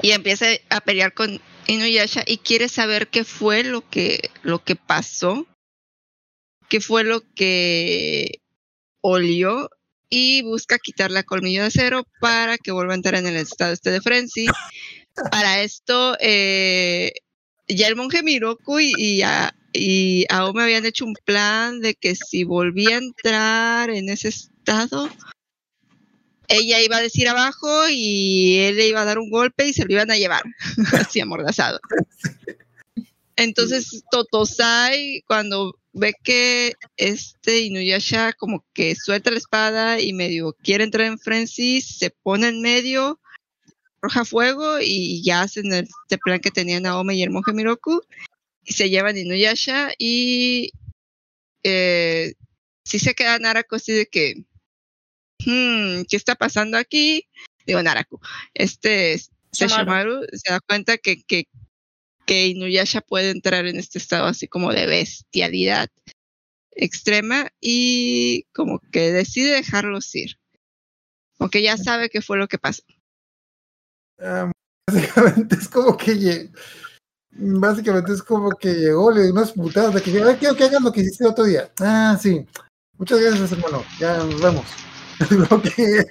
[0.01, 4.77] Y empieza a pelear con Inuyasha y quiere saber qué fue lo que, lo que
[4.77, 5.47] pasó,
[6.71, 8.41] qué fue lo que
[9.03, 9.69] olió
[10.11, 13.73] y busca quitarle a colmillo de acero para que vuelva a entrar en el estado
[13.73, 14.47] este de frenzy.
[15.31, 17.13] Para esto, eh,
[17.69, 22.15] ya el monje Miroku y, y, a- y Aome habían hecho un plan de que
[22.15, 25.09] si volvía a entrar en ese estado,
[26.49, 29.85] ella iba a decir abajo y él le iba a dar un golpe y se
[29.85, 30.43] lo iban a llevar,
[30.93, 31.81] así amordazado.
[33.37, 40.85] Entonces Totosai, cuando ve que este Inuyasha como que suelta la espada y medio quiere
[40.85, 43.21] entrar en frenzy, se pone en medio,
[44.03, 48.03] arroja fuego y ya hacen el- este plan que tenían Naomi y el monje Miroku
[48.65, 50.73] y se llevan Inuyasha y
[51.63, 52.35] eh,
[52.85, 54.45] si se queda Narako así de que
[55.47, 57.27] hmm, ¿qué está pasando aquí?
[57.67, 58.21] Digo Naraku,
[58.53, 59.19] este
[59.53, 61.47] Sesshomaru se da cuenta que, que,
[62.27, 65.89] que Inuyasha puede entrar en este estado así como de bestialidad
[66.73, 70.39] extrema y como que decide dejarlos ir.
[71.39, 72.83] Porque ya sabe qué fue lo que pasó.
[74.87, 76.51] Básicamente es como que
[77.37, 80.83] básicamente es como que llegó, le dio unas putadas de que "Ay, quiero que hagas
[80.83, 81.71] lo que hiciste el otro día.
[81.81, 82.47] Ah, sí.
[82.97, 83.85] Muchas gracias, hermano.
[83.99, 84.67] Ya nos vemos.
[85.49, 86.07] Como que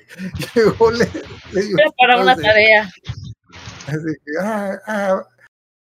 [0.55, 1.09] llegó, le,
[1.53, 2.89] le dio Pero para una tarea.
[3.87, 5.21] así que, ah, ah.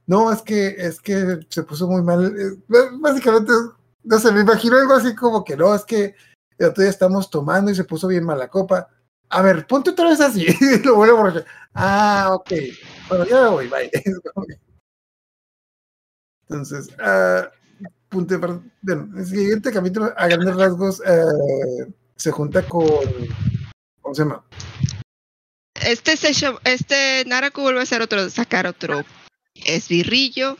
[0.09, 2.35] No, es que, es que se puso muy mal.
[2.37, 2.57] eh,
[2.99, 3.53] Básicamente,
[4.05, 6.15] no sé, me imagino algo así como que no, es que
[6.59, 8.89] el estamos tomando y se puso bien mal la copa.
[9.29, 10.47] A ver, ponte otra vez así.
[10.85, 11.45] lo vuelvo a.
[11.75, 12.51] Ah, ok.
[13.11, 13.91] Bueno, ya me voy, bye.
[16.49, 16.89] Entonces,
[18.39, 22.87] par- bueno, el siguiente capítulo, a grandes rasgos, eh, se junta con.
[24.01, 24.43] ¿Cómo se llama?
[25.85, 29.05] Este, Seisho- este Naraku vuelve a hacer otro, sacar otro
[29.65, 30.59] esbirrillo,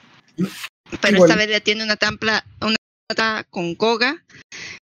[1.01, 1.31] pero Igual.
[1.31, 2.77] esta vez le tiene una tampla, una
[3.09, 4.25] tampla con Koga.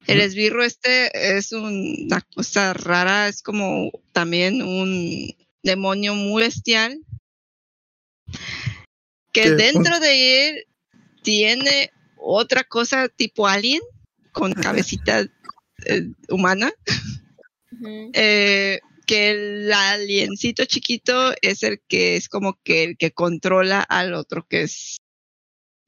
[0.08, 7.00] El esbirro este es un- una cosa rara, es como también un demonio muy bestial.
[9.32, 9.52] Que ¿Qué?
[9.52, 10.66] dentro de él
[11.22, 13.82] tiene otra cosa tipo alien
[14.32, 14.54] con
[14.94, 15.22] cabecita
[15.86, 16.72] eh, humana.
[18.14, 18.80] Eh,
[19.10, 24.46] que el aliencito chiquito es el que es como que el que controla al otro
[24.48, 24.98] que es,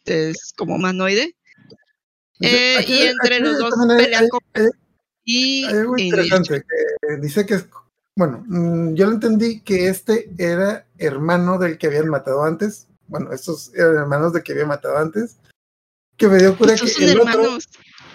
[0.06, 1.36] es como humanoide.
[2.40, 4.70] Eh, Aquí- y entre aquí los dos pelean hay- con hay-
[5.24, 6.64] y, Hay algo interesante
[7.08, 7.68] que dice que es,
[8.18, 12.88] bueno, mm, yo lo entendí que este era hermano del que habían matado antes.
[13.06, 15.38] Bueno, estos eran hermanos del que habían matado antes.
[16.18, 17.60] Que me dio cura que el otro,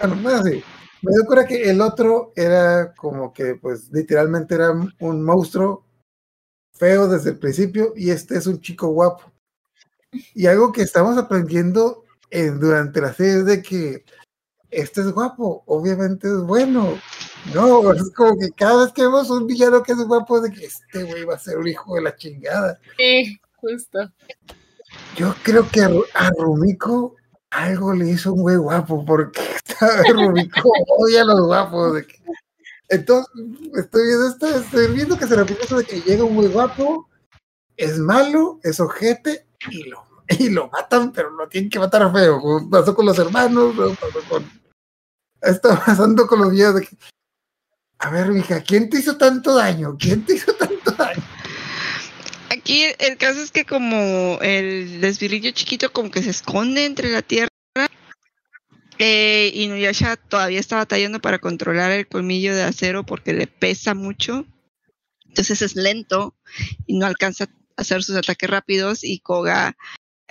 [0.00, 0.64] bueno, bueno, sí,
[1.06, 5.84] me dio cura que el otro era como que, pues, literalmente era un monstruo
[6.72, 9.32] feo desde el principio y este es un chico guapo.
[10.34, 14.04] Y algo que estamos aprendiendo eh, durante la serie es de que
[14.70, 16.98] este es guapo, obviamente es bueno.
[17.54, 20.52] No, es como que cada vez que vemos un villano que es guapo, es de
[20.52, 22.78] que este güey va a ser un hijo de la chingada.
[22.98, 24.00] Sí, justo.
[25.16, 27.14] Yo creo que a, a Rumiko
[27.50, 29.40] algo le hizo un güey guapo, porque
[29.80, 32.02] está- Rumiko odia a los guapos.
[32.88, 33.32] Entonces,
[33.76, 37.08] estoy viendo, esto, estoy viendo que se repite eso de que llega un güey guapo,
[37.76, 40.04] es malo, es ojete, y lo,
[40.38, 42.40] y lo matan, pero lo tienen que matar feo.
[42.40, 44.50] como pasó con los hermanos, pasó con.
[45.42, 46.96] Está pasando con los videos de que.
[47.98, 49.96] A ver, mija, ¿quién te hizo tanto daño?
[49.98, 51.22] ¿Quién te hizo tanto daño?
[52.50, 57.22] Aquí el caso es que como el desvirillo chiquito como que se esconde entre la
[57.22, 57.48] tierra,
[58.98, 64.46] eh, Inuyasha todavía está batallando para controlar el colmillo de acero porque le pesa mucho.
[65.26, 66.34] Entonces es lento
[66.86, 69.76] y no alcanza a hacer sus ataques rápidos y Koga,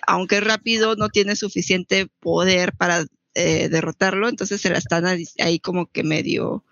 [0.07, 3.05] aunque es rápido, no tiene suficiente poder para
[3.35, 6.63] eh, derrotarlo, entonces se la están ahí- como que medio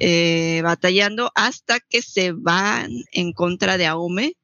[0.00, 4.34] eh, batallando hasta que se van en contra de Aome.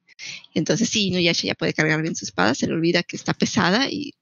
[0.53, 3.87] Entonces sí, Inuyasha ya puede cargar bien su espada, se le olvida que está pesada
[3.89, 4.13] y,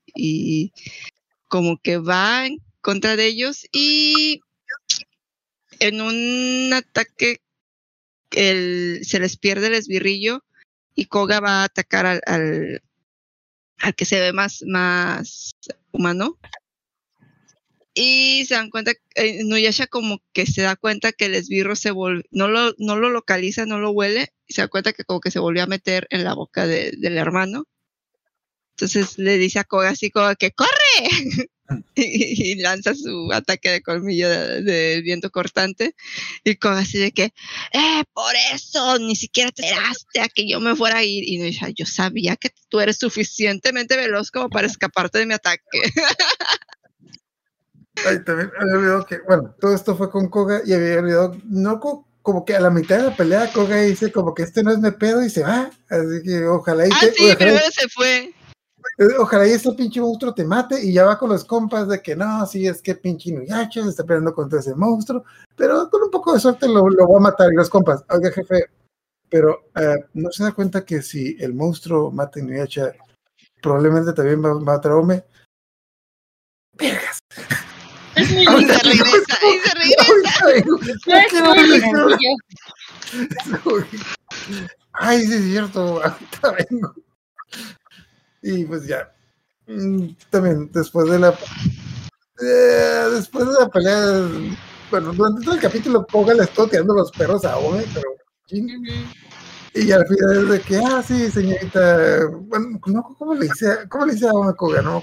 [1.47, 2.47] como que va
[2.81, 4.41] contra de ellos y
[5.79, 7.41] en un ataque
[8.31, 10.43] el- se les pierde el esbirrillo
[10.95, 12.81] y Koga va a atacar al, al,
[13.77, 15.55] al que se ve más, más
[15.91, 16.37] humano.
[17.93, 21.91] y se dan cuenta, eh, Nuyasha como que se da cuenta que el esbirro se
[21.91, 25.19] volvió, no lo, no lo localiza, no lo huele, y se da cuenta que como
[25.19, 27.65] que se volvió a meter en la boca de- del hermano.
[28.71, 30.69] Entonces le dice a Koga así como que ¡corre!
[31.95, 35.95] y, y lanza su ataque de colmillo de, de viento cortante.
[36.43, 37.25] Y Koga así de que,
[37.73, 38.97] ¡eh, por eso!
[38.99, 41.23] Ni siquiera te esperaste a que yo me fuera a ir.
[41.27, 45.61] Y Nuyasha, yo sabía que tú eres suficientemente veloz como para escaparte de mi ataque.
[48.05, 51.79] Ay, también había olvidado que, bueno, todo esto fue con Koga y había olvidado, no
[51.79, 54.71] co- como que a la mitad de la pelea Koga dice como que este no
[54.71, 55.69] es mi pedo y se va.
[55.89, 58.33] Así que ojalá y, ah, te- sí, ojalá, primero se fue.
[59.19, 62.15] Ojalá y este pinche monstruo te mate y ya va con los compas de que
[62.15, 65.23] no, sí, es que pinche Inuyasha se está peleando contra ese monstruo,
[65.55, 68.31] pero con un poco de suerte lo, lo va a matar y los compas, oiga
[68.31, 68.65] jefe,
[69.29, 72.93] pero eh, no se da cuenta que si el monstruo mata a Inuyasha,
[73.61, 75.23] probablemente también va va a matar a Ome.
[78.15, 80.41] Es muy Y se regresa, y se regresa.
[84.93, 86.93] Ay, sí, es cierto, ahorita vengo.
[88.41, 89.13] Y pues ya.
[89.67, 91.29] Mm, También, después de la.
[92.41, 94.27] eh, después de la pelea.
[94.89, 98.09] Bueno, durante todo el capítulo, Koga le estuvo tirando los perros a Ome, pero.
[99.73, 102.27] Y al final es de que, ah, sí, señorita.
[102.27, 104.81] Bueno, no, ¿cómo le dice, cómo le dice a Ome Koga?
[104.81, 105.01] No,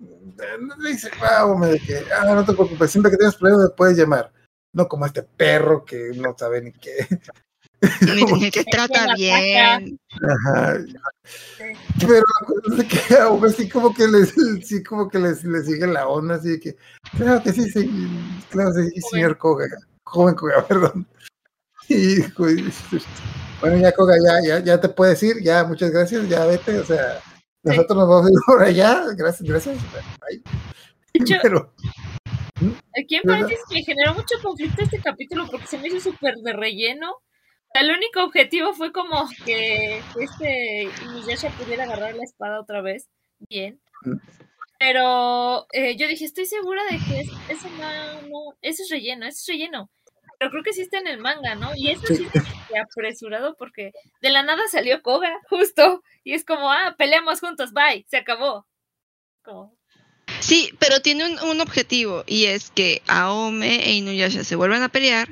[0.00, 3.64] eh, le dice a Ome de que, ah, no te preocupes, siempre que tengas problemas
[3.68, 4.32] me puedes llamar.
[4.72, 7.06] No como este perro que no sabe ni qué.
[8.38, 9.98] Ni te trata bien.
[10.22, 10.78] Ajá.
[11.98, 14.34] Pero la cosa es que a Ome sí como que les,
[14.66, 16.76] sí como que les, les sigue la onda, así de que,
[17.16, 17.90] claro que sí, sí
[18.50, 19.66] claro sí, señor Koga,
[20.04, 21.06] joven Koga, perdón.
[21.88, 22.20] Y
[23.60, 26.84] bueno, ya Koga, ya, ya, ya te puedes ir, ya, muchas gracias, ya vete, o
[26.84, 27.20] sea,
[27.64, 29.76] nosotros nos vamos a ir por allá, gracias, gracias.
[30.20, 30.42] Bye.
[31.42, 31.72] Pero,
[32.98, 36.52] Aquí en paréntesis me generó mucho conflicto este capítulo porque se me hizo súper de
[36.52, 37.16] relleno.
[37.74, 43.08] El único objetivo fue como que este Inuyasha pudiera agarrar la espada otra vez.
[43.48, 43.80] Bien.
[44.78, 49.26] Pero eh, yo dije, estoy segura de que es- eso no, no, eso es relleno,
[49.26, 49.90] eso es relleno.
[50.38, 51.70] Pero creo que sí está en el manga, ¿no?
[51.76, 52.26] Y eso sí
[52.68, 56.02] se apresurado porque de la nada salió Koga, justo.
[56.24, 58.66] Y es como, ah, peleamos juntos, bye, se acabó.
[59.44, 59.76] Como,
[60.40, 64.88] Sí, pero tiene un, un objetivo y es que Aome e Inuyasha se vuelvan a
[64.88, 65.28] pelear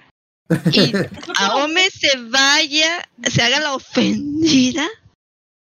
[0.73, 0.93] y
[1.37, 4.89] Aome se vaya, se haga la ofendida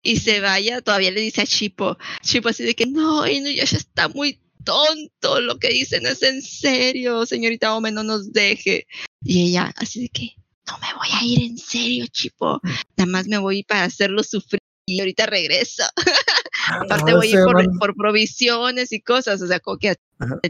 [0.02, 4.09] y se vaya, todavía le dice a Chipo, Chipo así de que no, Inuyasha está
[4.09, 8.86] muy tonto, lo que dice no es en serio, señorita Aome, no nos deje.
[9.22, 10.34] Y ella así de que
[10.66, 12.60] no me voy a ir en serio, Chipo,
[12.96, 15.84] nada más me voy para hacerlo sufrir y ahorita regreso.
[16.68, 17.38] Aparte voy a ir
[17.78, 19.94] por, provisiones y cosas, o sea, como que...
[20.18, 20.40] Ajá.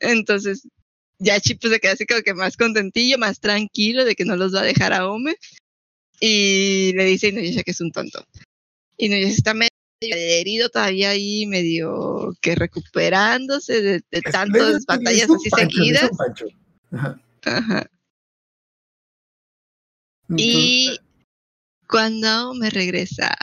[0.00, 0.66] Entonces,
[1.22, 4.54] ya Chip se queda así como que más contentillo, más tranquilo de que no los
[4.54, 5.36] va a dejar a Ome.
[6.20, 8.24] Y le dice a Inuyasha que es un tonto.
[8.96, 9.70] Inuyasha está medio
[10.02, 16.10] herido todavía ahí, medio que recuperándose de, tantas le batallas así pancho, seguidas.
[16.90, 17.20] Ajá.
[17.44, 17.90] Ajá.
[20.36, 20.98] Y
[21.88, 23.34] cuando Aome regresa,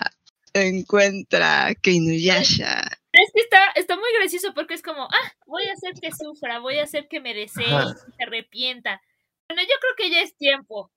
[0.54, 2.99] encuentra que Inuyasha
[3.30, 6.60] es que está, está muy gracioso porque es como, ah, voy a hacer que sufra,
[6.60, 9.02] voy a hacer que me desee se arrepienta.
[9.48, 10.92] Bueno, yo creo que ya es tiempo.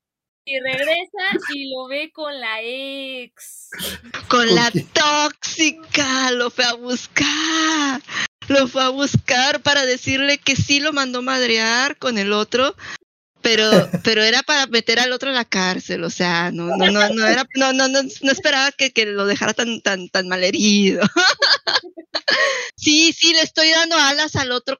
[0.44, 3.70] Y regresa y lo ve con la ex.
[4.28, 8.00] con ¿Con la tóxica, lo fue a buscar.
[8.48, 12.74] Lo fue a buscar para decirle que sí lo mandó madrear con el otro,
[13.43, 17.09] pero, pero era para meter al otro a la cárcel, o sea, no, no, no,
[17.10, 20.43] no era, no, no, no, no esperaba que, que lo dejara tan, tan, tan mal
[20.44, 21.02] herido.
[22.77, 24.78] sí, sí, le estoy dando alas al otro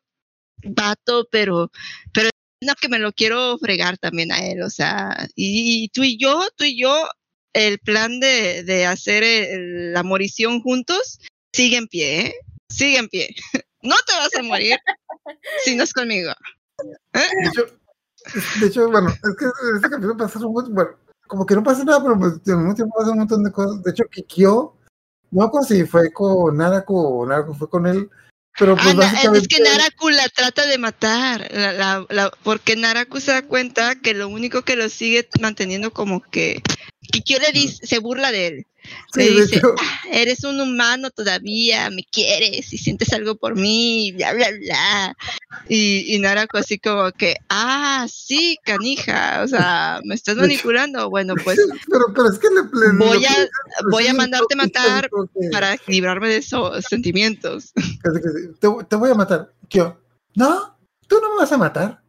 [0.65, 1.71] vato, pero,
[2.13, 2.31] pero
[2.63, 6.17] no que me lo quiero fregar también a él, o sea, y, y tú y
[6.19, 7.09] yo, tú y yo,
[7.55, 11.19] el plan de, de hacer el- la morición juntos
[11.53, 12.35] sigue en pie, ¿eh?
[12.69, 13.35] Sigue en pie.
[13.85, 14.77] No te vas a morir
[15.65, 16.33] si no es conmigo.
[17.13, 17.65] Es-
[18.61, 19.47] de hecho, bueno, es que
[19.77, 20.91] este capítulo pasa un montón, bueno,
[21.27, 23.83] como que no pasa nada, pero pues, al mismo tiempo pasa un montón de cosas.
[23.83, 24.75] De hecho, Kikyo,
[25.31, 28.11] no con si fue con Narako o Narako fue con él,
[28.59, 29.39] pero pues Ah, básicamente...
[29.39, 33.95] es que Naraku la trata de matar, la- la- la- porque Naraku se da cuenta
[33.97, 36.63] que lo único que lo sigue manteniendo como que
[37.01, 38.67] Kikyo le dice, se burla de él.
[39.15, 39.61] Sí, le dice.
[39.79, 45.17] "Ah, eres un humano todavía, me quieres y sientes algo por mí, bla, bla, bla.
[45.69, 51.09] Y, y Narako así como que, ah, sí, canija, o sea, me estás manipulando.
[51.11, 51.59] Bueno, pues
[51.91, 53.49] Pero, pero es que le, le- voy a,
[53.91, 55.09] voy a mandarte matar
[55.53, 57.73] para librarme de esos sentimientos.
[58.61, 59.53] Te, te voy a matar.
[59.71, 59.99] Yo,
[60.35, 60.77] no,
[61.07, 62.03] tú no me vas a matar.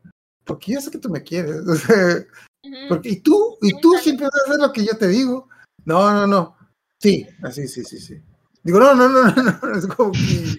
[0.45, 1.55] Porque yo sé que tú me quieres.
[1.67, 2.25] O sea,
[2.65, 2.75] Ujú.
[2.89, 5.49] porque, y tú, y tú siempre vas a hacer lo que yo te digo.
[5.85, 6.55] No, no, no.
[7.03, 8.15] Sí, así, sí, sí, sí.
[8.63, 9.77] Digo, no, no, no, no, no.
[9.77, 10.57] Es como que.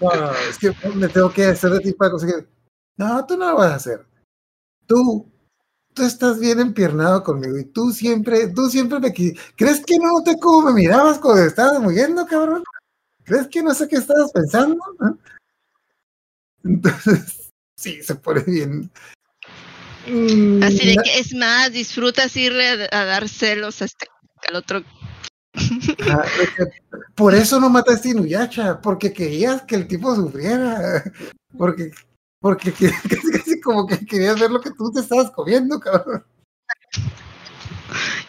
[0.00, 2.48] No, no, es que me tengo que hacer de ti para conseguir.
[2.96, 4.06] No, tú no lo vas a hacer.
[4.86, 5.28] Tú,
[5.94, 10.38] tú estás bien empiernado conmigo y tú siempre, tú siempre me ¿Crees que no te
[10.38, 12.62] como me mirabas cuando estabas muriendo, cabrón?
[13.24, 14.76] ¿Crees que no sé qué estabas pensando?
[15.00, 15.12] ¿Ah?
[16.62, 18.90] Entonces, sí, se pone bien.
[20.06, 24.06] Mm, Así de na- que es más, disfrutas irle a, a dar celos a este,
[24.48, 24.84] al otro.
[26.10, 26.24] Ah,
[27.14, 31.04] Por eso no mataste a Inuyasha, porque querías que el tipo sufriera.
[31.58, 31.90] Porque,
[32.40, 36.24] porque que- casi, casi como que querías ver lo que tú te estabas comiendo, cabrón.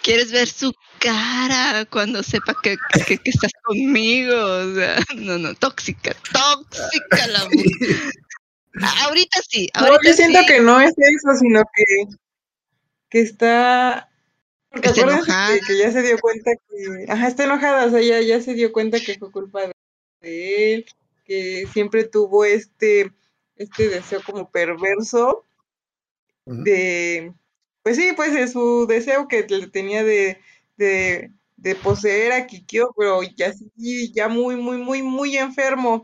[0.01, 2.75] Quieres ver su cara cuando sepa que,
[3.05, 4.35] que- que estás conmigo.
[4.35, 8.11] O sea, no, no, tóxica, tóxica la mujer.
[9.05, 10.45] Ahorita sí, No, ahorita yo siento sí.
[10.47, 11.83] que no es eso, sino que,
[13.09, 14.09] que está.
[14.73, 15.53] Porque Está enojada.
[15.53, 17.05] que, que ya se dio cuenta que.
[17.07, 19.61] Ajá, está enojada, o sea, ya, ya se dio cuenta que fue culpa
[20.21, 20.85] de, él,
[21.25, 23.11] que siempre tuvo este,
[23.55, 25.45] este deseo como perverso
[26.47, 27.33] de.
[27.83, 30.39] Pues sí, pues de su deseo que le tenía de,
[30.77, 36.03] de, de poseer a Kikyo, pero ya sí, ya muy, muy, muy, muy enfermo,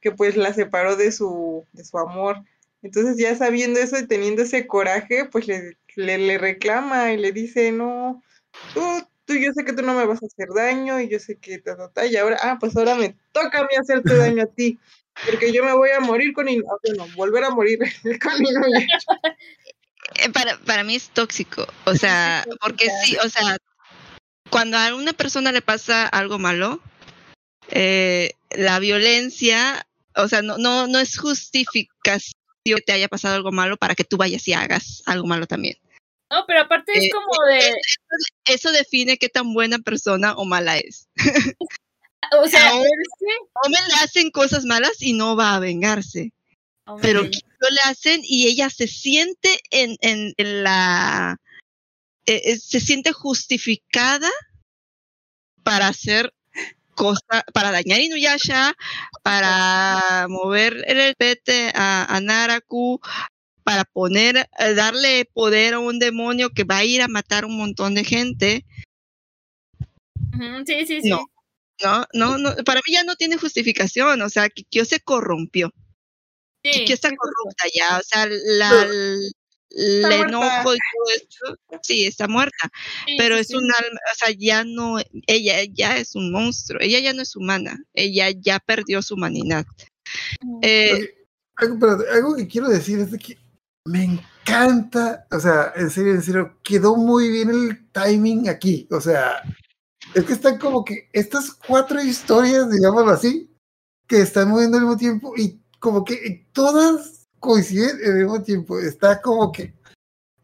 [0.00, 2.42] que pues la separó de su, de su amor.
[2.82, 7.32] Entonces ya sabiendo eso y teniendo ese coraje, pues le, le, le reclama y le
[7.32, 8.22] dice, no,
[8.74, 8.80] tú,
[9.24, 11.58] tú, yo sé que tú no me vas a hacer daño y yo sé que
[11.58, 14.46] ta, ta, ta, y ahora, ah, pues ahora me toca a mí hacerte daño a
[14.46, 14.78] ti,
[15.26, 16.52] porque yo me voy a morir con, ah,
[16.86, 17.78] bueno, volver a morir
[18.22, 19.20] con Inuyasha.
[20.14, 21.66] Eh, Para, para mí es tóxico.
[21.84, 23.58] O sea, porque sí, o sea,
[24.48, 26.80] cuando a una persona le pasa algo malo,
[27.68, 29.86] eh, la violencia,
[30.16, 32.37] o sea, no, no, no es justificación
[32.76, 35.76] que te haya pasado algo malo para que tú vayas y hagas algo malo también.
[36.30, 37.74] No, pero aparte es Eh, como de,
[38.44, 41.08] Eso define qué tan buena persona o mala es.
[42.38, 45.60] o sea, Aún- pero es que- Hombre le hacen cosas malas y no va a
[45.60, 46.32] vengarse.
[47.02, 47.22] pero.
[47.22, 51.36] Kikyo le hacen y ella se siente en, en, en la
[52.26, 54.30] eh, eh, se siente justificada
[55.62, 56.32] para hacer
[56.98, 58.74] cosas, para dañar Inuyasha,
[59.22, 63.00] para mover el pete a, a Naraku,
[63.62, 67.56] para poner, eh, darle poder a un demonio que va a ir a matar un
[67.56, 68.64] montón de gente.
[70.66, 71.08] Sí, sí, sí.
[71.08, 71.24] No.
[71.80, 75.72] No, no, no, para mí ya no tiene justificación, o sea, Kikyo se corrompió.
[76.64, 78.84] sí, Kikyo está corrupta ya, o sea, la,
[79.70, 80.74] el enojo muerta.
[80.74, 82.70] y todo esto, sí, está muerta,
[83.06, 86.80] Sí, pero sí, es un alma, o sea, ya no, ella ya es un monstruo,
[86.80, 89.66] ella ya no es humana, ella ya perdió su humanidad.
[90.42, 90.60] Ujú.
[90.62, 91.14] Eh, Oye,
[91.56, 93.38] algo, pero algo que quiero decir es de que
[93.84, 99.00] me encanta, o sea, en serio, en serio, quedó muy bien el timing aquí, o
[99.00, 99.42] sea,
[100.14, 103.50] es que están como que estas cuatro historias, digámoslo así,
[104.06, 109.20] que están moviendo al mismo tiempo y como que todas coinciden al mismo tiempo, está
[109.20, 109.74] como que,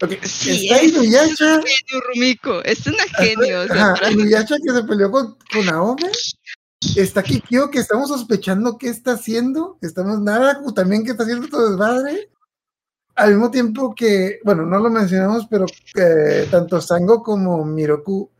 [0.02, 4.10] ok, sí, está es Inuyasha, un genio, Rumiko, es una genio, o sea, Ajá, para-
[4.12, 6.10] Inuyasha que se peleó con, con Aome.
[6.96, 9.78] Está Kikyo que estamos sospechando qué está haciendo.
[9.80, 12.28] Estamos Naraku también que está haciendo todo desmadre.
[13.14, 15.64] Al mismo tiempo que, bueno, no lo mencionamos, pero
[15.96, 18.30] eh, tanto Sango como Miroku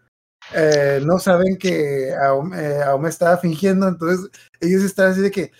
[0.53, 3.89] eh, no saben que Aome, eh, Aome estaba fingiendo.
[3.89, 4.29] Entonces
[4.61, 5.51] ellos están así de que,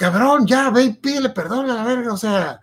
[0.00, 2.14] cabrón, ya ve y pídele perdón a la verga.
[2.14, 2.58] O sea,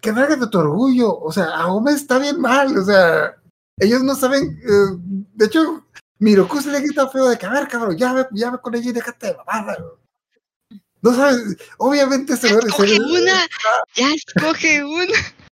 [0.00, 1.14] que de tu orgullo.
[1.20, 2.76] O sea, Aome está bien mal.
[2.76, 3.34] O sea,
[3.78, 4.58] ellos no saben.
[4.62, 4.96] eh,
[5.34, 5.84] de hecho,
[6.18, 8.74] Miroku se le grita feo de que, a ver, cabrón, ya ve, ya ve con
[8.74, 9.76] ella y déjate de mamada.
[9.78, 10.80] güey".
[11.02, 13.46] No sabes, obviamente se escoge ve- una,
[13.94, 15.12] ya escoge una,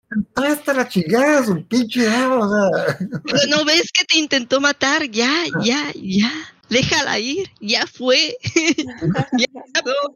[0.09, 2.97] Está hasta la chingada, su pinche idea, o sea.
[3.49, 6.31] no ves que te intentó matar, ya, ya, ya,
[6.69, 8.37] déjala ir, ya fue,
[9.37, 9.47] ya
[9.85, 10.15] no.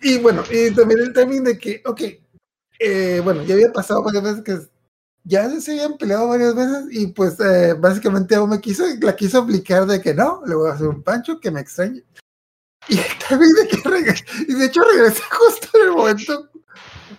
[0.00, 2.00] Y bueno, y también el timing de que, ok,
[2.80, 4.58] eh, bueno, ya había pasado varias veces que
[5.24, 9.38] ya se habían peleado varias veces y pues eh, básicamente aún me quiso, la quiso
[9.38, 12.02] aplicar de que no, le voy a hacer un pancho que me extrañe.
[12.88, 12.96] Y
[13.28, 16.48] también de que regre- y de hecho regresé justo en el momento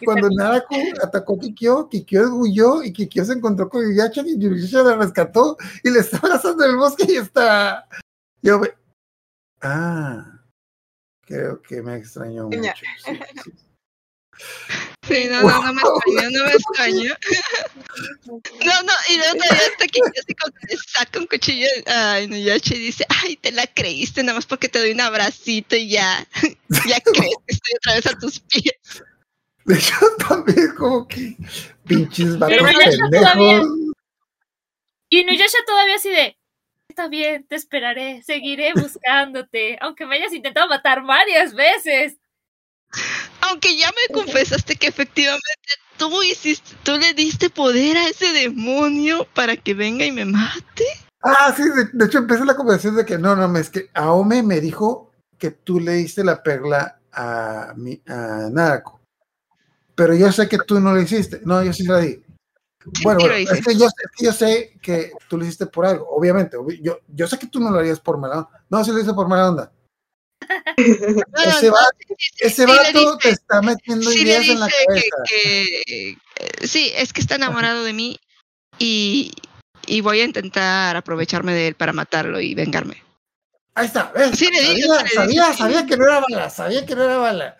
[0.04, 4.84] cuando Narako atacó a Kikyo, Kikyo huyó y Kikyo se encontró con Inuyasha y Inuyasha
[4.84, 7.88] la rescató y le está abrazando en el bosque y está.
[8.41, 8.60] Yo,
[9.64, 10.41] ah,
[11.22, 12.72] creo que me extrañó mucho.
[13.06, 13.52] Sí, sí.
[15.07, 17.14] Sí, no, no, no me extrañó, no me extrañó.
[18.26, 22.73] No, no, y luego todavía hasta que así como le saca un cuchillo a Inuyasha
[22.76, 26.27] y dice, ay, te la creíste nada más porque te doy un abracito y ya,
[26.88, 29.03] ya crees que estoy otra vez a tus pies.
[29.65, 29.95] De hecho,
[30.27, 31.38] también como que
[31.85, 33.77] pinches vatos pendejos.
[35.10, 36.35] Y Inuyasha todavía así de,
[36.94, 42.18] está bien, te esperaré, seguiré buscándote, aunque me hayas intentado matar varias veces.
[43.41, 45.44] Aunque ya me confesaste que efectivamente
[45.98, 50.86] tú hiciste, tú le diste poder a ese demonio para que venga y me mate.
[51.24, 54.44] Ah, sí, de, de hecho empezó la conversación de que no, no, es que Aome
[54.44, 59.02] me dijo que tú le diste la perla a, mi, a Narako.
[59.95, 61.41] Pero yo sé que tú no lo hiciste.
[61.44, 62.22] No, yo sí la di.
[63.01, 66.57] Bueno, es que yo, es que yo sé que tú lo hiciste por algo, obviamente.
[66.57, 68.65] obvi- Yo, yo sé que tú no lo harías por mala onda.
[68.69, 69.72] No, sí lo hice por mala onda.
[70.77, 74.22] No, Ese no, vato- sí, sí, Ese sí le vato diste- te está metiendo sí
[74.22, 75.15] ideas en la cabeza.
[75.26, 78.19] que, que, eh, sí, es que está enamorado de mí
[78.80, 79.31] y,
[79.88, 83.01] y voy a intentar aprovecharme de él para matarlo y vengarme.
[83.76, 84.38] Ahí está, ¿ves?
[84.38, 87.57] Sí le dije, sabía, sabía, sabía que no era bala, sabía que no era bala.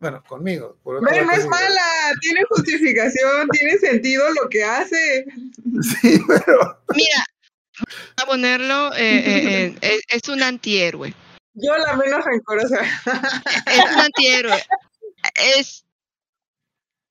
[0.00, 0.78] Bueno, conmigo.
[0.82, 5.26] por no es mala, tiene justificación, tiene sentido lo que hace.
[6.02, 7.24] Sí, pero Mira,
[8.16, 9.78] a ponerlo, eh, eh, eh,
[10.08, 11.14] es, es un antihéroe.
[11.54, 12.80] Yo la menos rencorosa.
[13.66, 14.62] Es un antihéroe.
[15.58, 15.84] Es,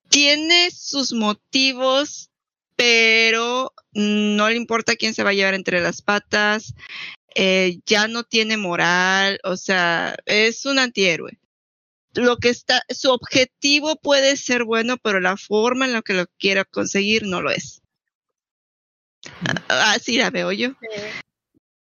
[0.10, 2.30] tiene sus motivos,
[2.76, 6.74] pero no le importa quién se va a llevar entre las patas.
[7.36, 11.39] eh, ya no tiene moral, o sea, es un antihéroe.
[12.20, 16.26] Lo que está, su objetivo puede ser bueno, pero la forma en la que lo
[16.38, 17.82] quiera conseguir no lo es.
[19.68, 20.70] Ah, Así la veo yo.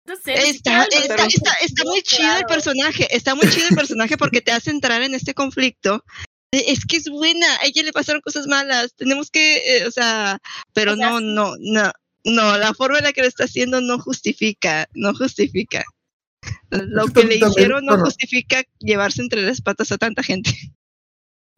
[0.05, 4.51] Está, está, está, está muy chido el personaje, está muy chido el personaje porque te
[4.51, 6.03] hace entrar en este conflicto.
[6.51, 9.91] de, Es que es buena, a ella le pasaron cosas malas, tenemos que, eh, o
[9.91, 10.39] sea,
[10.73, 11.91] pero O sea, no, no, no,
[12.23, 15.85] no, la forma en la que lo está haciendo no justifica, no justifica.
[16.71, 20.51] Lo que le hicieron no justifica llevarse entre las patas a tanta gente.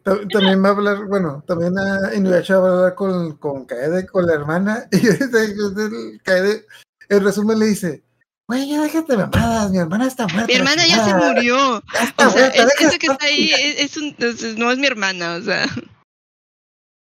[0.03, 4.07] Ta- También va a hablar, bueno, también a Inuyasha va a hablar con, con Kaede,
[4.07, 6.65] con la hermana, y Kaede,
[7.09, 8.03] en resumen le dice,
[8.47, 10.47] güey, ya déjate mamadas, mi hermana está muerta.
[10.47, 13.51] Mi hermana ya se murió, ya está o sea, muerta, es, eso que está ahí
[13.51, 15.65] es, es un, es- no es mi hermana, o sea.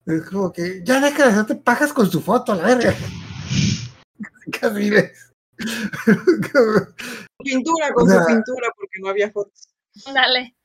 [0.06, 2.94] Es como que, ya deja de hacerte pajas con su foto, la verga.
[4.62, 5.25] Casi ves.
[7.44, 9.70] Pintura con O sea- su pintura porque no había fotos.
[10.14, 10.56] Dale.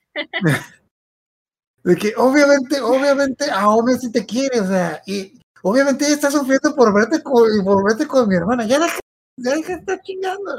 [1.84, 6.74] De que obviamente, obviamente, Aome sí te quiere, o sea, y obviamente ella está sufriendo
[6.74, 8.66] por verte con, por verte con mi hermana.
[8.66, 8.98] Ya deja,
[9.36, 10.52] ya deja de estar chingando.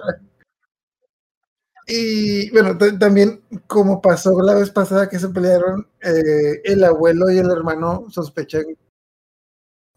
[1.88, 7.30] Y bueno, ta- también como pasó la vez pasada que se pelearon, eh, el abuelo
[7.30, 8.66] y el hermano sospechan,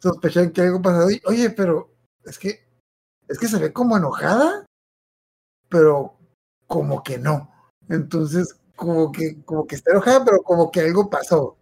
[0.00, 1.10] sospechan que algo pasado.
[1.10, 1.90] Y, oye, pero
[2.24, 2.64] es que,
[3.28, 4.66] es que se ve como enojada,
[5.68, 6.16] pero
[6.66, 7.50] como que no.
[7.88, 11.56] Entonces, como que, como que está enojada, pero como que algo pasó.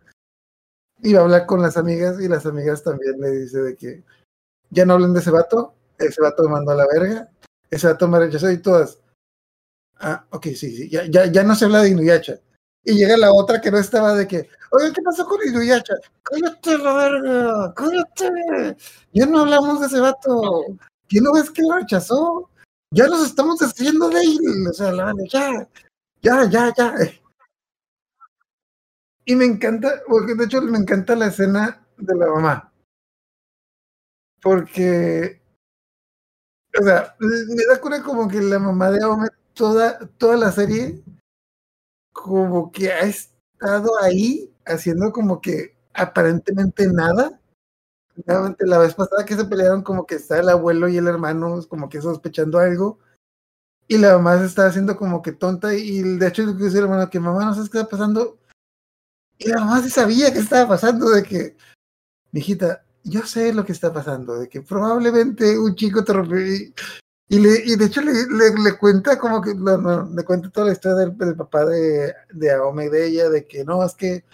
[1.01, 4.05] Y va a hablar con las amigas, y las amigas también le dice de que
[4.71, 7.29] ya no hablen de ese vato, ese vato me mandó a la verga,
[7.71, 8.99] ese vato me rechazó y todas.
[9.99, 12.39] Ah, ok, sí, sí, ya, ya, ya no se habla de Inuyasha.
[12.85, 15.95] Y llega la otra que no estaba de que, oye, ¿qué pasó con Inuyasha?
[16.23, 18.77] Cállate la verga, cállate.
[19.13, 20.67] Ya no hablamos de ese vato.
[21.13, 22.49] ¿Qué no ves que lo rechazó?
[22.91, 24.67] Ya nos estamos haciendo de él.
[24.71, 25.69] O sea, la ya,
[26.23, 26.95] ya, ya, ya.
[29.27, 32.73] Y me encanta, porque de hecho me encanta la escena de la mamá.
[34.41, 35.43] Porque,
[36.81, 41.05] o sea, me da cura como que la mamá de Aome toda, toda la serie,
[42.15, 47.39] como que ha estado ahí haciendo como que aparentemente nada.
[48.27, 51.61] Nuevamente, la vez pasada que se pelearon, como que está el abuelo y el hermano,
[51.69, 52.99] como que sospechando algo.
[53.89, 55.75] Y la mamá se está haciendo como que tonta.
[55.75, 58.39] Y de hecho, lo que dice el hermano, que mamá no sabes qué está pasando.
[59.39, 61.57] Y la mamá sí sabía qué estaba pasando, de que,
[62.33, 66.39] mijita, yo sé lo que está pasando, de que probablemente un chico te rompió.
[67.29, 70.73] Y, le, y de hecho le, le, cuenta como que, no, le cuenta toda la
[70.73, 74.25] historia del, del papá de, de Aome y de ella, de que no, es que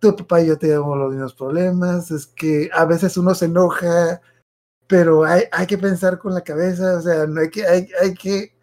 [0.00, 4.20] tu papá y yo tenemos los mismos problemas, es que a veces uno se enoja,
[4.86, 8.14] pero hay, hay que pensar con la cabeza, o sea, no hay que, hay, hay
[8.14, 8.56] que,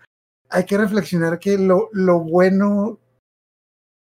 [0.49, 2.99] hay que reflexionar que lo, lo bueno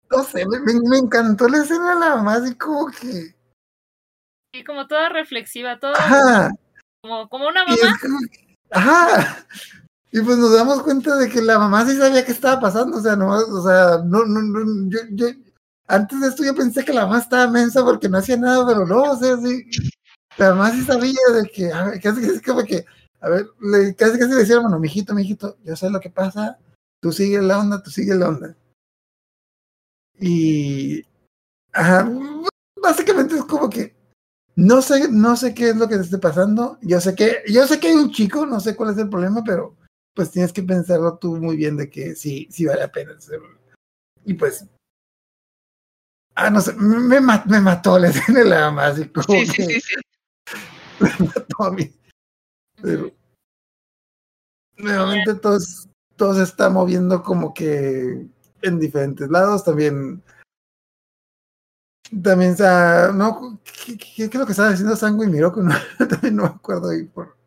[0.09, 3.35] No sé, me, encantó la escena de la mamá, así como que.
[4.53, 6.51] Y como toda reflexiva, todo Ajá.
[7.01, 7.99] como, como una mamá.
[8.01, 9.45] como que- ajá.
[10.11, 13.01] Y pues nos damos cuenta de que la mamá sí sabía qué estaba pasando, o
[13.01, 15.27] sea, no, o sea, no, no, no, yo, yo,
[15.89, 18.85] antes de esto yo pensé que la mamá estaba mensa porque no hacía nada, pero
[18.85, 19.65] no, o sea, sí,
[20.37, 22.85] la mamá sí sabía de que, a ver, casi, casi como que,
[23.19, 26.59] a ver, le, casi casi le decía, bueno, mijito, mijito, yo sé lo que pasa,
[27.01, 28.55] tú sigue la onda, tú sigue la onda.
[30.19, 31.03] Y,
[31.73, 32.07] ajá,
[32.81, 33.95] básicamente es como que,
[34.55, 36.77] no sé, no sé qué es lo que te esté pasando.
[36.81, 39.43] Yo sé que, yo sé que hay un chico, no sé cuál es el problema,
[39.43, 39.75] pero
[40.13, 43.17] pues tienes que pensarlo tú muy bien de que sí, sí vale la pena.
[44.25, 44.67] Y pues,
[46.39, 48.69] ah, no sé, me, me ma- me mató la escena de la
[49.13, 49.95] como Sí, sí, que sí, sí.
[50.99, 51.91] me mató a mí.
[52.81, 53.11] Pero
[54.77, 58.25] nuevamente todo, es- todo se está moviendo como que
[58.61, 59.63] en diferentes lados.
[59.63, 60.23] También,
[62.23, 65.61] también, sa- no, ¿qué, qué- qué es lo que estaba diciendo Sango y Miroku?
[65.99, 67.37] No, también no me acuerdo ahí por.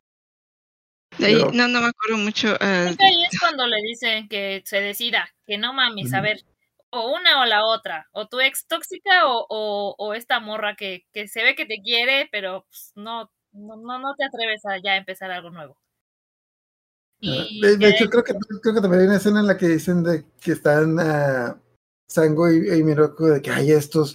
[1.19, 2.55] De ahí, Pero- no, no me acuerdo mucho.
[2.61, 6.21] eh, Es que ahí es cuando le dicen que se decida, que no mames, a
[6.23, 6.43] ver,
[6.93, 11.05] o una o la otra, o tu ex tóxica o, o, o esta morra que,
[11.13, 14.97] que se ve que te quiere, pero pues, no, no, no, te atreves a ya
[14.97, 15.79] empezar algo nuevo.
[17.25, 19.69] Ah, Y De, hecho, creo que, creo que también hay una escena en la que
[19.69, 21.59] dicen de que están ah,
[22.09, 24.15] Sango y, y Miroku de que hay estos,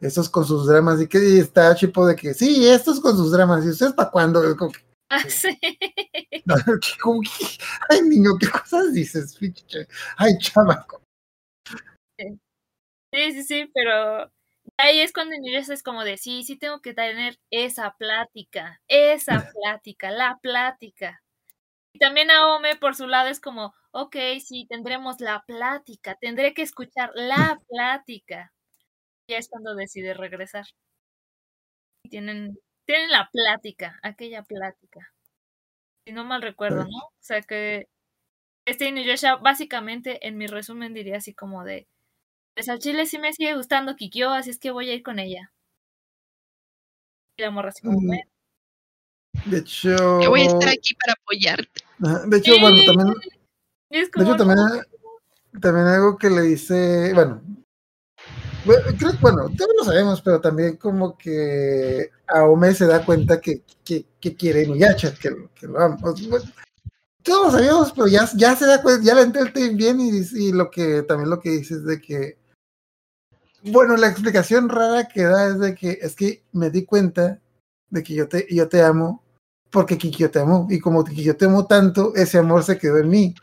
[0.00, 3.32] estos con sus dramas y que y está Chipo de que sí, estos con sus
[3.32, 4.42] dramas y ustedes para cuándo.
[4.48, 4.80] Es como que,
[5.10, 5.58] Ah, sí.
[7.02, 7.44] como que,
[7.90, 9.38] ay niño, qué cosas dices,
[10.16, 11.03] ay chamaco.
[13.14, 14.32] Sí, sí, sí, pero
[14.76, 19.34] ahí es cuando Inuyasha es como de, sí, sí tengo que tener esa plática, esa
[19.54, 21.22] plática, la plática.
[21.92, 26.62] Y también Aome por su lado es como, ok, sí, tendremos la plática, tendré que
[26.62, 28.52] escuchar la plática.
[29.28, 30.66] Y es cuando decide regresar.
[32.02, 35.14] Y tienen, tienen la plática, aquella plática.
[36.06, 36.84] Si no mal recuerdo.
[36.84, 36.98] ¿no?
[36.98, 37.88] O sea que
[38.66, 41.88] este Inuyasha básicamente en mi resumen diría así como de,
[42.54, 45.18] pues al chile sí me sigue gustando Kikyo, así es que voy a ir con
[45.18, 45.52] ella.
[47.36, 49.50] Y la morra como, Mm.
[49.50, 51.82] De hecho, Yo voy a estar aquí para apoyarte.
[52.28, 53.14] de hecho, bueno, también,
[53.90, 54.58] de hecho, también,
[55.60, 57.42] también algo que le dice, bueno,
[58.64, 63.40] bueno, creo que, bueno, todos lo sabemos, pero también como que Aome se da cuenta
[63.40, 65.98] que, que, que quiere Inuyasha, que, que lo ama.
[65.98, 66.44] Sea, bueno,
[67.22, 70.00] todos lo sabíamos, pero ya, ya se da cuenta, ya le entra el tema bien
[70.00, 72.38] y, y lo que también lo que dice es de que,
[73.70, 77.40] bueno, la explicación rara que da es de que es que me di cuenta
[77.90, 79.22] de que yo te, yo te amo
[79.70, 83.08] porque Kikyo te amó y como Kikyo te amó tanto, ese amor se quedó en
[83.08, 83.34] mí.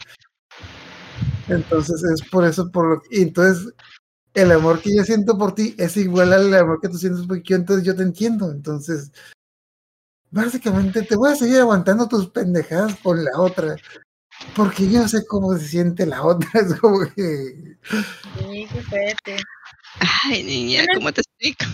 [1.48, 3.74] Entonces es por eso, por lo y entonces
[4.34, 7.38] el amor que yo siento por ti es igual al amor que tú sientes por
[7.38, 8.52] Kikyo, entonces yo te entiendo.
[8.52, 9.12] Entonces,
[10.30, 13.76] básicamente te voy a seguir aguantando tus pendejadas con la otra,
[14.56, 16.50] porque yo sé cómo se siente la otra.
[16.54, 19.38] Es como que Sí, qué fuerte.
[20.00, 21.66] Ay, niña, ¿cómo te explico?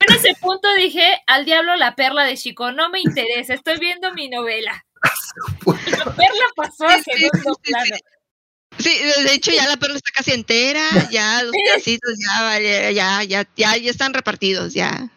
[0.00, 4.12] En ese punto dije, al diablo la perla de Chico, no me interesa, estoy viendo
[4.12, 4.84] mi novela.
[5.98, 7.96] La perla pasó a segundo plano.
[8.78, 8.90] Sí,
[9.24, 12.58] de hecho ya la perla está casi entera, ya los pedacitos ya,
[12.90, 15.08] ya, ya, ya, ya están repartidos, ya.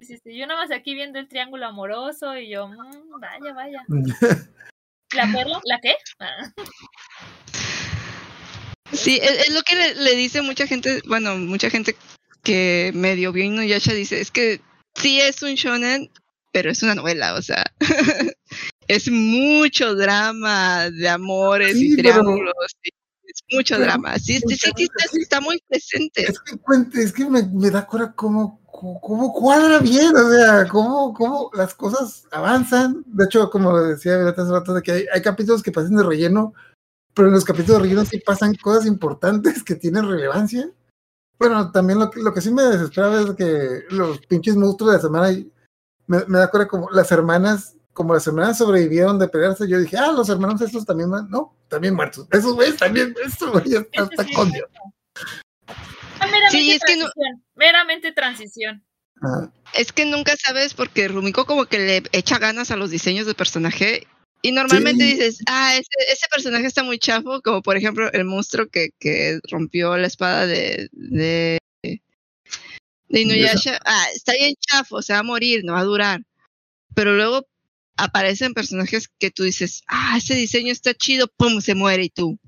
[0.00, 3.84] Sí, sí, Yo nada más aquí viendo el triángulo amoroso y yo, "Mm, vaya, vaya.
[5.14, 5.60] ¿La perla?
[5.64, 5.96] ¿La qué?
[8.92, 11.96] Sí, es, es lo que le, le dice mucha gente, bueno, mucha gente
[12.42, 14.60] que medio vio Inuyasha dice, es que
[14.94, 16.10] sí es un shonen,
[16.52, 17.64] pero es una novela, o sea,
[18.88, 22.54] es mucho drama de amores Sí, y triángulos,
[23.24, 26.22] es mucho drama, sí, sí, sí, está, está muy presente.
[26.22, 30.66] es que, cuente- es que me, me da cura cómo, cómo, cuadra bien, o sea,
[30.68, 33.02] cómo, cómo las cosas avanzan.
[33.06, 36.54] De hecho, como decía hace rato, de que hay, hay capítulos que pasan de relleno,
[37.16, 40.70] pero en los capítulos de relleno sí pasan cosas importantes que tienen relevancia.
[41.38, 44.96] Bueno, también lo, que- lo que sí me desesperaba es que los pinches monstruos de
[44.98, 45.44] la semana,
[46.06, 49.96] me, me da cura como las hermanas, como las hermanas sobrevivieron de pelearse, yo dije,
[49.96, 51.28] ah, los hermanos estos también, van-".
[51.30, 52.28] no, también muertos.
[52.30, 54.32] Esos güeyes también, esos güeyes hasta sí.
[54.34, 54.68] con Dios.
[56.20, 57.44] Meramente Sí, es que no- transición.
[57.54, 58.84] Meramente transición.
[59.22, 59.50] Ajá.
[59.74, 63.34] Es que nunca sabes porque Rumiko como que le echa ganas a los diseños de
[63.34, 64.06] personaje
[64.42, 65.12] y normalmente Sí.
[65.14, 69.40] dices, ah, ese, ese personaje está muy chafo, como por ejemplo el monstruo que, que
[69.50, 73.78] rompió la espada de, de, de Inuyasha.
[73.84, 76.20] Ah, está bien chafo, se va a morir, no va a durar.
[76.94, 77.46] Pero luego
[77.96, 82.38] aparecen personajes que tú dices, ah, ese diseño está chido, pum, se muere y tú.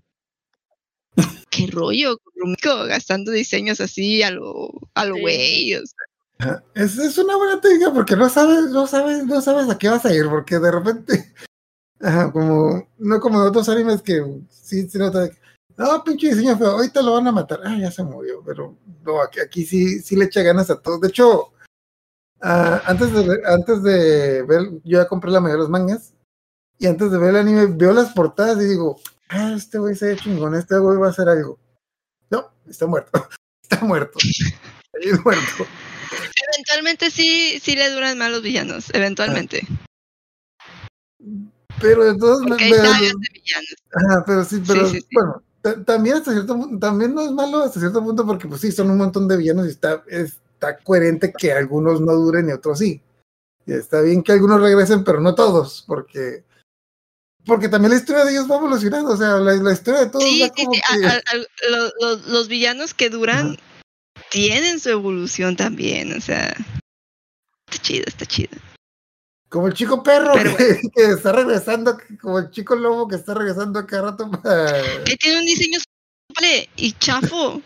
[1.50, 5.20] qué rollo Rumiko gastando diseños así a lo, a lo Sí.
[5.20, 5.74] güey.
[5.74, 5.96] o sea,
[6.40, 6.64] Ajá.
[6.76, 10.04] Es, es una buena técnica porque no sabes, no sabes, no sabes a qué vas
[10.04, 11.32] a ir, porque de repente,
[12.00, 15.38] ajá, como, no como en otros animes que sí se nota de que,
[15.76, 19.20] no, pinche diseño feo, ahorita lo van a matar, ah, ya se murió, pero no,
[19.22, 21.00] aquí, aquí sí, sí le echa ganas a todos.
[21.00, 21.52] De hecho,
[22.40, 26.14] ah, antes de ver- antes de ver, yo ya compré la mayoría de los mangas,
[26.78, 30.06] y antes de ver el anime, veo las portadas y digo, ah, este güey se
[30.06, 31.58] ve chingón, este güey va a hacer algo.
[32.30, 33.10] No, está muerto,
[33.62, 35.64] está muerto, ahí es muerto.
[36.54, 39.66] Eventualmente sí, sí le duran mal los villanos, eventualmente.
[41.80, 43.74] Pero de todos Porque hay pero- sagas de villanos.
[43.94, 45.06] Ajá, pero sí, pero sí, sí.
[45.12, 48.72] bueno, ta- también hasta cierto también no es malo hasta cierto punto porque pues sí,
[48.72, 52.78] son un montón de villanos y está, está coherente que algunos no duren y otros
[52.80, 53.00] sí.
[53.66, 56.44] Y está bien que algunos regresen, pero no todos, porque
[57.46, 60.22] porque también la historia de ellos va evolucionando, o sea, la, la historia de todos
[60.24, 60.80] Sí, sí, como sí.
[61.00, 63.56] que- a- a- a- lo- lo- los villanos que duran
[64.30, 66.54] tienen su evolución también, o sea.
[67.70, 68.50] Está chido, está chido.
[69.48, 73.34] Como el chico perro Pero que, que está regresando, como el chico lobo que está
[73.34, 75.04] regresando a cada rato para...
[75.04, 77.62] Que tiene un diseño súper y chafo.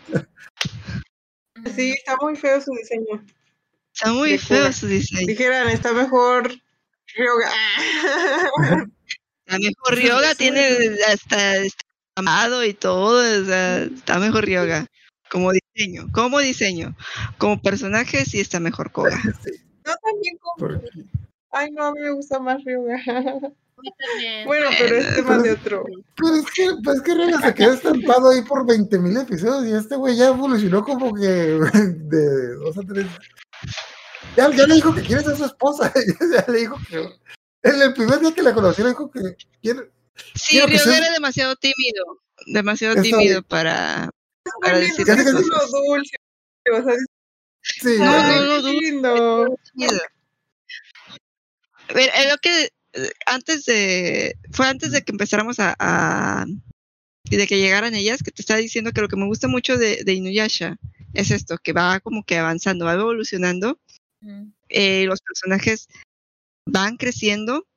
[1.75, 3.25] Sí, está muy feo su diseño.
[3.93, 5.27] Está muy feo su diseño.
[5.27, 6.49] Dijeran, está mejor
[7.15, 7.51] Ryoga.
[9.45, 10.67] La mejor Ryoga tiene
[11.07, 11.83] hasta este
[12.15, 14.87] amado y todo, o sea, está mejor Ryoga.
[15.29, 16.95] Como diseño, como diseño.
[17.37, 19.19] Como personaje sí está mejor Koga.
[19.85, 20.81] No también como.
[21.53, 22.95] Ay, no, a mí me gusta más Ryoga.
[23.05, 24.45] A mí también.
[24.45, 25.83] Bueno, pero es tema de otro.
[26.15, 29.65] Pero es que, pues es que Rega se quedó estampado ahí por 20 mil episodios
[29.67, 33.07] y este güey ya evolucionó como que de dos a tres.
[34.35, 35.91] Ya, ya le dijo que quiere ser su esposa.
[36.33, 36.97] Ya le dijo que.
[37.63, 39.91] En el primer día que la conocí le dijo que quiere.
[40.35, 42.19] Sí, Ryoga sea- era demasiado tímido.
[42.47, 43.43] Demasiado Está tímido bien.
[43.43, 44.09] para,
[44.61, 45.31] para También decir es
[45.71, 46.15] dulce.
[46.71, 46.95] O sea,
[47.65, 49.55] Sí, No, no, no, qué lindo.
[49.73, 49.93] tímido.
[49.95, 50.01] A ver,
[51.81, 56.45] es lo que eh, antes de fue antes de que empezáramos a, a-
[57.29, 59.77] y de que llegaran ellas que te estaba diciendo que lo que me gusta mucho
[59.77, 60.77] de, de Inuyasha
[61.13, 63.79] es esto que va como que avanzando va evolucionando
[64.25, 64.53] Mm.
[64.69, 65.89] eh, los personajes
[66.65, 67.67] van creciendo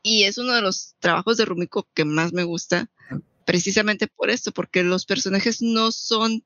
[0.00, 2.88] y es uno de los trabajos de Rumiko que más me gusta
[3.46, 6.44] precisamente por esto porque los personajes no son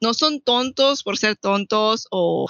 [0.00, 2.48] no son tontos por ser tontos o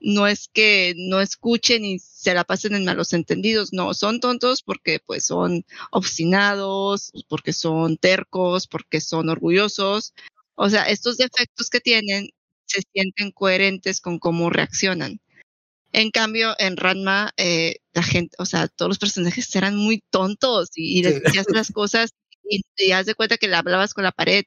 [0.00, 4.62] no es que no escuchen y se la pasen en malos entendidos, no, son tontos
[4.62, 10.14] porque pues son obstinados, porque son tercos, porque son orgullosos.
[10.54, 12.30] O sea, estos defectos que tienen
[12.66, 15.20] se sienten coherentes con cómo reaccionan.
[15.92, 20.70] En cambio, en Ranma, eh, la gente, o sea, todos los personajes eran muy tontos
[20.76, 22.12] y, y decías las cosas
[22.50, 24.44] y, haz de cuenta que le hablabas con la pared.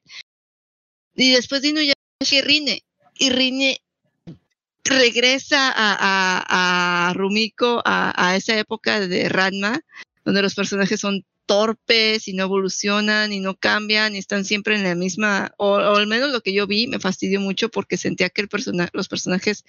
[1.16, 1.94] Y después de Inuyasha
[2.32, 2.84] y Rine,
[3.16, 3.78] y Rine
[4.84, 9.82] regresa a, a, a Rumiko a, a esa época de Ranma,
[10.26, 14.84] donde los personajes son torpes y no evolucionan y no cambian y están siempre en
[14.84, 18.30] la misma, o, o al menos lo que yo vi me fastidió mucho porque sentía
[18.30, 19.66] que el persona, los personajes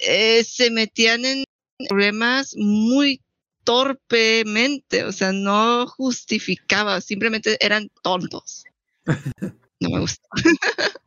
[0.00, 1.44] eh, se metían en
[1.88, 3.22] problemas muy
[3.64, 8.64] torpemente, o sea, no justificaba, simplemente eran tontos.
[9.78, 10.26] No me gusta.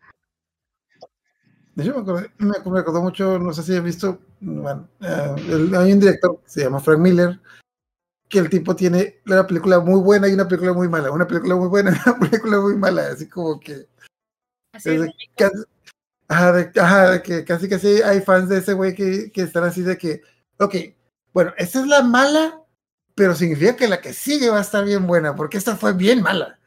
[1.80, 4.90] De hecho, me acordé, me, ac- me acordó mucho, no sé si has visto, bueno,
[5.00, 7.40] eh, el- hay un director que se llama Frank Miller,
[8.28, 11.56] que el tipo tiene una película muy buena y una película muy mala, una película
[11.56, 13.88] muy buena y una película muy mala, así como que,
[14.74, 15.64] Así es de casi,
[16.28, 19.64] ajá, de, ajá, de que casi casi hay fans de ese güey que, que están
[19.64, 20.22] así de que,
[20.60, 20.76] ok,
[21.34, 22.62] bueno, esta es la mala,
[23.16, 26.22] pero significa que la que sigue va a estar bien buena, porque esta fue bien
[26.22, 26.60] mala,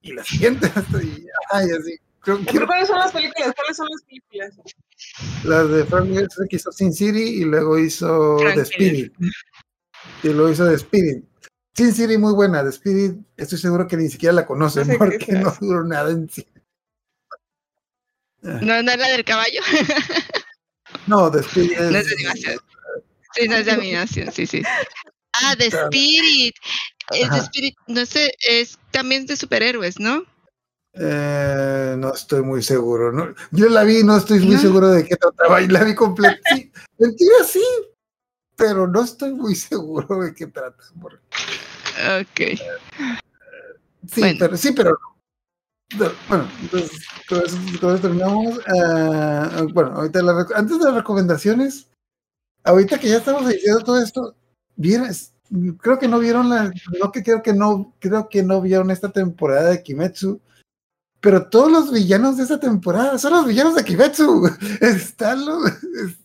[0.00, 0.68] y la siguiente,
[1.02, 1.96] y, ajá, y así.
[2.22, 3.54] Creo, Pero quiero- ¿Cuáles son las películas?
[3.54, 4.54] ¿Cuáles son las películas?
[5.44, 9.12] Las de Frank Miller que hizo Sin City y luego hizo Frank The Spirit.
[10.22, 11.24] Y luego hizo The Spirit.
[11.74, 14.92] Sin City muy buena, The Spirit estoy seguro que ni siquiera la conocen No sé
[14.92, 16.46] qué porque no duró nada en sí.
[18.42, 19.60] ¿No, no es la del caballo?
[21.06, 22.60] No, The Spirit es, No es de animación.
[23.34, 24.62] Sí, no es de animación, sí, sí.
[25.32, 25.66] Ah, The.
[25.66, 26.54] Spirit.
[27.12, 27.36] Es Ajá.
[27.36, 30.24] The Spirit, no sé, es también de superhéroes, ¿no?
[30.94, 33.12] Eh, no estoy muy seguro.
[33.12, 33.34] ¿no?
[33.50, 36.38] Yo la vi, no estoy muy seguro de qué trataba y la vi completa.
[36.54, 37.64] Sí, mentira sí,
[38.56, 40.82] pero no estoy muy seguro de qué trata.
[41.00, 41.18] porque-
[42.20, 42.58] Ok.
[44.12, 44.36] Sí, Bueno.
[44.38, 45.10] pero sí, pero no.
[45.98, 46.90] No, Bueno, entonces,
[47.28, 48.60] con eso, con eso terminamos.
[48.68, 51.88] Ah, bueno, ahorita la antes de las recomendaciones,
[52.64, 54.36] ahorita que ya estamos diciendo todo esto,
[54.76, 55.32] vieras,
[55.80, 56.70] creo que no vieron la,
[57.12, 60.40] que creo que no, creo que no vieron esta temporada de Kimetsu,
[61.20, 64.48] pero todos los villanos de esta temporada son los villanos de Kimetsu.
[64.80, 66.18] Están los, es-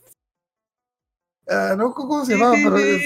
[1.49, 3.01] ah, no cómo se Sí, llama, sí, pero es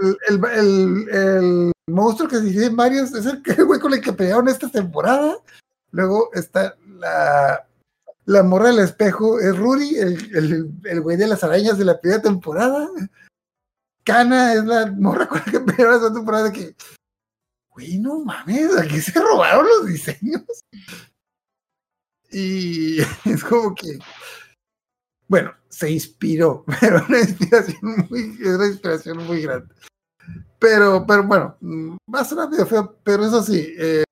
[0.00, 3.92] el, el, el, el monstruo que se divide en varios, es el que- güey con
[3.94, 5.36] el que pelearon esta temporada.
[5.90, 7.66] Luego está la,
[8.24, 12.00] la morra del espejo, es Rudy, el, el, el güey de las arañas de la
[12.00, 12.88] primera temporada.
[14.04, 16.74] Kana es la morra con la que pelearon esta temporada que,
[17.72, 20.42] güey, no mames, aquí se robaron los diseños.
[22.30, 23.98] Y es como que,
[25.28, 29.74] bueno, se inspiró, pero una inspiración muy, una inspiración muy grande.
[30.58, 34.04] Pero, pero bueno, mm, sonar medio feo, pero eso sí, eh,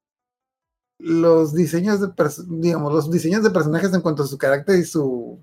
[0.99, 2.09] los diseños de,
[2.49, 5.43] digamos, los diseños de personajes en cuanto a su carácter y su...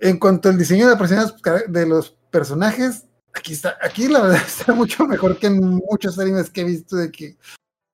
[0.00, 5.06] En cuanto al diseño de, de los personajes, aquí está, aquí la verdad está mucho
[5.06, 7.36] mejor que en muchos animes que he visto de que,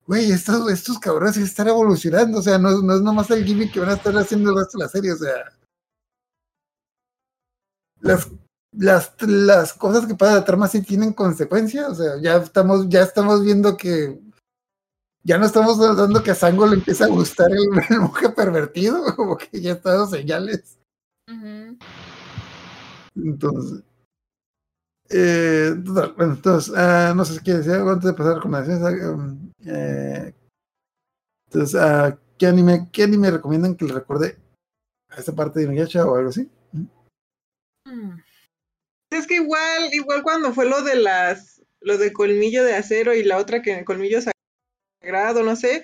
[0.05, 3.79] güey, estos, estos cabrones están evolucionando, o sea, no, no es nomás el gimmick que
[3.79, 5.33] van a estar haciendo el resto de la serie, o sea,
[7.99, 8.29] las,
[8.71, 13.01] las, las cosas que pasa la trama sí tienen consecuencias, o sea, ya estamos, ya
[13.01, 14.19] estamos viendo que
[15.23, 19.03] ya no estamos dando que a Sango le empieza a gustar el, el monje pervertido,
[19.15, 20.79] como que ya está dando señales.
[23.15, 23.83] Entonces,
[25.13, 28.83] eh, bueno, entonces, ah, no sé si quieres decir algo antes de pasar a recomendaciones.
[28.83, 30.33] ah, um, eh,
[31.45, 34.37] entonces, ah, ¿qué, anime, ¿qué anime recomiendan que le recuerde
[35.09, 36.49] a esta parte de Inuyasha o algo así?
[37.85, 38.19] Mm.
[39.11, 43.23] Es que igual, igual cuando fue lo de las, lo de colmillo de acero y
[43.23, 44.19] la otra que colmillo
[45.01, 45.83] sagrado, no sé,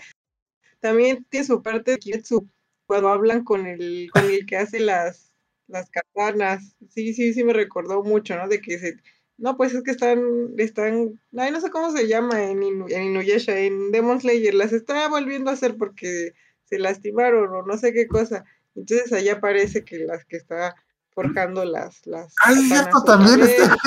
[0.80, 2.48] también tiene su parte de Kimetsu,
[2.88, 5.34] cuando hablan con el, con el que hace las,
[5.68, 6.76] las katanas.
[6.90, 8.48] Sí, sí, sí me recordó mucho, ¿no?
[8.48, 8.98] De que se,
[9.38, 10.22] no, pues es que están,
[10.58, 14.74] están, ay, no sé cómo se llama en, Inu- en Inuyasha, en Demon Slayer, las
[14.74, 16.34] está volviendo a hacer porque
[16.64, 18.46] se lastimaron o no sé qué cosa.
[18.76, 20.76] Entonces allá parece que las que está
[21.12, 23.78] forjando las, las Ah, es katanas cierto, otra también está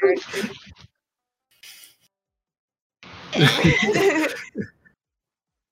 [0.00, 0.14] güey.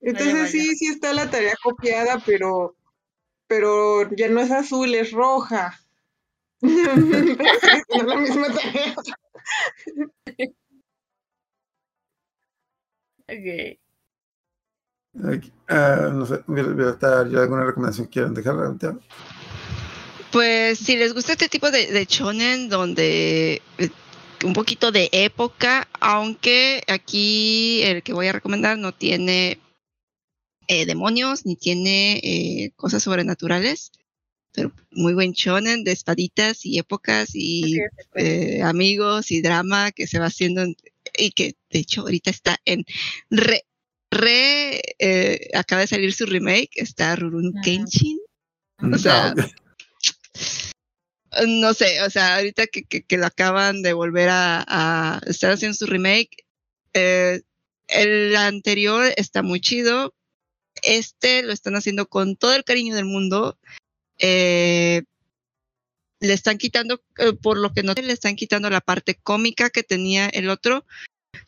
[0.01, 0.49] Entonces vaya.
[0.49, 2.77] sí, sí está la tarea copiada, pero,
[3.47, 5.79] pero ya no es azul, es roja.
[7.89, 8.95] Siendo la misma tarea.
[15.15, 15.45] Ok.
[15.69, 18.57] Ah, no sé, yo alguna recomendación que quieran dejar.
[18.57, 19.01] Santiago?
[20.31, 23.91] Pues si les gusta este tipo de, de shonen donde eh,
[24.45, 29.59] un poquito de época, aunque aquí el que voy a recomendar no tiene
[30.69, 33.93] eh, demonios ni tiene eh, cosas sobrenaturales,
[34.53, 37.79] pero muy buen shonen de espaditas y épocas y
[38.13, 38.57] puede.
[38.59, 40.77] eh, amigos y drama que se va haciendo en-
[41.17, 42.85] y que de hecho ahorita está en
[43.31, 43.65] re,
[44.11, 47.61] re eh, acaba de salir su remake, está Rurouni Ah.
[47.65, 48.19] Kenshin.
[48.79, 49.35] Mm, O sea,
[51.31, 55.21] ah, no sé, o sea, ahorita que, que, que lo acaban de volver a, a
[55.27, 56.45] estar haciendo su remake,
[56.95, 57.41] eh,
[57.89, 60.15] el anterior está muy chido.
[60.83, 63.59] Este lo están haciendo con todo el cariño del mundo.
[64.23, 65.03] Eh,
[66.21, 69.83] le están quitando, eh, por lo que no le están quitando la parte cómica que
[69.83, 70.85] tenía el otro.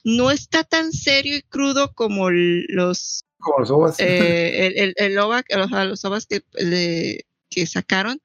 [0.02, 4.00] No está tan serio y crudo como los Como los ovas.
[4.00, 8.20] eh, el, el, el OVA, los, los OVAs que, le- que sacaron,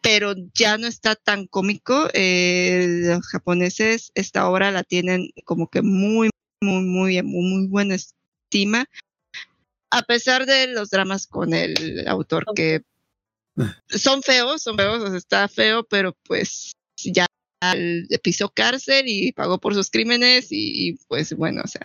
[0.00, 2.08] pero ya no está tan cómico.
[2.14, 6.30] Eh, los japoneses esta obra la tienen como que muy,
[6.62, 8.86] muy, muy, muy, muy buena estima,
[9.90, 12.82] a pesar de los dramas con el autor que
[13.88, 17.26] son feos, son feos, o sea, está feo, pero pues ya
[18.22, 21.82] pisó cárcel y pagó por sus crímenes y, y, pues bueno, o sea,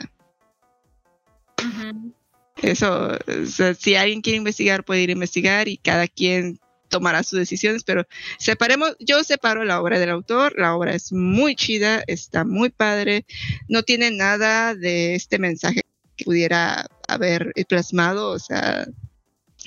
[2.61, 6.59] eso, o sea, si alguien quiere investigar, puede ir a investigar y cada quien
[6.89, 8.05] tomará sus decisiones, pero
[8.37, 13.25] separemos, yo separo la obra del autor, la obra es muy chida, está muy padre,
[13.67, 15.81] no tiene nada de este mensaje
[16.15, 18.85] que pudiera haber plasmado, o sea,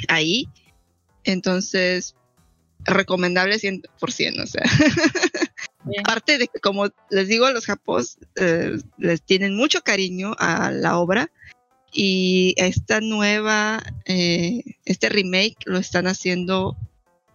[0.09, 0.49] ahí.
[1.27, 2.15] Entonces,
[2.85, 4.63] recomendable 100%, o sea.
[5.85, 6.03] Bien.
[6.05, 10.99] Aparte de que, como les digo, los japos eh, les tienen mucho cariño a la
[10.99, 11.31] obra
[11.93, 16.77] y esta nueva, eh, este remake lo están haciendo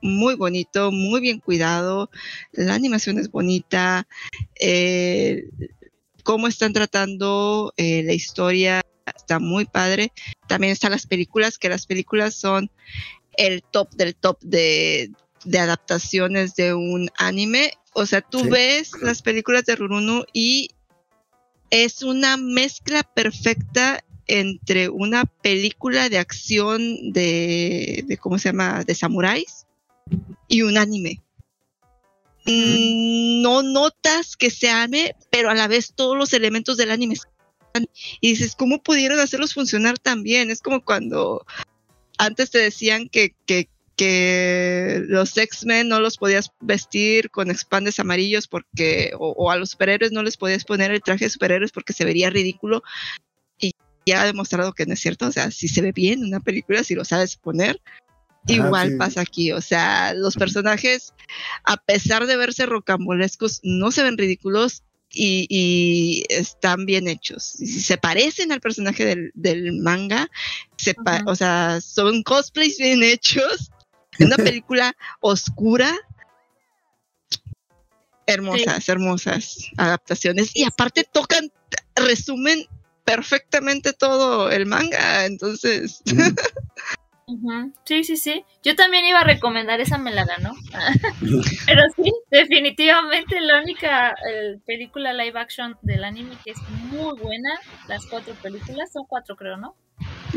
[0.02, 2.10] muy bonito, muy bien cuidado,
[2.52, 4.08] la animación es bonita,
[4.60, 5.50] eh,
[6.24, 8.82] cómo están tratando eh, la historia
[9.16, 10.12] está muy padre.
[10.48, 12.70] También están las películas, que las películas son
[13.38, 15.12] el top del top de,
[15.46, 17.74] de adaptaciones de un anime.
[17.94, 18.50] O sea, tú Sí.
[18.50, 20.70] ves las películas de Rurouni y
[21.70, 28.84] es una mezcla perfecta entre una película de acción de, de ¿cómo se llama?
[28.84, 29.66] de samuráis
[30.48, 31.22] y un anime.
[32.46, 37.16] Mm, No notas que se ame, pero a la vez todos los elementos del anime
[37.16, 37.88] están.
[38.20, 40.50] Y dices, ¿cómo pudieron hacerlos funcionar tan bien?
[40.50, 41.46] Es como cuando
[42.22, 48.48] antes te decían que, que, que los X-Men no los podías vestir con expandes amarillos
[48.48, 51.94] porque, o, o a los superhéroes no les podías poner el traje de superhéroes porque
[51.94, 52.84] se vería ridículo.
[53.58, 53.74] Y
[54.06, 55.26] ya ha demostrado que no es cierto.
[55.26, 57.82] O sea, si se ve bien una película, si lo sabes poner,
[58.44, 58.96] Ajá, igual sí.
[58.98, 59.52] pasa aquí.
[59.52, 61.16] O sea, los personajes,
[61.64, 64.84] a pesar de verse rocambolescos, no se ven ridículos.
[65.14, 67.44] Y, y están bien hechos.
[67.44, 70.30] Se parecen al personaje del, del manga,
[70.78, 73.72] se o sea, son cosplays bien hechos.
[74.20, 75.96] En una película oscura.
[78.26, 80.52] Hermosas, hermosas adaptaciones.
[80.56, 81.52] Y aparte tocan,
[81.96, 82.66] resumen
[83.04, 85.26] perfectamente todo el manga.
[85.26, 86.02] Entonces,
[87.32, 87.72] Ujú.
[87.86, 88.44] Sí, sí, sí.
[88.62, 90.54] Yo también iba a recomendar esa, me la ganó.
[91.66, 96.60] Pero sí, definitivamente la única eh, película live action del anime que es
[96.92, 97.52] muy buena,
[97.88, 99.76] las cuatro películas, son cuatro creo, ¿no?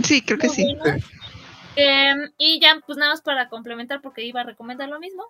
[0.04, 0.66] sí, creo que sí.
[1.76, 5.24] Em, y ya, pues nada más para complementar, porque iba a recomendar lo mismo.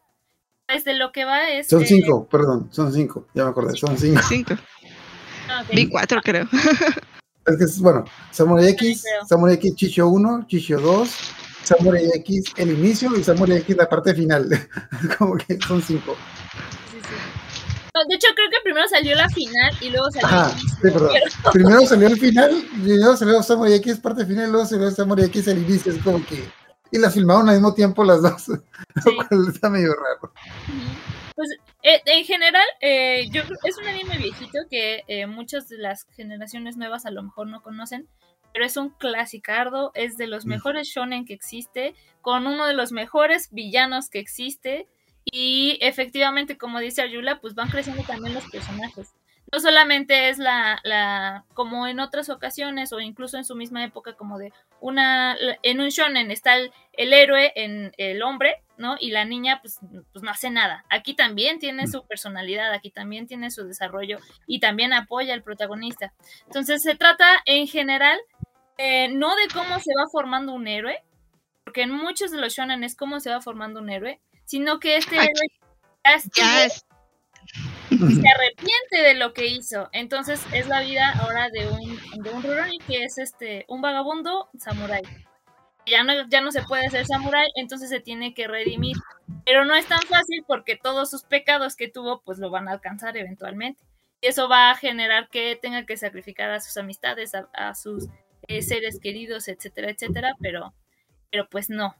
[0.68, 1.68] Desde lo que va es...
[1.68, 4.20] Son eh, cinco, perdón, son cinco, ya me acordé, son cinco.
[4.28, 4.54] Cinco.
[5.48, 5.64] ah.
[5.72, 6.46] Vi cuatro, creo.
[7.46, 9.04] Es que es, bueno, Samurai X.
[9.28, 11.18] Samurai X Chicho 1, Chicho 2,
[11.64, 14.48] Samurai X el inicio y Samurai X la parte final.
[15.18, 16.16] Como que son cinco.
[16.90, 17.14] Sí, sí.
[17.94, 20.68] No, de hecho, creo que primero salió la final y luego salió Ajá, el inicio,
[20.76, 21.08] sí, perdón.
[21.12, 25.48] pero- Primero salió el final, primero salió Samurai X parte final, luego salió Samurai X
[25.48, 25.92] el inicio.
[25.92, 26.44] Es como que.
[26.90, 28.48] Y las filmaron al mismo tiempo las dos.
[28.48, 28.62] Lo
[29.28, 30.32] cual está medio raro.
[31.34, 31.48] Pues
[31.82, 36.76] eh, en general, eh, yo es un anime viejito que eh, muchas de las generaciones
[36.76, 38.08] nuevas a lo mejor no conocen,
[38.54, 40.48] pero es un clasicardo, es de los Mm.
[40.48, 44.86] mejores shonen que existe, con uno de los mejores villanos que existe,
[45.24, 49.12] y efectivamente, como dice Ayula, pues van creciendo también los personajes.
[49.52, 54.14] No solamente es la, la, como en otras ocasiones, o incluso en su misma época,
[54.14, 58.96] como de una, en un shonen está el, el héroe en el hombre, ¿no?
[58.98, 59.78] Y la niña, pues,
[60.12, 60.84] pues no hace nada.
[60.90, 66.12] Aquí también tiene su personalidad, aquí también tiene su desarrollo y también apoya al protagonista.
[66.46, 68.18] Entonces se trata en general
[68.78, 71.02] eh, no de cómo se va formando un héroe,
[71.64, 74.96] porque en muchos de los shonen es cómo se va formando un héroe, sino que
[74.96, 75.48] este héroe
[76.34, 76.84] ya es,
[77.90, 79.88] y se arrepiente de lo que hizo.
[79.92, 84.48] Entonces es la vida ahora de un, de un Rurouni que es este un vagabundo
[84.58, 85.02] samurái.
[85.86, 88.96] Ya no, ya no se puede ser samurái, entonces se tiene que redimir.
[89.44, 92.72] Pero no es tan fácil porque todos sus pecados que tuvo pues lo van a
[92.72, 93.82] alcanzar eventualmente.
[94.20, 98.08] Y eso va a generar que tenga que sacrificar a sus amistades, a, a sus
[98.48, 100.72] eh, seres queridos, etcétera, etcétera, pero,
[101.30, 101.94] pero pues no.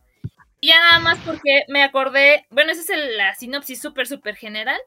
[0.60, 4.36] Y ya nada más porque me acordé, bueno, esa es el- la sinopsis súper, súper
[4.36, 4.80] general,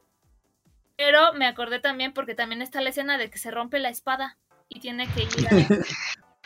[0.96, 4.36] pero me acordé también porque también está la escena de que se rompe la espada
[4.68, 5.50] y tiene que ir a...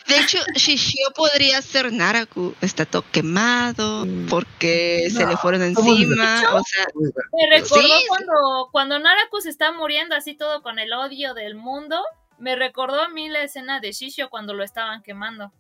[0.09, 2.55] de hecho, Shishio podría ser Naraku.
[2.61, 6.43] Está todo quemado porque se le fueron encima.
[6.55, 6.85] O sea,
[7.33, 8.05] Me recordó Sí.
[8.09, 12.03] cuando, cuando Naraku se está muriendo así todo con el odio del mundo.
[12.43, 15.53] Me recordó a mí la escena de Shishio cuando lo estaban quemando.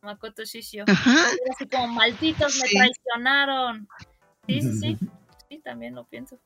[0.00, 0.84] Makoto Shishio.
[0.88, 1.26] ajá.
[1.52, 3.86] Así como malditos me traicionaron.
[4.46, 4.98] Sí, sí, sí.
[5.50, 6.38] Sí, también lo pienso.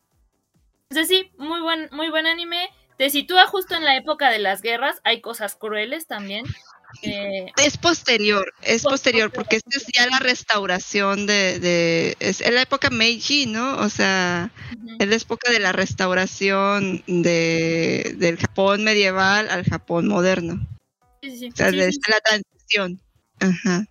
[0.90, 2.70] Entonces sí, muy buen, muy buen anime.
[2.98, 5.00] Te sitúa justo en la época de las guerras.
[5.04, 6.44] Hay cosas crueles también.
[7.02, 12.54] Es posterior, es Pos- posterior, porque esta es ya la restauración de, de es en
[12.54, 13.76] la época Meiji, ¿no?
[13.78, 14.50] O sea,
[14.98, 20.66] es la época de la restauración de, del Japón medieval al Japón moderno.
[21.22, 21.48] Sí, sí, sí.
[21.52, 23.00] O sea, Sí, de sí, la transición.
[23.40, 23.86] Ajá.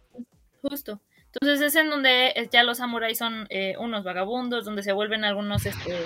[0.62, 1.00] Justo.
[1.36, 5.26] Entonces es en donde eh, ya los samuráis son eh, unos vagabundos, donde se vuelven
[5.26, 5.98] algunos este,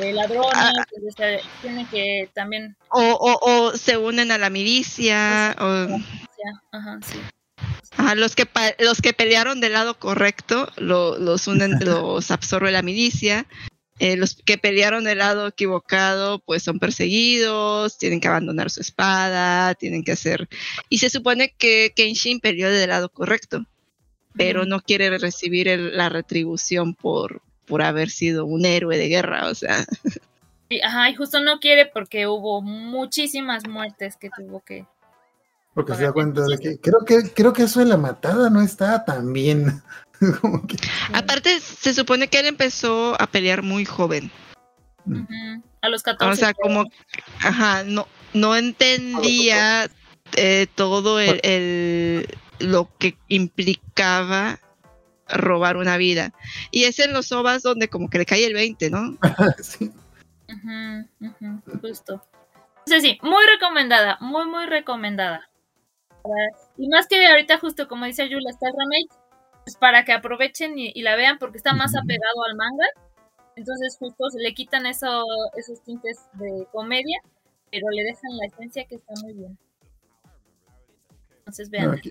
[0.00, 0.72] eh, ladrones, Ah.
[0.92, 2.76] donde se tienen que también...
[2.90, 3.38] O, o,
[3.68, 5.98] o se unen a la milicia, o ya,
[6.72, 7.18] ajá, sí.
[7.96, 12.70] ajá, los que pa- los que pelearon del lado correcto, lo- los unen, los absorbe
[12.72, 13.46] la milicia.
[13.98, 19.74] Eh, los que pelearon del lado equivocado, pues son perseguidos, tienen que abandonar su espada,
[19.74, 20.48] tienen que hacer.
[20.88, 23.64] Y se supone que Kenshin peleó del lado correcto,
[24.34, 29.46] pero no quiere recibir el- la retribución por, por haber sido un héroe de guerra,
[29.48, 29.84] o sea.
[30.82, 34.84] Ajá, y justo no quiere porque hubo muchísimas muertes que tuvo que...
[35.74, 38.60] Porque se da cuenta de que creo que creo que eso de la matada no
[38.60, 39.82] está tan bien.
[40.40, 40.76] Como que-
[41.14, 44.30] Aparte, se supone que él empezó a pelear muy joven.
[45.06, 45.62] Ujú.
[45.80, 46.32] A los 14.
[46.32, 46.84] O sea, como,
[47.40, 49.90] ajá, no, no entendía
[50.36, 52.28] eh, todo el, el-
[52.60, 54.60] lo que implicaba
[55.28, 56.32] robar una vida.
[56.70, 59.16] Y es en los ovas donde como que le cae el 20, ¿no?
[59.62, 59.90] Sí.
[60.48, 62.22] Ujú, ujú, justo.
[62.86, 65.48] Entonces sí, muy recomendada, muy, muy recomendada.
[66.76, 69.22] Y más que ahorita, justo como dice Yula, está el remake,
[69.64, 72.86] pues para que aprovechen y, y la vean porque está más apegado al manga.
[73.56, 75.24] Entonces justo se le quitan eso,
[75.56, 77.18] esos tintes de comedia,
[77.70, 79.58] pero le dejan la esencia que está muy bien.
[81.38, 81.90] Entonces vean.
[81.90, 82.06] Ok.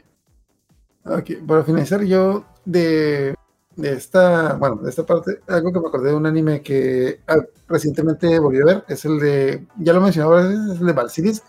[1.04, 3.34] Ok, para finalizar, yo de,
[3.76, 7.38] de esta, bueno, de esta parte, algo que me acordé de un anime que ah,
[7.68, 11.44] recientemente volví a ver, es el de, ya lo mencionaba es el de Valsiris.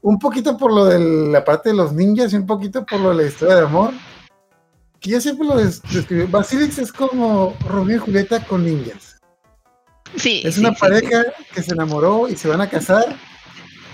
[0.00, 0.98] Un poquito por lo de
[1.30, 3.92] la parte de los ninjas y un poquito por lo de la historia de amor.
[5.00, 6.24] Que yo siempre lo des- describí.
[6.24, 9.18] Basilix es como Romeo y Julieta con ninjas.
[10.16, 10.42] Sí.
[10.44, 13.04] Es sí, una sí, pareja que se enamoró y se van a casar,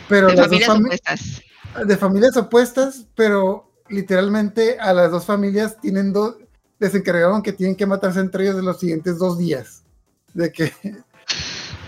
[0.09, 0.29] pero.
[0.29, 1.43] De las dos familias fami- opuestas.
[1.87, 6.37] de familias opuestas, pero literalmente a las dos familias tienen dos,
[6.79, 9.83] les encargaron que tienen que matarse entre ellos en los siguientes dos días.
[10.35, 10.73] De que.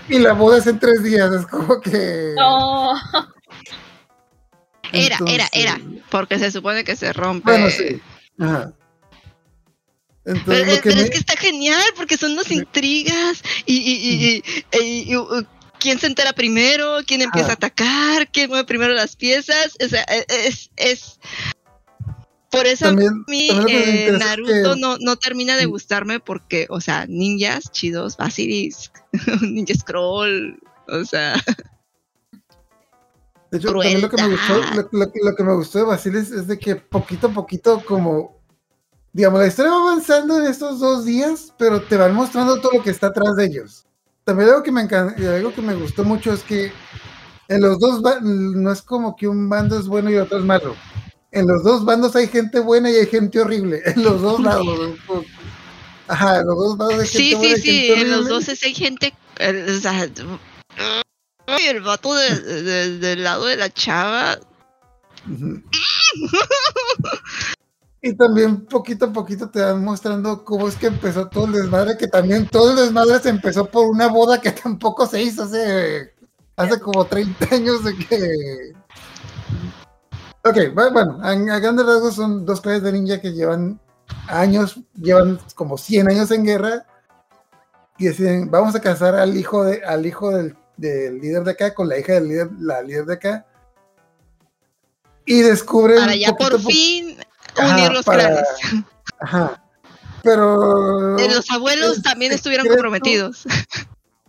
[0.09, 2.33] Y la boda es en tres días, es como que.
[2.37, 2.93] No,
[4.93, 5.81] Era, era, Entonces- era.
[6.11, 7.51] Porque se supone que se rompe.
[7.51, 8.01] Bueno, sí.
[8.39, 8.73] Ajá.
[10.25, 13.43] Pero, Entonces, lo es- que pero me- es que está genial porque son las intrigas
[13.65, 14.43] y, y, y-
[14.73, 14.79] y-
[15.13, 15.47] y- y-
[15.79, 17.53] quién se entera primero, quién empieza Ah.
[17.53, 19.77] a atacar, quién mueve primero las piezas.
[19.85, 21.21] O sea, e- es, es
[22.51, 25.71] por eso También- a mí eh, Naruto que- no, no termina de Mm.
[25.71, 28.93] gustarme porque, o sea, ninjas chidos, Basilisk,
[29.43, 30.59] Ninja Scroll,
[30.89, 31.35] o sea,
[33.51, 36.31] De hecho, también lo que me gustó, lo, lo- lo que me gustó de Basilis
[36.33, 38.37] es de que poquito a poquito, como,
[39.13, 42.83] digamos, la historia va avanzando en estos dos días, pero te van mostrando todo lo
[42.83, 43.87] que está atrás de ellos.
[44.25, 46.73] También algo que me encan- algo que me gustó mucho es que
[47.49, 50.75] en los dos no es como que un bando es bueno y otro es malo.
[51.31, 53.83] En los dos bandos hay gente buena y hay gente horrible.
[53.85, 54.67] En los dos lados.
[56.09, 58.29] Ajá, en los dos lados hay gente sí, buena sí, y sí, gente en los
[58.29, 60.09] dos es- hay gente, eh, o sea,
[61.47, 64.39] ay, el vato de- de- del lado de la chava.
[68.03, 71.97] Y también poquito a poquito te van mostrando cómo es que empezó todo el desmadre,
[71.97, 76.15] que también todo el desmadre se empezó por una boda que tampoco se hizo hace,
[76.57, 78.73] hace como 30 años de que...
[80.45, 83.81] Ok, bu- bueno, a, a grandes rasgos son dos clases de ninja que llevan
[84.29, 86.87] años, llevan como 100 años en guerra
[87.99, 91.75] y deciden, vamos a casar al hijo, de, al hijo del, del líder de acá
[91.75, 93.47] con la hija del líder, la líder de acá.
[95.25, 95.99] Y descubren...
[95.99, 97.19] para ya por fin
[97.57, 98.49] Ajá, unir los para- clanes.
[99.21, 99.63] Ajá.
[100.23, 101.17] Pero.
[101.19, 103.45] Los abuelos el también estuvieron secreto- comprometidos.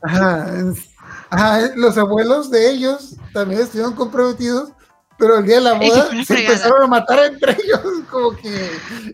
[0.01, 0.47] Ajá.
[0.59, 0.89] es-
[1.29, 4.69] Ajá, los abuelos de ellos también estuvieron comprometidos,
[5.17, 6.53] pero el día de la boda se fregada.
[6.55, 8.47] empezaron a matar entre ellos, como que.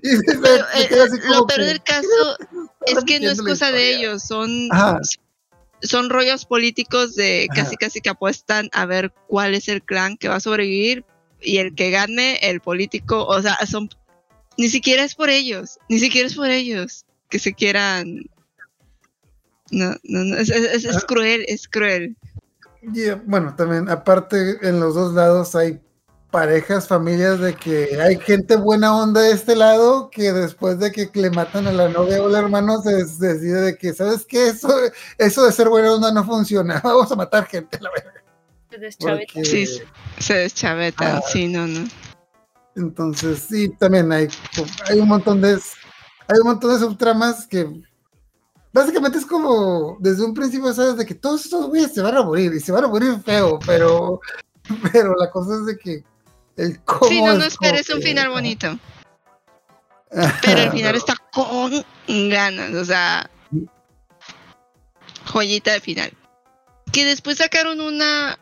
[0.04, 2.38] Y se, se- Pero, se eh, así lo peor que- del caso
[2.86, 4.50] es que no es cosa de ellos, son.
[5.84, 10.30] Son rollos políticos de casi casi que apuestan a ver cuál es el clan que
[10.30, 11.06] va a sobrevivir
[11.42, 13.90] y el que gane, el político, o sea, son
[14.58, 18.22] ni siquiera es por ellos, ni siquiera es por ellos que se quieran
[19.72, 21.02] no, no, no, es, es- es Ah.
[21.08, 22.16] cruel, es cruel.
[23.26, 25.80] Bueno, también, aparte, en los dos lados hay
[26.34, 31.08] parejas, familias de que hay gente buena onda de este lado que después de que
[31.14, 34.48] le matan a la novia o el hermano se, decide de que, ¿sabes qué?
[34.48, 34.68] Eso,
[35.20, 36.82] eso de ser buena onda no funciona.
[36.84, 38.14] Vamos a matar gente, la verdad.
[38.72, 39.32] se deschaveta.
[39.32, 39.68] Porque- Sí.
[40.18, 41.22] Se deschavetan, Ah.
[41.32, 41.88] sí, no, no.
[42.76, 44.28] Entonces, sí, también hay,
[44.90, 47.70] hay un montón de hay un montón de subtramas que
[48.74, 52.24] básicamente es como desde un principio sabes de que todos estos güeyes se van a
[52.24, 54.20] morir y se van a morir feo, pero
[54.92, 56.04] pero la cosa es de que
[56.58, 58.78] el cómo Sí, no, no esperes un final bonito.
[60.44, 61.84] Pero el final está con
[62.30, 63.30] ganas, o sea,
[65.26, 66.14] joyita de final.
[66.92, 68.38] Que después sacaron una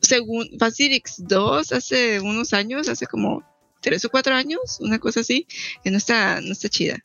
[0.00, 3.42] según Basilix 2 hace unos años, hace como
[3.80, 5.46] tres o cuatro años, una cosa así,
[5.82, 6.98] que no está, no está chida.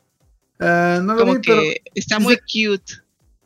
[0.60, 2.93] No lo Como vi, pero que está muy sé- cute.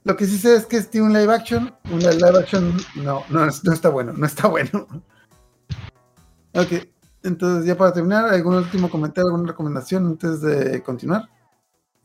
[0.03, 3.45] lo que sí sé es que es un live action, un live action no, no,
[3.45, 4.85] no está bueno, no está bueno.
[6.55, 6.87] Ok,
[7.23, 11.27] entonces ya para terminar, ¿algún último comentario, alguna recomendación antes de continuar?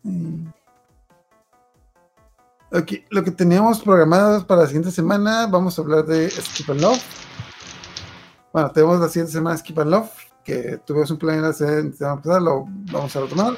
[0.03, 0.47] Mm.
[2.73, 6.81] Ok, lo que teníamos programado para la siguiente semana, vamos a hablar de Skip and
[6.81, 7.03] Love.
[8.53, 10.11] Bueno, tenemos la siguiente semana Skip and Love,
[10.45, 13.55] que tuvimos un plan la semana pasada, lo vamos a retomar.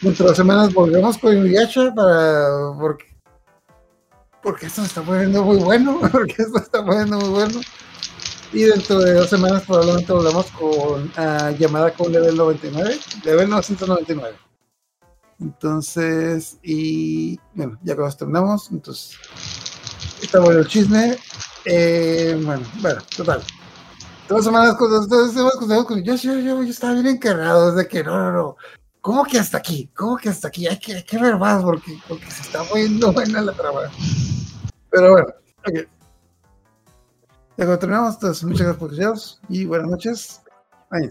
[0.00, 3.06] Dentro de semanas volvemos con Inuyasha para porque
[4.42, 7.60] porque esto está poniendo muy bueno, porque esto está poniendo muy bueno.
[8.52, 14.36] Y dentro de dos semanas probablemente volvamos con ah, llamada con level 99, level 999.
[15.40, 19.18] Entonces, y bueno, ya cuando terminamos, entonces
[20.22, 21.18] está bueno el chisme.
[21.64, 23.42] Eh, bueno, bueno, total.
[24.28, 28.02] Dos semanas con dos, semanas con, yo, yo, yo, yo estaba bien encargado desde que
[28.02, 28.56] no, no, no.
[29.00, 29.90] ¿Cómo que hasta aquí?
[29.94, 30.66] ¿Cómo que hasta aquí?
[30.66, 33.82] Hay que, hay que ver más porque, porque se está poniendo buena la trama.
[34.90, 35.28] Pero bueno,
[35.66, 35.97] ok.
[37.58, 40.40] Ya cuando terminamos, entonces muchas gracias por escucharnos y buenas noches.
[40.90, 41.10] Bye.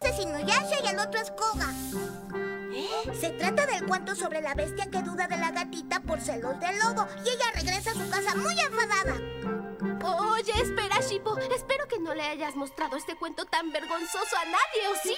[0.00, 1.74] es Inuyasha y el otro es Koga.
[3.12, 6.78] Se trata del cuento sobre la bestia que duda de la gatita por celos del
[6.78, 9.20] lobo y ella regresa a su casa muy enfadada.
[10.02, 11.36] Oye, espera, Shippo.
[11.36, 15.16] Espero que no le hayas mostrado este cuento tan vergonzoso a nadie, ¿o sí?